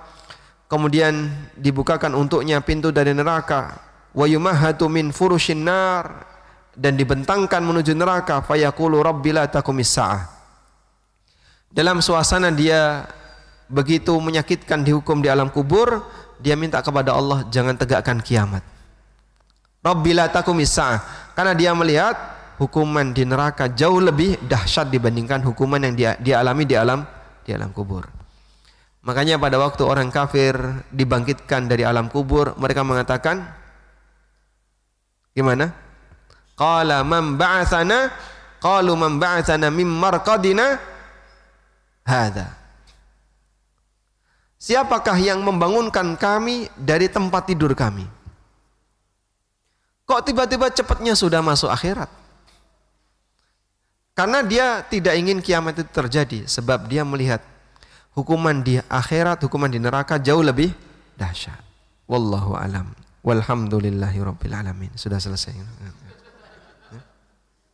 [0.68, 3.80] Kemudian dibukakan untuknya pintu dari neraka.
[4.12, 6.28] Wa yumahhatu min furushin nar
[6.76, 9.48] dan dibentangkan menuju neraka fayaqulu rabbi la
[11.72, 13.08] Dalam suasana dia
[13.72, 16.04] begitu menyakitkan dihukum di alam kubur,
[16.40, 18.62] dia minta kepada Allah jangan tegakkan kiamat.
[19.84, 20.98] Rabbila takumisa
[21.38, 22.16] karena dia melihat
[22.58, 27.04] hukuman di neraka jauh lebih dahsyat dibandingkan hukuman yang dia, dia alami di alam
[27.46, 28.08] di alam kubur.
[29.06, 30.58] Makanya pada waktu orang kafir
[30.90, 33.46] dibangkitkan dari alam kubur, mereka mengatakan
[35.30, 35.70] gimana?
[36.58, 38.10] Qala man ba'athana?
[38.58, 40.80] Qalu man ba'athana mim marqadina
[42.02, 42.65] hadza.
[44.66, 48.02] Siapakah yang membangunkan kami dari tempat tidur kami?
[50.02, 52.10] Kok tiba-tiba cepatnya sudah masuk akhirat?
[54.10, 57.46] Karena dia tidak ingin kiamat itu terjadi sebab dia melihat
[58.18, 60.74] hukuman di akhirat, hukuman di neraka jauh lebih
[61.14, 61.62] dahsyat.
[62.10, 62.90] Wallahu alam.
[63.22, 64.90] Walhamdulillahi rabbil alamin.
[64.98, 65.54] Sudah selesai.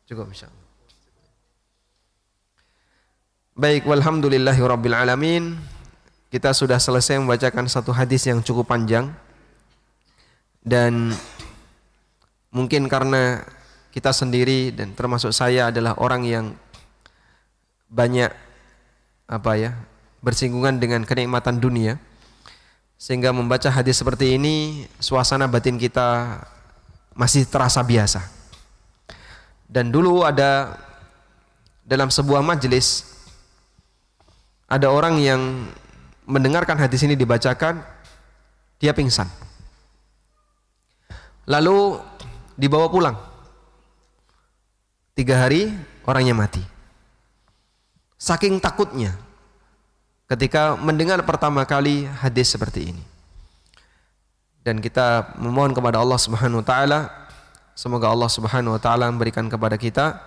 [0.04, 0.60] Cukup insyaallah.
[3.56, 5.71] Baik, walhamdulillahi rabbil alamin.
[6.32, 9.12] Kita sudah selesai membacakan satu hadis yang cukup panjang.
[10.64, 11.12] Dan
[12.48, 13.44] mungkin karena
[13.92, 16.46] kita sendiri dan termasuk saya adalah orang yang
[17.92, 18.32] banyak
[19.28, 19.76] apa ya
[20.24, 22.00] bersinggungan dengan kenikmatan dunia
[22.96, 26.40] sehingga membaca hadis seperti ini suasana batin kita
[27.12, 28.24] masih terasa biasa
[29.68, 30.80] dan dulu ada
[31.84, 33.12] dalam sebuah majelis
[34.72, 35.68] ada orang yang
[36.26, 37.82] mendengarkan hadis ini dibacakan
[38.78, 39.26] dia pingsan.
[41.46, 41.98] Lalu
[42.54, 43.16] dibawa pulang.
[45.12, 45.68] Tiga hari
[46.06, 46.62] orangnya mati.
[48.16, 49.18] Saking takutnya
[50.30, 53.04] ketika mendengar pertama kali hadis seperti ini.
[54.62, 57.00] Dan kita memohon kepada Allah Subhanahu wa taala
[57.74, 60.22] semoga Allah Subhanahu wa taala memberikan kepada kita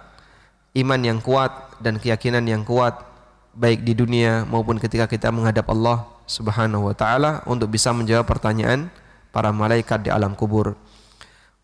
[0.75, 3.14] iman yang kuat dan keyakinan yang kuat
[3.55, 8.91] baik di dunia maupun ketika kita menghadap Allah Subhanahu wa taala untuk bisa menjawab pertanyaan
[9.31, 10.75] para malaikat di alam kubur.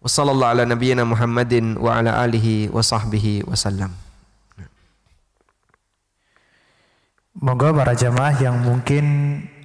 [0.01, 3.93] Wassallallahu ala nabiyyina Muhammadin wa ala alihi wa sahbihi wasallam.
[7.37, 9.05] Moga para jamaah yang mungkin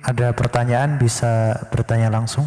[0.02, 2.46] ada pertanyaan bisa bertanya langsung.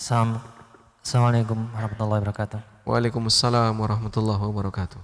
[0.00, 0.59] Assalamualaikum
[1.72, 2.60] warahmatullahi wabarakatuh.
[2.84, 5.00] Waalaikumsalam warahmatullahi wabarakatuh.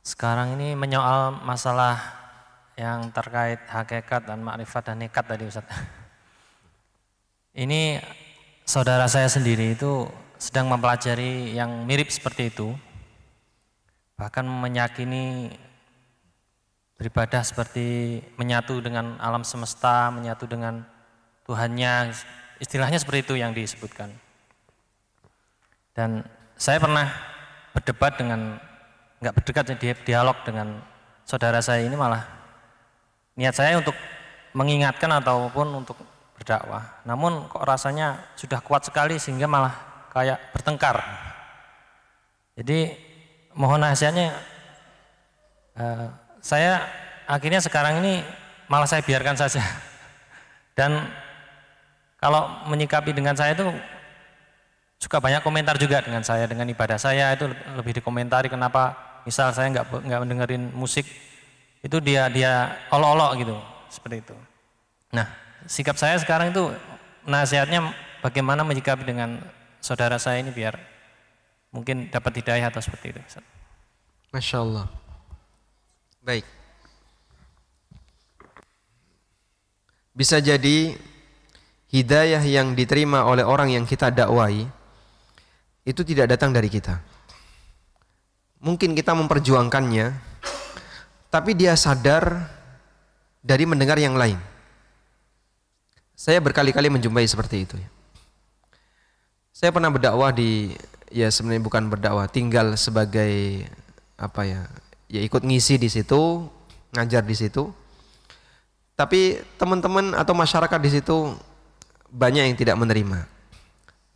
[0.00, 2.00] Sekarang ini menyoal masalah
[2.72, 5.68] yang terkait hakikat dan makrifat dan nekat tadi Ustaz.
[7.52, 8.00] Ini
[8.64, 10.08] saudara saya sendiri itu
[10.40, 12.72] sedang mempelajari yang mirip seperti itu,
[14.16, 15.52] bahkan meyakini
[16.96, 20.80] beribadah seperti menyatu dengan alam semesta, menyatu dengan
[21.44, 22.16] Tuhannya,
[22.56, 24.24] istilahnya seperti itu yang disebutkan.
[25.96, 26.20] Dan
[26.60, 27.08] saya pernah
[27.72, 28.60] berdebat dengan,
[29.24, 29.64] nggak berdebat,
[30.04, 30.76] dialog dengan
[31.24, 32.20] saudara saya ini malah
[33.40, 33.96] niat saya untuk
[34.52, 35.96] mengingatkan ataupun untuk
[36.36, 37.00] berdakwah.
[37.08, 39.72] Namun kok rasanya sudah kuat sekali sehingga malah
[40.12, 41.00] kayak bertengkar.
[42.56, 42.92] Jadi
[43.56, 44.36] mohon nasihatnya
[45.80, 46.08] uh,
[46.40, 46.84] saya
[47.24, 48.20] akhirnya sekarang ini
[48.68, 49.64] malah saya biarkan saja.
[50.78, 51.08] Dan
[52.20, 53.64] kalau menyikapi dengan saya itu
[54.96, 57.46] suka banyak komentar juga dengan saya dengan ibadah saya itu
[57.76, 58.96] lebih dikomentari kenapa
[59.28, 61.04] misal saya nggak nggak mendengarin musik
[61.84, 63.56] itu dia dia olok-olok gitu
[63.92, 64.36] seperti itu.
[65.12, 65.26] Nah
[65.68, 66.72] sikap saya sekarang itu
[67.26, 67.92] nasihatnya
[68.24, 69.38] bagaimana menyikapi dengan
[69.82, 70.78] saudara saya ini biar
[71.74, 73.20] mungkin dapat hidayah atau seperti itu.
[74.32, 74.86] Masya Allah.
[76.24, 76.46] Baik.
[80.16, 80.96] Bisa jadi
[81.92, 84.64] hidayah yang diterima oleh orang yang kita dakwai
[85.86, 86.98] itu tidak datang dari kita.
[88.58, 90.10] Mungkin kita memperjuangkannya,
[91.30, 92.50] tapi dia sadar
[93.38, 94.36] dari mendengar yang lain.
[96.18, 97.78] Saya berkali-kali menjumpai seperti itu.
[97.78, 97.88] Ya.
[99.54, 100.74] Saya pernah berdakwah di
[101.06, 103.62] ya sebenarnya bukan berdakwah, tinggal sebagai
[104.18, 104.66] apa ya?
[105.06, 106.50] Ya ikut ngisi di situ,
[106.90, 107.70] ngajar di situ.
[108.98, 111.36] Tapi teman-teman atau masyarakat di situ
[112.10, 113.28] banyak yang tidak menerima.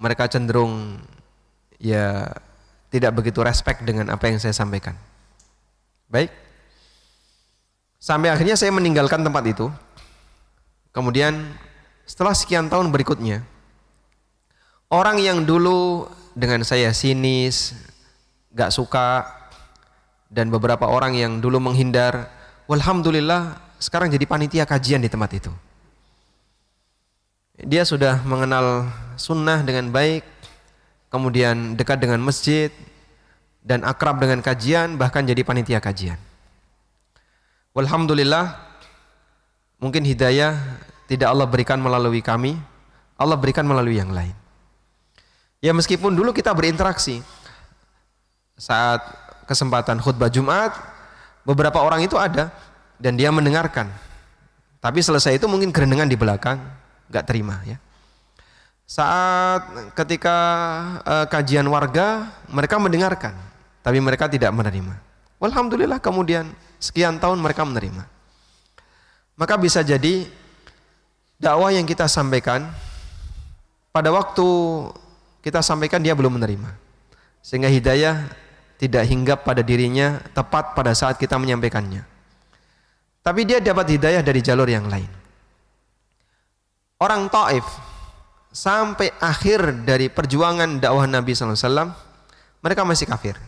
[0.01, 0.99] Mereka cenderung
[1.81, 2.29] ya
[2.93, 4.95] tidak begitu respect dengan apa yang saya sampaikan.
[6.07, 6.31] Baik.
[7.97, 9.67] Sampai akhirnya saya meninggalkan tempat itu.
[10.93, 11.57] Kemudian
[12.05, 13.45] setelah sekian tahun berikutnya,
[14.91, 17.79] Orang yang dulu dengan saya sinis,
[18.51, 19.23] gak suka,
[20.27, 22.27] dan beberapa orang yang dulu menghindar,
[22.67, 25.53] Alhamdulillah sekarang jadi panitia kajian di tempat itu.
[27.63, 30.27] Dia sudah mengenal sunnah dengan baik,
[31.11, 32.71] kemudian dekat dengan masjid,
[33.61, 36.17] dan akrab dengan kajian, bahkan jadi panitia kajian.
[37.77, 38.57] Alhamdulillah,
[39.79, 40.57] mungkin hidayah
[41.07, 42.57] tidak Allah berikan melalui kami,
[43.21, 44.33] Allah berikan melalui yang lain.
[45.61, 47.21] Ya meskipun dulu kita berinteraksi
[48.57, 49.05] saat
[49.45, 50.73] kesempatan khutbah Jumat,
[51.45, 52.49] beberapa orang itu ada
[52.97, 53.93] dan dia mendengarkan.
[54.81, 56.57] Tapi selesai itu mungkin kerendengan di belakang,
[57.13, 57.77] nggak terima ya.
[58.91, 60.37] Saat ketika
[61.07, 63.39] uh, kajian warga, mereka mendengarkan,
[63.87, 64.99] tapi mereka tidak menerima.
[65.39, 66.51] Alhamdulillah kemudian
[66.83, 68.03] sekian tahun mereka menerima.
[69.39, 70.27] Maka bisa jadi
[71.39, 72.67] dakwah yang kita sampaikan
[73.95, 74.43] pada waktu
[75.39, 76.75] kita sampaikan dia belum menerima.
[77.47, 78.27] Sehingga hidayah
[78.75, 82.03] tidak hinggap pada dirinya tepat pada saat kita menyampaikannya.
[83.23, 85.09] Tapi dia dapat hidayah dari jalur yang lain.
[86.99, 87.90] Orang Taif
[88.51, 91.95] sampai akhir dari perjuangan dakwah Nabi SAW,
[92.61, 93.39] mereka masih kafir.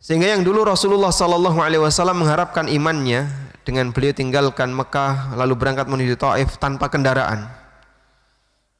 [0.00, 3.28] Sehingga yang dulu Rasulullah SAW mengharapkan imannya
[3.62, 7.46] dengan beliau tinggalkan Mekah lalu berangkat menuju Taif tanpa kendaraan.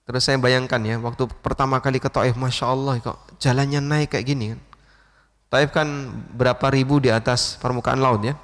[0.09, 4.27] Terus saya bayangkan ya, waktu pertama kali ke Taif, masya Allah kok jalannya naik kayak
[4.27, 4.61] gini kan.
[5.51, 5.87] Taif kan
[6.35, 8.35] berapa ribu di atas permukaan laut ya.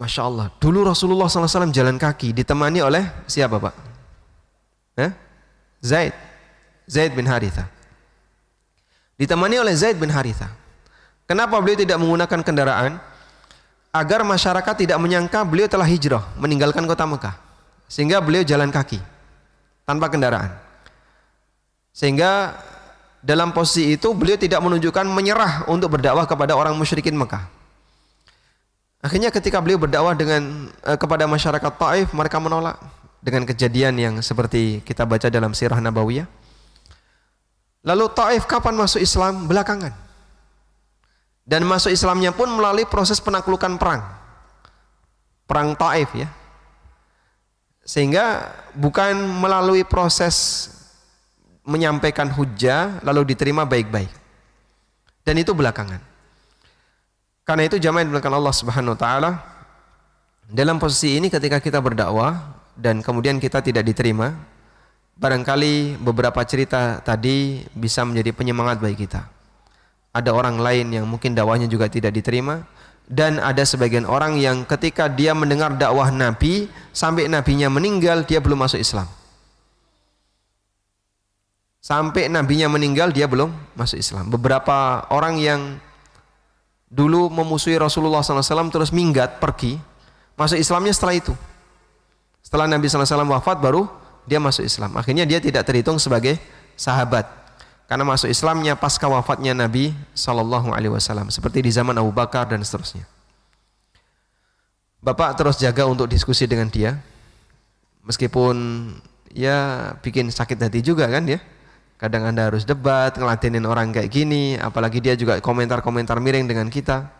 [0.00, 0.46] Masya Allah.
[0.56, 3.89] Dulu Rasulullah SAW jalan kaki ditemani oleh siapa pak?
[5.00, 5.10] Eh?
[5.80, 6.12] Zaid.
[6.84, 7.64] Zaid bin Haritha.
[9.16, 10.52] Ditemani oleh Zaid bin Haritha.
[11.24, 12.92] Kenapa beliau tidak menggunakan kendaraan?
[13.90, 17.34] Agar masyarakat tidak menyangka beliau telah hijrah meninggalkan kota Mekah.
[17.90, 19.02] Sehingga beliau jalan kaki
[19.88, 20.54] tanpa kendaraan.
[21.90, 22.54] Sehingga
[23.20, 27.44] dalam posisi itu beliau tidak menunjukkan menyerah untuk berdakwah kepada orang musyrikin Mekah.
[29.00, 32.76] Akhirnya ketika beliau berdakwah dengan uh, kepada masyarakat Taif, mereka menolak
[33.20, 36.28] dengan kejadian yang seperti kita baca dalam sirah Nabawiyah.
[37.84, 39.48] Lalu Taif kapan masuk Islam?
[39.48, 39.92] Belakangan.
[41.44, 44.04] Dan masuk Islamnya pun melalui proses penaklukan perang.
[45.48, 46.28] Perang Taif ya.
[47.84, 50.68] Sehingga bukan melalui proses
[51.64, 54.12] menyampaikan hujah lalu diterima baik-baik.
[55.24, 56.00] Dan itu belakangan.
[57.44, 59.30] Karena itu jamaah yang Allah Subhanahu wa taala
[60.46, 64.34] dalam posisi ini ketika kita berdakwah dan kemudian kita tidak diterima,
[65.20, 69.28] barangkali beberapa cerita tadi bisa menjadi penyemangat bagi kita.
[70.10, 72.66] Ada orang lain yang mungkin dakwahnya juga tidak diterima
[73.06, 78.66] dan ada sebagian orang yang ketika dia mendengar dakwah Nabi sampai nabinya meninggal dia belum
[78.66, 79.06] masuk Islam.
[81.80, 84.28] Sampai nabinya meninggal dia belum masuk Islam.
[84.30, 85.60] Beberapa orang yang
[86.90, 89.78] dulu memusuhi Rasulullah SAW terus minggat pergi
[90.34, 91.32] masuk Islamnya setelah itu
[92.50, 93.86] setelah Nabi SAW wafat baru
[94.26, 94.98] dia masuk Islam.
[94.98, 96.34] Akhirnya dia tidak terhitung sebagai
[96.74, 97.30] sahabat.
[97.86, 102.62] Karena masuk Islamnya pasca wafatnya Nabi Shallallahu Alaihi Wasallam seperti di zaman Abu Bakar dan
[102.66, 103.06] seterusnya.
[104.98, 106.98] Bapak terus jaga untuk diskusi dengan dia
[108.02, 108.90] meskipun
[109.30, 111.40] ya bikin sakit hati juga kan ya
[112.00, 117.12] Kadang Anda harus debat, ngelatinin orang kayak gini, apalagi dia juga komentar-komentar miring dengan kita.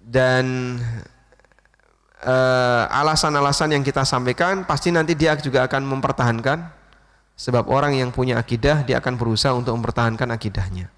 [0.00, 0.80] Dan
[2.90, 6.58] alasan-alasan uh, yang kita sampaikan pasti nanti dia juga akan mempertahankan
[7.32, 10.92] sebab orang yang punya akidah dia akan berusaha untuk mempertahankan akidahnya.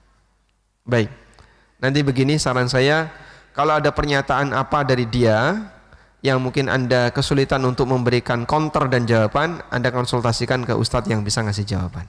[0.83, 1.15] Baik.
[1.79, 3.11] Nanti begini saran saya,
[3.55, 5.71] kalau ada pernyataan apa dari dia
[6.23, 11.43] yang mungkin Anda kesulitan untuk memberikan counter dan jawaban, Anda konsultasikan ke ustadz yang bisa
[11.43, 12.07] ngasih jawaban.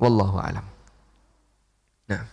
[0.00, 0.64] Wallahu alam.
[2.08, 2.24] Nah.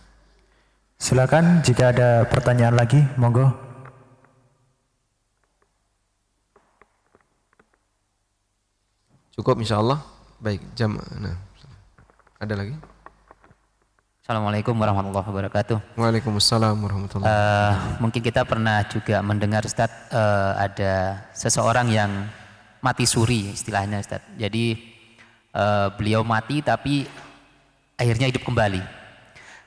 [1.00, 3.69] Silakan jika ada pertanyaan lagi, monggo.
[9.40, 10.04] Cukup insya Allah.
[10.36, 11.00] Baik, jam.
[11.00, 11.32] Nah,
[12.36, 12.76] ada lagi?
[14.20, 15.96] Assalamualaikum warahmatullahi wabarakatuh.
[15.96, 17.96] Waalaikumsalam warahmatullahi wabarakatuh.
[17.96, 22.28] Uh, mungkin kita pernah juga mendengar Ustaz uh, ada seseorang yang
[22.84, 24.20] mati suri istilahnya Ustaz.
[24.36, 24.76] Jadi
[25.56, 27.08] uh, beliau mati tapi
[27.96, 28.84] akhirnya hidup kembali.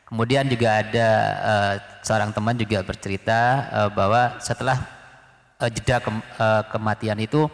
[0.06, 1.10] Kemudian juga ada
[1.42, 1.74] uh,
[2.06, 4.86] seorang teman juga bercerita uh, bahwa setelah
[5.58, 7.50] uh, jeda ke, uh, kematian itu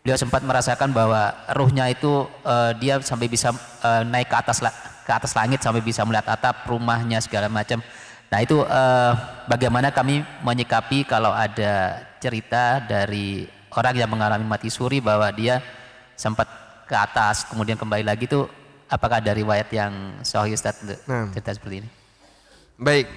[0.00, 3.52] beliau sempat merasakan bahwa ruhnya itu uh, dia sampai bisa
[3.84, 4.64] uh, naik ke atas
[5.04, 7.82] ke atas langit sampai bisa melihat atap rumahnya segala macam.
[8.30, 9.12] Nah itu eh,
[9.50, 13.42] bagaimana kami menyikapi kalau ada cerita dari
[13.74, 15.58] orang yang mengalami mati suri bahwa dia
[16.14, 16.46] sempat
[16.86, 18.46] ke atas kemudian kembali lagi itu
[18.86, 20.78] apakah dari riwayat yang sahih Ustaz
[21.10, 21.26] nah.
[21.34, 21.88] cerita seperti ini?
[22.78, 23.10] Baik.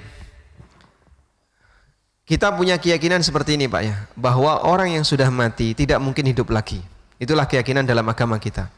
[2.23, 6.55] Kita punya keyakinan seperti ini Pak ya, bahwa orang yang sudah mati tidak mungkin hidup
[6.55, 6.79] lagi.
[7.19, 8.71] Itulah keyakinan dalam agama kita.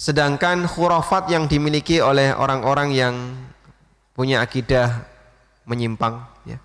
[0.00, 3.14] Sedangkan khurafat yang dimiliki oleh orang-orang yang
[4.16, 5.04] punya akidah
[5.68, 6.56] menyimpang ya.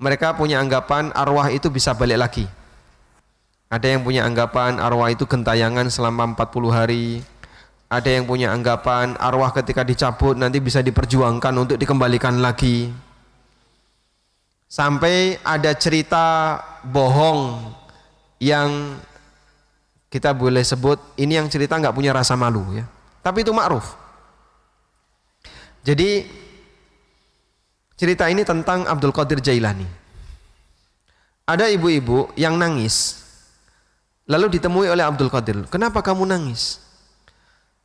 [0.00, 2.46] Mereka punya anggapan arwah itu bisa balik lagi.
[3.68, 7.20] Ada yang punya anggapan arwah itu gentayangan selama 40 hari.
[7.92, 12.88] Ada yang punya anggapan arwah ketika dicabut nanti bisa diperjuangkan untuk dikembalikan lagi.
[14.74, 17.70] Sampai ada cerita bohong
[18.42, 18.98] yang
[20.10, 22.82] kita boleh sebut ini yang cerita nggak punya rasa malu ya.
[23.22, 23.94] Tapi itu ma'ruf.
[25.86, 26.26] Jadi
[27.94, 29.86] cerita ini tentang Abdul Qadir Jailani.
[31.46, 33.22] Ada ibu-ibu yang nangis.
[34.26, 35.70] Lalu ditemui oleh Abdul Qadir.
[35.70, 36.82] Kenapa kamu nangis?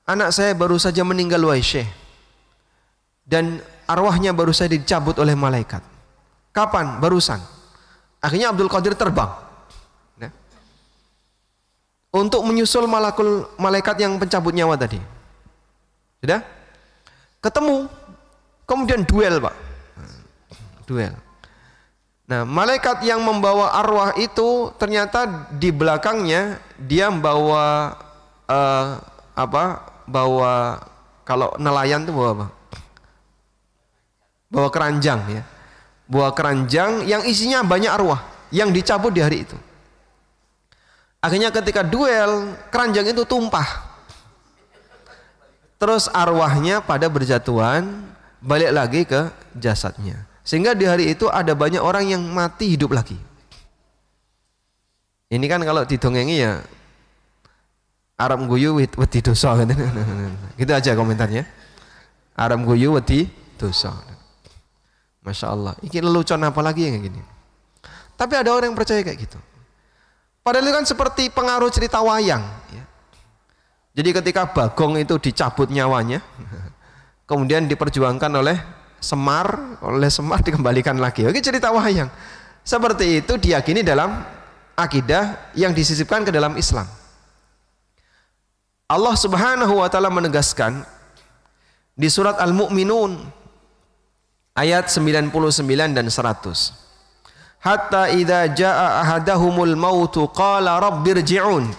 [0.09, 1.85] anak saya baru saja meninggal wahai syekh.
[3.21, 5.98] Dan arwahnya baru saja dicabut oleh malaikat.
[6.59, 6.99] Kapan?
[6.99, 7.39] Barusan.
[8.19, 9.31] Akhirnya Abdul Qadir terbang.
[10.19, 10.31] Nah.
[12.11, 14.99] Untuk menyusul malakul malaikat yang pencabut nyawa tadi.
[16.19, 16.43] Sudah?
[17.39, 17.87] Ketemu.
[18.67, 19.55] Kemudian duel, Pak.
[20.83, 21.15] Duel.
[22.27, 27.95] Nah, malaikat yang membawa arwah itu ternyata di belakangnya dia membawa
[28.51, 28.99] uh,
[29.33, 29.87] apa?
[30.05, 30.83] Bawa
[31.23, 32.47] kalau nelayan itu bawa apa?
[34.51, 35.43] Bawa keranjang ya.
[36.09, 39.57] Bawa keranjang yang isinya banyak arwah yang dicabut di hari itu.
[41.21, 43.67] Akhirnya ketika duel, keranjang itu tumpah.
[45.79, 47.87] Terus arwahnya pada berjatuhan
[48.41, 50.27] balik lagi ke jasadnya.
[50.43, 53.15] Sehingga di hari itu ada banyak orang yang mati hidup lagi.
[55.29, 56.57] Ini kan kalau didongengi ya
[58.19, 59.55] Arab guyu wedi dosa
[60.59, 61.45] gitu aja komentarnya.
[62.35, 63.93] Arab guyu wedi dosa.
[65.23, 65.73] Masya Allah.
[65.83, 67.21] Ini lelucon apa lagi yang gini.
[68.15, 69.39] Tapi ada orang yang percaya kayak gitu.
[70.43, 72.43] Padahal itu kan seperti pengaruh cerita wayang.
[72.71, 72.83] Ya.
[73.99, 76.23] Jadi ketika Bagong itu dicabut nyawanya,
[77.29, 78.57] kemudian diperjuangkan oleh
[78.99, 81.23] Semar, oleh Semar dikembalikan lagi.
[81.27, 82.11] Oke cerita wayang.
[82.63, 84.19] Seperti itu diyakini dalam
[84.75, 86.87] akidah yang disisipkan ke dalam Islam.
[88.89, 90.81] Allah Subhanahu wa taala menegaskan
[91.93, 93.38] di surat Al-Mu'minun
[94.59, 95.31] ayat 99
[95.95, 96.75] dan 100.
[97.63, 101.71] Hatta idza jaa ahadahumul mautu qala rabbirji'un.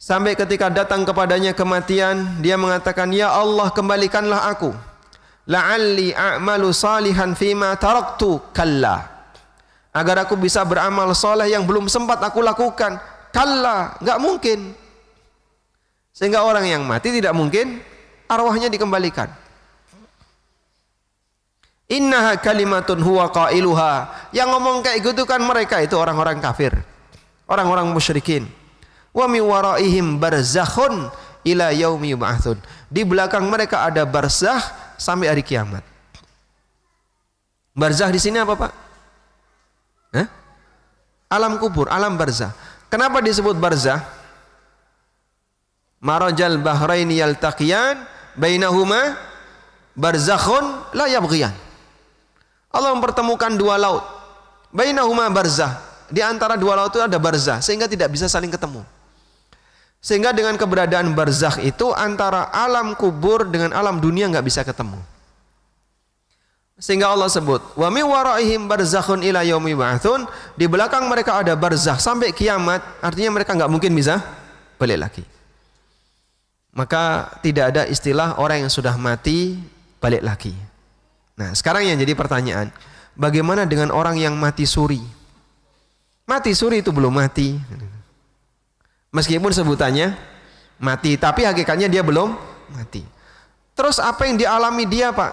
[0.00, 4.72] Sampai ketika datang kepadanya kematian, dia mengatakan, "Ya Allah, kembalikanlah aku."
[5.44, 9.08] La'alli a'malu salihan fima taraktu kalla.
[9.90, 12.96] Agar aku bisa beramal soleh yang belum sempat aku lakukan.
[13.34, 14.58] Kalla, nggak mungkin.
[16.14, 17.82] Sehingga orang yang mati tidak mungkin
[18.30, 19.26] arwahnya dikembalikan.
[21.90, 24.30] Innaha kalimatun huwa qailuha.
[24.30, 26.70] Yang ngomong kayak gitu kan mereka itu orang-orang kafir.
[27.50, 28.46] Orang-orang musyrikin.
[29.10, 31.10] Wa mi waraihim barzakhun
[31.42, 32.62] ila yaumi yub'atsun.
[32.86, 34.62] Di belakang mereka ada barzah
[34.94, 35.82] sampai hari kiamat.
[37.74, 38.72] Barzah di sini apa, Pak?
[40.14, 40.26] Hah?
[41.26, 42.54] Alam kubur, alam barzah.
[42.86, 43.98] Kenapa disebut barzah?
[45.98, 47.98] Marajal bahraini yaltaqiyan
[48.38, 49.18] bainahuma
[49.98, 51.69] barzakhun la yabghiyan.
[52.70, 54.02] Allah mempertemukan dua laut.
[54.70, 55.82] Bainahuma barzah.
[56.10, 58.82] Di antara dua laut itu ada barzah sehingga tidak bisa saling ketemu.
[60.00, 64.96] Sehingga dengan keberadaan barzakh itu antara alam kubur dengan alam dunia nggak bisa ketemu.
[66.80, 69.76] Sehingga Allah sebut, wa mi waraihim barzakhun ila yaumi
[70.56, 74.24] di belakang mereka ada barzakh sampai kiamat, artinya mereka nggak mungkin bisa
[74.80, 75.24] balik lagi.
[76.72, 79.60] Maka tidak ada istilah orang yang sudah mati
[80.00, 80.69] balik lagi.
[81.40, 82.68] Nah, sekarang yang jadi pertanyaan,
[83.16, 85.00] bagaimana dengan orang yang mati suri?
[86.28, 87.56] Mati suri itu belum mati.
[89.08, 90.12] Meskipun sebutannya
[90.76, 92.36] mati, tapi hakikatnya dia belum
[92.76, 93.00] mati.
[93.72, 95.32] Terus apa yang dialami dia, Pak?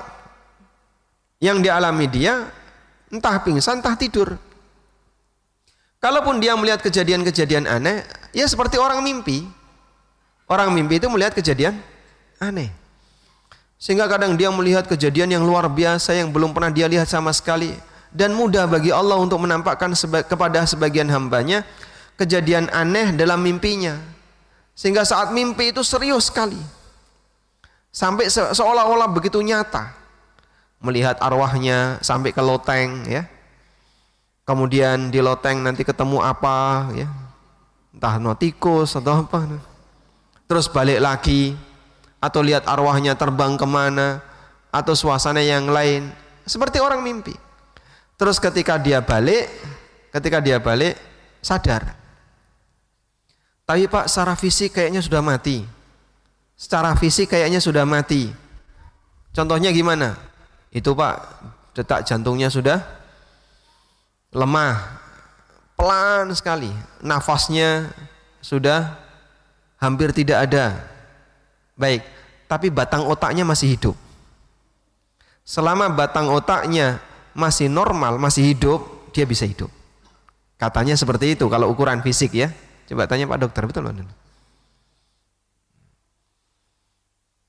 [1.43, 2.47] Yang dialami dia
[3.11, 4.39] entah pingsan, entah tidur.
[5.99, 9.43] Kalaupun dia melihat kejadian-kejadian aneh, ya seperti orang mimpi.
[10.47, 11.75] Orang mimpi itu melihat kejadian
[12.39, 12.71] aneh.
[13.77, 17.77] Sehingga kadang dia melihat kejadian yang luar biasa yang belum pernah dia lihat sama sekali
[18.09, 21.61] dan mudah bagi Allah untuk menampakkan seba kepada sebagian hambanya
[22.17, 24.01] kejadian aneh dalam mimpinya.
[24.73, 26.57] Sehingga saat mimpi itu serius sekali.
[27.93, 29.93] Sampai se seolah-olah begitu nyata.
[30.81, 33.25] Melihat arwahnya sampai ke loteng ya.
[34.45, 37.09] Kemudian di loteng nanti ketemu apa ya.
[37.93, 39.45] Entah notikus atau apa.
[40.45, 41.57] Terus balik lagi
[42.17, 44.21] atau lihat arwahnya terbang ke mana
[44.73, 46.09] atau suasana yang lain.
[46.47, 47.35] Seperti orang mimpi.
[48.17, 49.49] Terus ketika dia balik
[50.09, 50.97] ketika dia balik
[51.43, 51.93] sadar.
[53.67, 55.61] Tapi pak secara fisik kayaknya sudah mati.
[56.57, 58.31] Secara fisik kayaknya sudah mati.
[59.35, 60.17] Contohnya gimana?
[60.73, 61.21] Itu pak
[61.77, 62.81] detak jantungnya sudah
[64.33, 65.03] lemah.
[65.77, 66.73] Pelan sekali.
[67.05, 67.93] Nafasnya
[68.41, 68.97] sudah
[69.77, 70.96] hampir tidak ada
[71.77, 72.01] Baik,
[72.49, 73.95] tapi batang otaknya masih hidup.
[75.47, 76.99] Selama batang otaknya
[77.37, 79.69] masih normal, masih hidup, dia bisa hidup.
[80.57, 82.49] Katanya seperti itu kalau ukuran fisik ya.
[82.89, 83.93] Coba tanya Pak Dokter, betul Pak?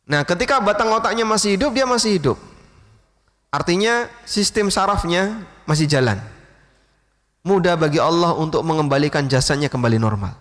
[0.08, 2.38] Nah, ketika batang otaknya masih hidup, dia masih hidup.
[3.48, 6.20] Artinya sistem sarafnya masih jalan.
[7.44, 10.36] Mudah bagi Allah untuk mengembalikan jasanya kembali normal.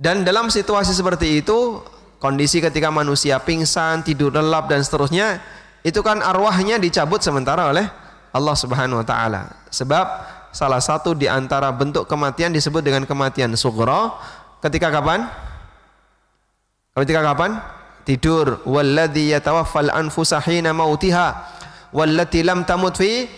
[0.00, 1.84] Dan dalam situasi seperti itu,
[2.16, 5.44] kondisi ketika manusia pingsan, tidur lelap dan seterusnya,
[5.84, 7.84] itu kan arwahnya dicabut sementara oleh
[8.32, 9.52] Allah Subhanahu wa taala.
[9.68, 10.06] Sebab
[10.56, 14.16] salah satu di antara bentuk kematian disebut dengan kematian sughra
[14.64, 15.28] ketika kapan?
[16.96, 17.60] Ketika kapan?
[18.08, 18.64] Tidur.
[18.64, 21.44] Walladzi yatawaffal anfusa hina mautiha
[21.92, 23.28] wallati lam tamut fi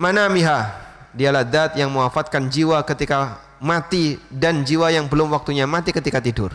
[0.00, 0.88] manamiha.
[1.12, 6.50] Dialah zat yang mewafatkan jiwa ketika mati dan jiwa yang belum waktunya mati ketika tidur.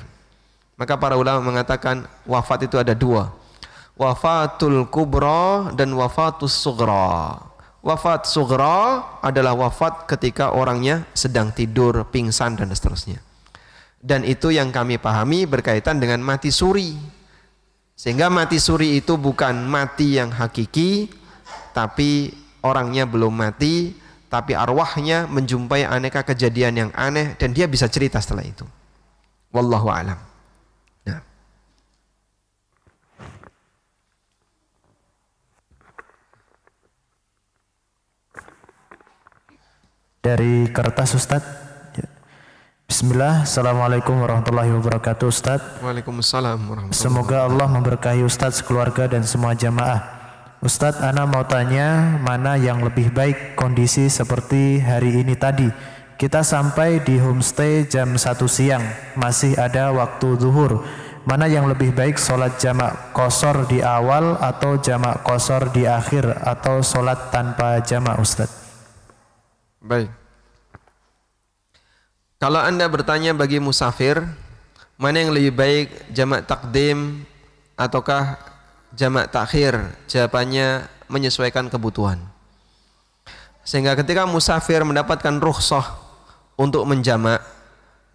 [0.75, 3.31] Maka para ulama mengatakan wafat itu ada dua.
[3.95, 7.39] Wafatul kubra dan wafatus sugra.
[7.79, 13.23] Wafat sugra adalah wafat ketika orangnya sedang tidur, pingsan dan seterusnya.
[14.03, 16.97] Dan itu yang kami pahami berkaitan dengan mati suri.
[17.95, 21.07] Sehingga mati suri itu bukan mati yang hakiki,
[21.71, 23.95] tapi orangnya belum mati,
[24.27, 28.65] tapi arwahnya menjumpai aneka kejadian yang aneh dan dia bisa cerita setelah itu.
[29.53, 30.19] Wallahu alam.
[31.07, 31.21] Nah.
[40.19, 41.47] Dari kertas Ustadz.
[41.95, 42.09] Ya.
[42.89, 45.79] Bismillah, Assalamualaikum warahmatullahi wabarakatuh Ustadz.
[45.79, 50.24] Waalaikumsalam warahmatullahi Semoga Allah memberkahi Ustadz sekeluarga dan semua jamaah.
[50.63, 55.67] Ustadz, Ana mau tanya mana yang lebih baik kondisi seperti hari ini tadi.
[56.15, 58.83] Kita sampai di homestay jam 1 siang,
[59.19, 60.79] masih ada waktu zuhur.
[61.27, 66.79] Mana yang lebih baik sholat jamak kosor di awal atau jamak kosor di akhir atau
[66.79, 68.55] sholat tanpa jamak Ustadz?
[69.83, 70.07] Baik.
[72.39, 74.23] Kalau Anda bertanya bagi musafir,
[74.95, 77.27] mana yang lebih baik jamak takdim
[77.75, 78.54] ataukah
[78.95, 79.75] jamak takhir
[80.07, 82.17] jawabannya menyesuaikan kebutuhan.
[83.67, 85.83] Sehingga ketika musafir mendapatkan rukhsah
[86.55, 87.43] untuk menjamak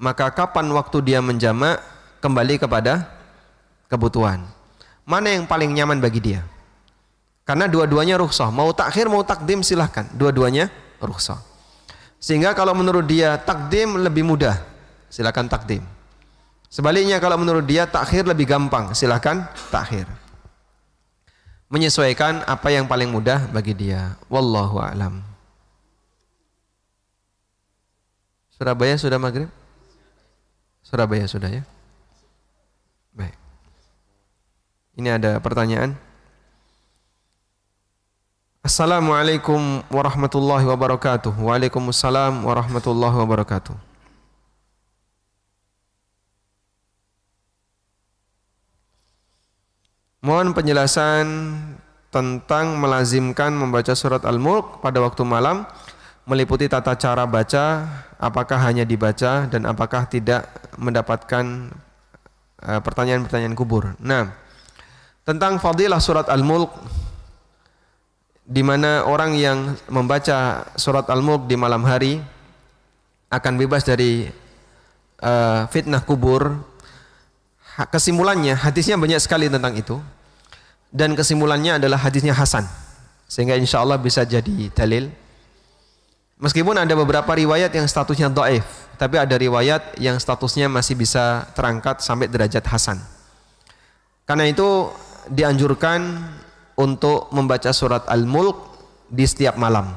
[0.01, 1.77] maka kapan waktu dia menjamak
[2.25, 3.05] kembali kepada
[3.93, 4.41] kebutuhan.
[5.05, 6.41] Mana yang paling nyaman bagi dia?
[7.45, 8.49] Karena dua-duanya rukhsah.
[8.49, 10.09] Mau takhir mau takdim silahkan.
[10.17, 11.37] Dua-duanya rukhsah.
[12.17, 14.57] Sehingga kalau menurut dia takdim lebih mudah
[15.13, 15.85] silahkan takdim.
[16.71, 20.07] Sebaliknya kalau menurut dia takhir lebih gampang silahkan takhir
[21.71, 24.19] menyesuaikan apa yang paling mudah bagi dia.
[24.27, 25.23] Wallahu a'lam.
[28.59, 29.49] Surabaya sudah maghrib?
[30.85, 31.63] Surabaya sudah ya?
[33.15, 33.39] Baik.
[34.99, 35.95] Ini ada pertanyaan.
[38.61, 41.33] Assalamualaikum warahmatullahi wabarakatuh.
[41.33, 43.90] Waalaikumsalam warahmatullahi wabarakatuh.
[50.21, 51.25] Mohon penjelasan
[52.13, 55.65] tentang melazimkan membaca surat Al-Mulk pada waktu malam
[56.29, 57.89] meliputi tata cara baca,
[58.21, 60.45] apakah hanya dibaca dan apakah tidak
[60.77, 61.73] mendapatkan
[62.61, 63.97] eh, pertanyaan-pertanyaan kubur.
[63.97, 64.29] Nah,
[65.25, 66.69] tentang fadilah surat Al-Mulk
[68.45, 72.21] di mana orang yang membaca surat Al-Mulk di malam hari
[73.31, 74.27] akan bebas dari
[75.23, 76.59] uh, fitnah kubur
[77.91, 79.97] kesimpulannya hadisnya banyak sekali tentang itu.
[80.91, 82.67] Dan kesimpulannya adalah hadisnya Hasan.
[83.31, 85.07] Sehingga insya Allah bisa jadi dalil.
[86.41, 88.65] Meskipun ada beberapa riwayat yang statusnya do'if
[89.01, 93.01] tapi ada riwayat yang statusnya masih bisa terangkat sampai derajat Hasan.
[94.29, 94.93] Karena itu
[95.25, 96.21] dianjurkan
[96.77, 98.61] untuk membaca surat Al-Mulk
[99.09, 99.89] di setiap malam.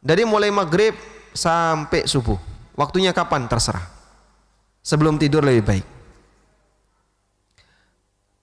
[0.00, 0.96] Dari mulai maghrib
[1.36, 2.40] sampai subuh.
[2.72, 3.84] Waktunya kapan terserah.
[4.80, 5.95] Sebelum tidur lebih baik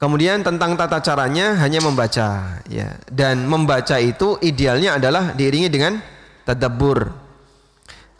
[0.04, 2.92] Kemudian tentang tata caranya hanya membaca ya.
[3.08, 5.96] Dan membaca itu idealnya adalah diiringi dengan
[6.44, 7.08] tadabbur.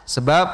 [0.08, 0.46] Sebab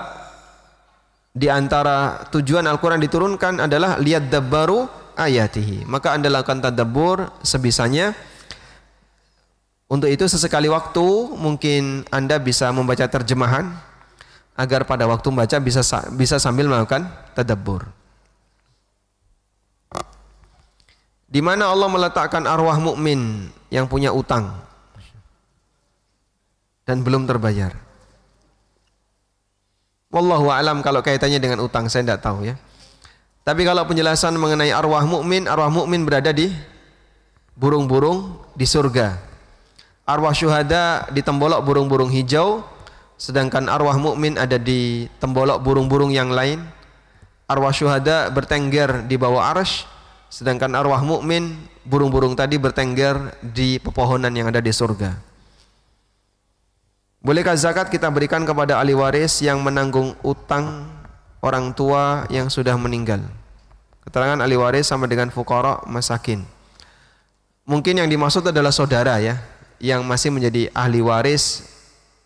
[1.31, 5.87] di antara tujuan Al-Qur'an diturunkan adalah lihat dabbaru ayatihi.
[5.87, 8.11] Maka Anda lakukan tadabbur sebisanya.
[9.87, 11.07] Untuk itu sesekali waktu
[11.39, 13.71] mungkin Anda bisa membaca terjemahan
[14.59, 17.07] agar pada waktu membaca bisa bisa sambil melakukan
[17.39, 18.00] tadabbur.
[21.31, 24.51] Di mana Allah meletakkan arwah mukmin yang punya utang
[26.83, 27.71] dan belum terbayar.
[30.11, 32.59] Wallahu alam kalau kaitannya dengan utang saya tidak tahu ya.
[33.47, 36.51] Tapi kalau penjelasan mengenai arwah mukmin, arwah mukmin berada di
[37.55, 39.23] burung-burung di surga.
[40.03, 42.67] Arwah syuhada di tembolok burung-burung hijau,
[43.15, 46.59] sedangkan arwah mukmin ada di tembolok burung-burung yang lain.
[47.47, 49.87] Arwah syuhada bertengger di bawah arsh,
[50.31, 55.19] Sedangkan arwah mukmin burung-burung tadi bertengger di pepohonan yang ada di surga.
[57.21, 60.89] Bolehkah zakat kita berikan kepada ahli waris yang menanggung utang
[61.43, 63.21] orang tua yang sudah meninggal.
[64.07, 66.47] Keterangan ahli waris sama dengan fukara masakin.
[67.69, 69.37] Mungkin yang dimaksud adalah saudara ya,
[69.83, 71.69] yang masih menjadi ahli waris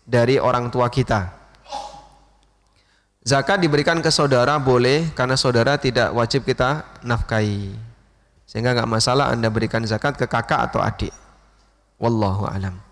[0.07, 1.33] dari orang tua kita.
[3.25, 7.94] Zakat diberikan ke saudara boleh karena saudara tidak wajib kita nafkahi.
[8.45, 11.13] Sehingga nggak masalah Anda berikan zakat ke kakak atau adik.
[11.97, 12.85] Wallahu alam.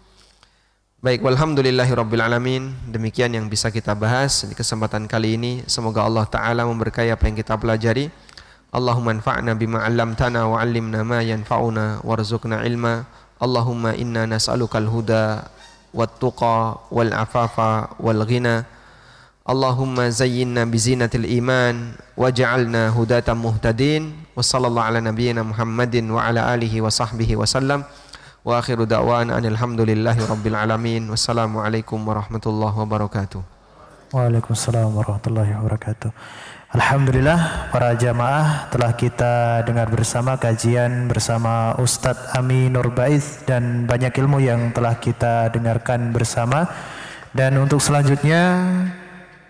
[1.04, 2.72] Baik, walhamdulillahirabbil alamin.
[2.88, 5.60] Demikian yang bisa kita bahas di kesempatan kali ini.
[5.68, 8.08] Semoga Allah taala memberkahi apa yang kita pelajari.
[8.72, 13.04] Allahumma anfa'na bima 'allamtana wa 'allimna ma yanfa'una warzuqna ilma.
[13.36, 15.44] Allahumma inna nas'alukal huda
[15.92, 18.64] wat tuqa wal afafa wal ghina.
[19.44, 26.80] Allahumma zayyinna bizinatil iman waj'alna hudatan muhtadin wa sallallahu ala nabiyyina Muhammadin wa ala alihi
[26.80, 27.84] wa sahbihi wa sallam.
[28.48, 31.12] Wa akhiru da'wana alhamdulillahi rabbil alamin.
[31.12, 33.44] Wassalamualaikum warahmatullahi wabarakatuh.
[34.16, 36.16] Waalaikumsalam warahmatullahi wabarakatuh.
[36.80, 44.40] Alhamdulillah para jamaah telah kita dengar bersama kajian bersama Ustadz Ami Nurbaiz dan banyak ilmu
[44.40, 46.72] yang telah kita dengarkan bersama.
[47.36, 48.72] Dan untuk selanjutnya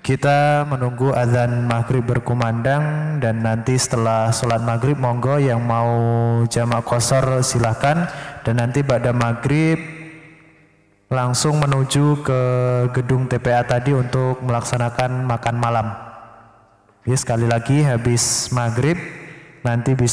[0.04, 5.88] kita menunggu azan maghrib berkumandang dan nanti setelah sholat maghrib monggo yang mau
[6.52, 8.12] jamak kosor silahkan
[8.44, 9.80] dan nanti pada maghrib
[11.08, 12.42] langsung menuju ke
[12.92, 15.88] gedung TPA tadi untuk melaksanakan makan malam.
[17.08, 19.00] Ya sekali lagi habis maghrib
[19.64, 20.12] nanti bisa